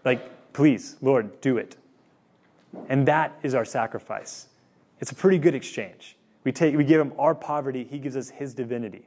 Like, 0.05 0.31
please, 0.57 0.97
Lord, 1.03 1.43
do 1.43 1.59
it. 1.59 1.77
And 2.89 3.07
that 3.07 3.39
is 3.43 3.55
our 3.55 3.67
sacrifice. 3.67 4.49
It's 5.01 5.13
a 5.13 5.15
pretty 5.15 5.37
good 5.37 5.55
exchange. 5.55 6.17
We, 6.45 6.53
take, 6.53 6.75
we 6.75 6.83
give 6.83 6.99
him 6.99 7.13
our 7.19 7.35
poverty, 7.35 7.85
he 7.85 7.99
gives 7.99 8.17
us 8.17 8.31
his 8.31 8.55
divinity. 8.55 9.07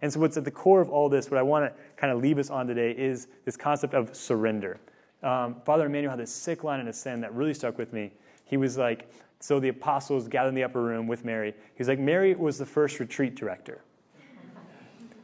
And 0.00 0.10
so, 0.10 0.20
what's 0.20 0.38
at 0.38 0.46
the 0.46 0.50
core 0.50 0.80
of 0.80 0.88
all 0.88 1.10
this, 1.10 1.30
what 1.30 1.36
I 1.36 1.42
want 1.42 1.66
to 1.66 1.82
kind 1.96 2.10
of 2.10 2.22
leave 2.22 2.38
us 2.38 2.48
on 2.48 2.66
today, 2.66 2.92
is 2.92 3.28
this 3.44 3.58
concept 3.58 3.92
of 3.92 4.16
surrender. 4.16 4.80
Um, 5.22 5.56
Father 5.66 5.84
Emmanuel 5.84 6.12
had 6.12 6.18
this 6.18 6.32
sick 6.32 6.64
line 6.64 6.80
in 6.80 6.86
his 6.86 6.98
sin 6.98 7.20
that 7.20 7.34
really 7.34 7.52
stuck 7.52 7.76
with 7.76 7.92
me. 7.92 8.12
He 8.46 8.56
was 8.56 8.78
like, 8.78 9.12
so 9.38 9.60
the 9.60 9.68
apostles 9.68 10.28
gathered 10.28 10.48
in 10.48 10.54
the 10.54 10.64
upper 10.64 10.80
room 10.80 11.06
with 11.06 11.26
Mary. 11.26 11.52
He's 11.74 11.88
like, 11.88 11.98
Mary 11.98 12.34
was 12.34 12.56
the 12.56 12.64
first 12.64 13.00
retreat 13.00 13.34
director. 13.34 13.82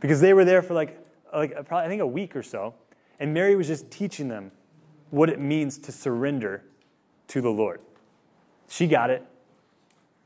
Because 0.01 0.21
they 0.21 0.35
were 0.35 0.45
there 0.45 0.61
for 0.61 0.75
like, 0.75 1.03
like 1.33 1.53
probably, 1.67 1.87
I 1.87 1.89
think 1.89 2.03
a 2.03 2.07
week 2.07 2.37
or 2.37 2.43
so. 2.43 2.75
And 3.21 3.33
Mary 3.33 3.57
was 3.57 3.67
just 3.67 3.91
teaching 3.91 4.29
them 4.29 4.51
what 5.17 5.31
it 5.31 5.41
means 5.41 5.79
to 5.79 5.93
surrender 5.93 6.63
to 7.29 7.41
the 7.41 7.49
Lord. 7.49 7.81
She 8.69 8.87
got 8.87 9.09
it. 9.09 9.25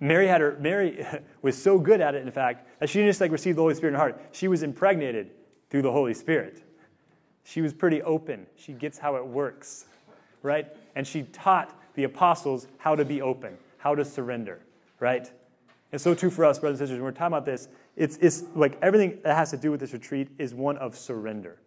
Mary 0.00 0.26
had 0.26 0.40
her, 0.40 0.56
Mary 0.58 1.06
was 1.42 1.60
so 1.60 1.78
good 1.78 2.00
at 2.00 2.16
it, 2.16 2.26
in 2.26 2.32
fact, 2.32 2.66
that 2.80 2.88
she 2.88 2.98
didn't 2.98 3.10
just 3.10 3.20
like 3.20 3.30
receive 3.30 3.54
the 3.54 3.62
Holy 3.62 3.74
Spirit 3.76 3.92
in 3.92 3.94
her 3.94 4.00
heart. 4.00 4.20
She 4.32 4.48
was 4.48 4.64
impregnated 4.64 5.30
through 5.70 5.82
the 5.82 5.92
Holy 5.92 6.12
Spirit. 6.12 6.64
She 7.44 7.60
was 7.60 7.72
pretty 7.72 8.02
open. 8.02 8.46
She 8.56 8.72
gets 8.72 8.98
how 8.98 9.14
it 9.14 9.24
works, 9.24 9.86
right? 10.42 10.66
And 10.96 11.06
she 11.06 11.22
taught 11.22 11.72
the 11.94 12.02
apostles 12.02 12.66
how 12.78 12.96
to 12.96 13.04
be 13.04 13.22
open, 13.22 13.58
how 13.78 13.94
to 13.94 14.04
surrender, 14.04 14.58
right? 14.98 15.30
And 15.92 16.00
so 16.00 16.14
too 16.14 16.30
for 16.30 16.44
us, 16.44 16.58
brothers 16.58 16.80
and 16.80 16.88
sisters, 16.88 16.98
when 16.98 17.04
we're 17.04 17.12
talking 17.12 17.28
about 17.28 17.46
this, 17.46 17.68
it's, 17.94 18.16
it's 18.16 18.42
like 18.56 18.76
everything 18.82 19.20
that 19.22 19.36
has 19.36 19.50
to 19.50 19.56
do 19.56 19.70
with 19.70 19.78
this 19.78 19.92
retreat 19.92 20.28
is 20.38 20.52
one 20.52 20.76
of 20.78 20.96
surrender. 20.96 21.58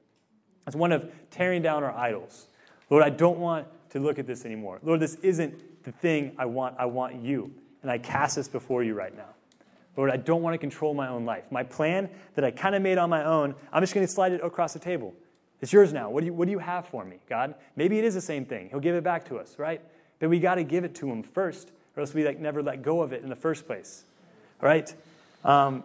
It's 0.67 0.75
one 0.75 0.91
of 0.91 1.09
tearing 1.31 1.61
down 1.61 1.85
our 1.85 1.95
idols. 1.95 2.47
Lord, 2.89 3.03
I 3.03 3.09
don't 3.09 3.39
want 3.39 3.67
to 3.91 3.99
look 3.99 4.19
at 4.19 4.27
this 4.27 4.45
anymore. 4.45 4.79
Lord, 4.83 4.99
this 4.99 5.15
isn't 5.15 5.83
the 5.83 5.91
thing 5.91 6.33
I 6.37 6.45
want. 6.45 6.75
I 6.77 6.85
want 6.85 7.15
you. 7.15 7.51
And 7.81 7.91
I 7.91 7.97
cast 7.97 8.35
this 8.35 8.47
before 8.47 8.83
you 8.83 8.93
right 8.93 9.15
now. 9.15 9.29
Lord, 9.95 10.09
I 10.09 10.17
don't 10.17 10.41
want 10.41 10.53
to 10.53 10.57
control 10.57 10.93
my 10.93 11.07
own 11.09 11.25
life. 11.25 11.43
My 11.51 11.63
plan 11.63 12.09
that 12.35 12.43
I 12.43 12.51
kind 12.51 12.75
of 12.75 12.81
made 12.81 12.97
on 12.97 13.09
my 13.09 13.23
own, 13.23 13.55
I'm 13.71 13.83
just 13.83 13.93
going 13.93 14.05
to 14.05 14.11
slide 14.11 14.31
it 14.31 14.41
across 14.43 14.73
the 14.73 14.79
table. 14.79 15.13
It's 15.61 15.71
yours 15.71 15.93
now. 15.93 16.09
What 16.09 16.21
do, 16.21 16.27
you, 16.27 16.33
what 16.33 16.45
do 16.45 16.51
you 16.51 16.59
have 16.59 16.87
for 16.87 17.05
me, 17.05 17.17
God? 17.29 17.55
Maybe 17.75 17.99
it 17.99 18.05
is 18.05 18.13
the 18.13 18.21
same 18.21 18.45
thing. 18.45 18.69
He'll 18.69 18.79
give 18.79 18.95
it 18.95 19.03
back 19.03 19.25
to 19.25 19.37
us, 19.37 19.57
right? 19.57 19.81
But 20.19 20.29
we 20.29 20.39
got 20.39 20.55
to 20.55 20.63
give 20.63 20.83
it 20.83 20.95
to 20.95 21.09
him 21.09 21.23
first, 21.23 21.71
or 21.95 22.01
else 22.01 22.13
we 22.13 22.25
like 22.25 22.39
never 22.39 22.63
let 22.63 22.81
go 22.81 23.01
of 23.01 23.13
it 23.13 23.23
in 23.23 23.29
the 23.29 23.35
first 23.35 23.67
place, 23.67 24.03
right? 24.61 24.93
Um, 25.45 25.83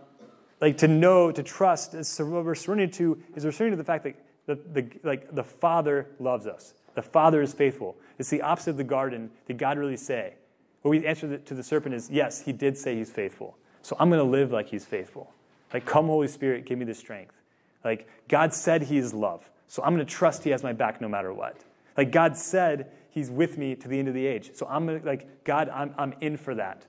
like 0.61 0.79
to 0.79 0.89
know, 0.89 1.31
to 1.31 1.43
trust, 1.43 1.95
is 1.95 2.19
what 2.19 2.45
we're 2.45 2.55
surrendering 2.55 2.91
to 2.93 3.23
is 3.37 3.45
we're 3.45 3.53
surrendering 3.53 3.73
to 3.73 3.77
the 3.77 3.85
fact 3.85 4.05
that 4.05 4.17
the, 4.47 4.55
the, 4.73 4.91
like, 5.05 5.35
the 5.35 5.45
Father 5.45 6.07
loves 6.19 6.47
us. 6.47 6.75
The 6.99 7.03
Father 7.03 7.41
is 7.41 7.53
faithful. 7.53 7.97
It's 8.19 8.29
the 8.29 8.43
opposite 8.43 8.71
of 8.71 8.77
the 8.77 8.83
garden. 8.83 9.31
Did 9.47 9.57
God 9.57 9.79
really 9.79 9.97
say? 9.97 10.35
What 10.83 10.91
we 10.91 11.07
answer 11.07 11.39
to 11.39 11.55
the 11.55 11.63
serpent 11.63 11.95
is, 11.95 12.11
yes, 12.11 12.41
he 12.43 12.51
did 12.51 12.77
say 12.77 12.97
he's 12.97 13.09
faithful. 13.09 13.57
So 13.83 13.95
I'm 14.01 14.11
going 14.11 14.19
to 14.19 14.29
live 14.29 14.51
like 14.51 14.69
he's 14.69 14.85
faithful. 14.85 15.33
Like, 15.73 15.87
come, 15.87 16.07
Holy 16.07 16.27
Spirit, 16.27 16.67
give 16.67 16.77
me 16.77 16.85
the 16.85 16.95
strength. 16.95 17.37
Like, 17.85 18.09
God 18.27 18.53
said 18.53 18.83
he 18.83 18.99
is 18.99 19.15
love. 19.15 19.49
So 19.69 19.81
I'm 19.85 19.95
going 19.95 20.05
to 20.05 20.13
trust 20.13 20.43
he 20.43 20.51
has 20.51 20.65
my 20.65 20.73
back 20.73 21.01
no 21.01 21.09
matter 21.09 21.33
what. 21.33 21.63
Like 21.97 22.11
God 22.11 22.37
said, 22.37 22.91
he's 23.11 23.31
with 23.31 23.59
me 23.59 23.77
to 23.77 23.87
the 23.87 23.97
end 23.97 24.09
of 24.09 24.15
the 24.15 24.27
age. 24.27 24.51
So 24.57 24.67
I'm 24.69 24.85
going 24.85 25.01
to, 25.01 25.07
like, 25.07 25.45
God, 25.45 25.69
I'm, 25.69 25.95
I'm 25.99 26.15
in 26.21 26.37
for 26.37 26.57
that. 26.57 26.85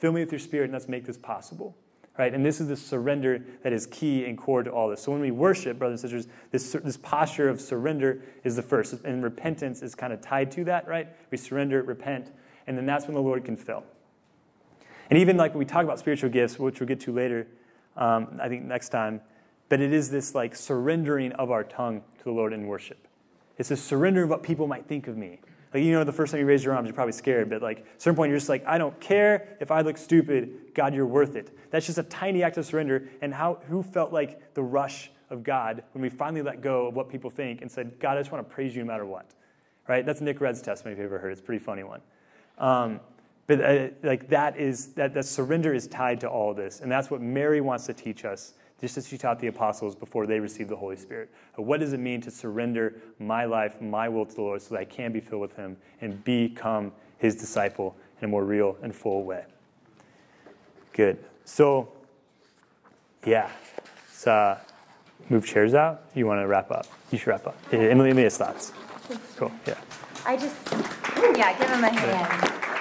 Fill 0.00 0.12
me 0.12 0.20
with 0.20 0.32
your 0.32 0.38
spirit 0.38 0.64
and 0.64 0.74
let's 0.74 0.86
make 0.86 1.06
this 1.06 1.16
possible. 1.16 1.74
Right? 2.18 2.32
And 2.32 2.44
this 2.44 2.60
is 2.60 2.68
the 2.68 2.76
surrender 2.76 3.42
that 3.62 3.72
is 3.72 3.86
key 3.86 4.24
and 4.24 4.38
core 4.38 4.62
to 4.62 4.70
all 4.70 4.88
this. 4.88 5.02
So 5.02 5.12
when 5.12 5.20
we 5.20 5.30
worship, 5.30 5.78
brothers 5.78 6.02
and 6.02 6.10
sisters, 6.10 6.32
this, 6.50 6.72
this 6.72 6.96
posture 6.96 7.48
of 7.48 7.60
surrender 7.60 8.22
is 8.44 8.56
the 8.56 8.62
first. 8.62 8.94
And 9.04 9.22
repentance 9.22 9.82
is 9.82 9.94
kind 9.94 10.12
of 10.12 10.20
tied 10.20 10.50
to 10.52 10.64
that, 10.64 10.88
right? 10.88 11.08
We 11.30 11.38
surrender, 11.38 11.82
repent, 11.82 12.32
and 12.66 12.76
then 12.76 12.86
that's 12.86 13.06
when 13.06 13.14
the 13.14 13.22
Lord 13.22 13.44
can 13.44 13.56
fill. 13.56 13.84
And 15.10 15.18
even 15.18 15.36
like 15.36 15.52
when 15.52 15.60
we 15.60 15.64
talk 15.64 15.84
about 15.84 15.98
spiritual 15.98 16.30
gifts, 16.30 16.58
which 16.58 16.80
we'll 16.80 16.88
get 16.88 17.00
to 17.00 17.12
later, 17.12 17.46
um, 17.96 18.38
I 18.42 18.48
think 18.48 18.64
next 18.64 18.88
time, 18.88 19.20
but 19.68 19.80
it 19.80 19.92
is 19.92 20.10
this 20.10 20.34
like 20.34 20.54
surrendering 20.54 21.32
of 21.32 21.50
our 21.50 21.64
tongue 21.64 22.02
to 22.18 22.24
the 22.24 22.32
Lord 22.32 22.52
in 22.52 22.66
worship. 22.66 23.06
It's 23.58 23.70
a 23.70 23.76
surrender 23.76 24.24
of 24.24 24.30
what 24.30 24.42
people 24.42 24.66
might 24.66 24.86
think 24.86 25.08
of 25.08 25.16
me. 25.16 25.40
Like, 25.74 25.82
you 25.82 25.92
know, 25.92 26.04
the 26.04 26.12
first 26.12 26.32
time 26.32 26.40
you 26.40 26.46
raise 26.46 26.64
your 26.64 26.74
arms, 26.74 26.86
you're 26.86 26.94
probably 26.94 27.12
scared, 27.12 27.50
but 27.50 27.60
like, 27.60 27.80
at 27.80 28.02
certain 28.02 28.16
point, 28.16 28.30
you're 28.30 28.38
just 28.38 28.48
like, 28.48 28.66
I 28.66 28.78
don't 28.78 28.98
care 29.00 29.56
if 29.60 29.70
I 29.70 29.80
look 29.80 29.98
stupid. 29.98 30.74
God, 30.74 30.94
you're 30.94 31.06
worth 31.06 31.36
it. 31.36 31.56
That's 31.70 31.86
just 31.86 31.98
a 31.98 32.02
tiny 32.04 32.42
act 32.42 32.56
of 32.56 32.64
surrender. 32.64 33.08
And 33.20 33.34
how, 33.34 33.58
who 33.68 33.82
felt 33.82 34.12
like 34.12 34.54
the 34.54 34.62
rush 34.62 35.10
of 35.30 35.42
God 35.42 35.82
when 35.92 36.02
we 36.02 36.08
finally 36.08 36.42
let 36.42 36.60
go 36.60 36.86
of 36.86 36.94
what 36.94 37.08
people 37.08 37.30
think 37.30 37.62
and 37.62 37.70
said, 37.70 37.98
God, 37.98 38.16
I 38.16 38.20
just 38.20 38.32
want 38.32 38.48
to 38.48 38.54
praise 38.54 38.74
you 38.74 38.82
no 38.82 38.86
matter 38.86 39.06
what? 39.06 39.26
Right? 39.88 40.06
That's 40.06 40.20
Nick 40.20 40.40
Red's 40.40 40.62
testimony, 40.62 40.94
if 40.94 40.98
you've 40.98 41.12
ever 41.12 41.18
heard. 41.18 41.32
It's 41.32 41.40
a 41.40 41.44
pretty 41.44 41.64
funny 41.64 41.84
one. 41.84 42.00
Um, 42.58 43.00
but 43.46 43.60
uh, 43.60 43.88
like 44.02 44.28
that 44.30 44.56
is 44.56 44.88
that, 44.94 45.14
that 45.14 45.24
surrender 45.24 45.72
is 45.72 45.86
tied 45.86 46.20
to 46.20 46.28
all 46.28 46.52
this, 46.52 46.80
and 46.80 46.90
that's 46.90 47.10
what 47.10 47.20
Mary 47.20 47.60
wants 47.60 47.86
to 47.86 47.94
teach 47.94 48.24
us, 48.24 48.54
just 48.80 48.98
as 48.98 49.08
she 49.08 49.16
taught 49.16 49.40
the 49.40 49.46
apostles 49.46 49.94
before 49.94 50.26
they 50.26 50.38
received 50.38 50.68
the 50.68 50.76
Holy 50.76 50.96
Spirit. 50.96 51.30
What 51.54 51.80
does 51.80 51.92
it 51.92 52.00
mean 52.00 52.20
to 52.22 52.30
surrender 52.30 52.94
my 53.18 53.44
life, 53.44 53.80
my 53.80 54.08
will 54.08 54.26
to 54.26 54.34
the 54.34 54.42
Lord, 54.42 54.62
so 54.62 54.74
that 54.74 54.80
I 54.80 54.84
can 54.84 55.12
be 55.12 55.20
filled 55.20 55.42
with 55.42 55.56
Him 55.56 55.76
and 56.00 56.22
become 56.24 56.92
His 57.18 57.34
disciple 57.34 57.96
in 58.20 58.26
a 58.26 58.28
more 58.28 58.44
real 58.44 58.76
and 58.82 58.94
full 58.94 59.24
way? 59.24 59.44
Good. 60.92 61.18
So, 61.44 61.88
yeah, 63.24 63.50
so 64.10 64.32
uh, 64.32 64.58
move 65.28 65.46
chairs 65.46 65.74
out. 65.74 66.02
You 66.14 66.26
want 66.26 66.40
to 66.40 66.46
wrap 66.46 66.70
up? 66.70 66.86
You 67.10 67.18
should 67.18 67.28
wrap 67.28 67.46
up. 67.46 67.56
Emily, 67.72 68.10
Emily 68.10 68.22
has 68.24 68.36
thoughts. 68.36 68.72
Cool. 69.36 69.52
Yeah. 69.66 69.74
I 70.24 70.36
just, 70.36 70.56
yeah, 71.36 71.56
give 71.56 71.68
him 71.68 71.84
a 71.84 71.90
hand. 71.90 72.75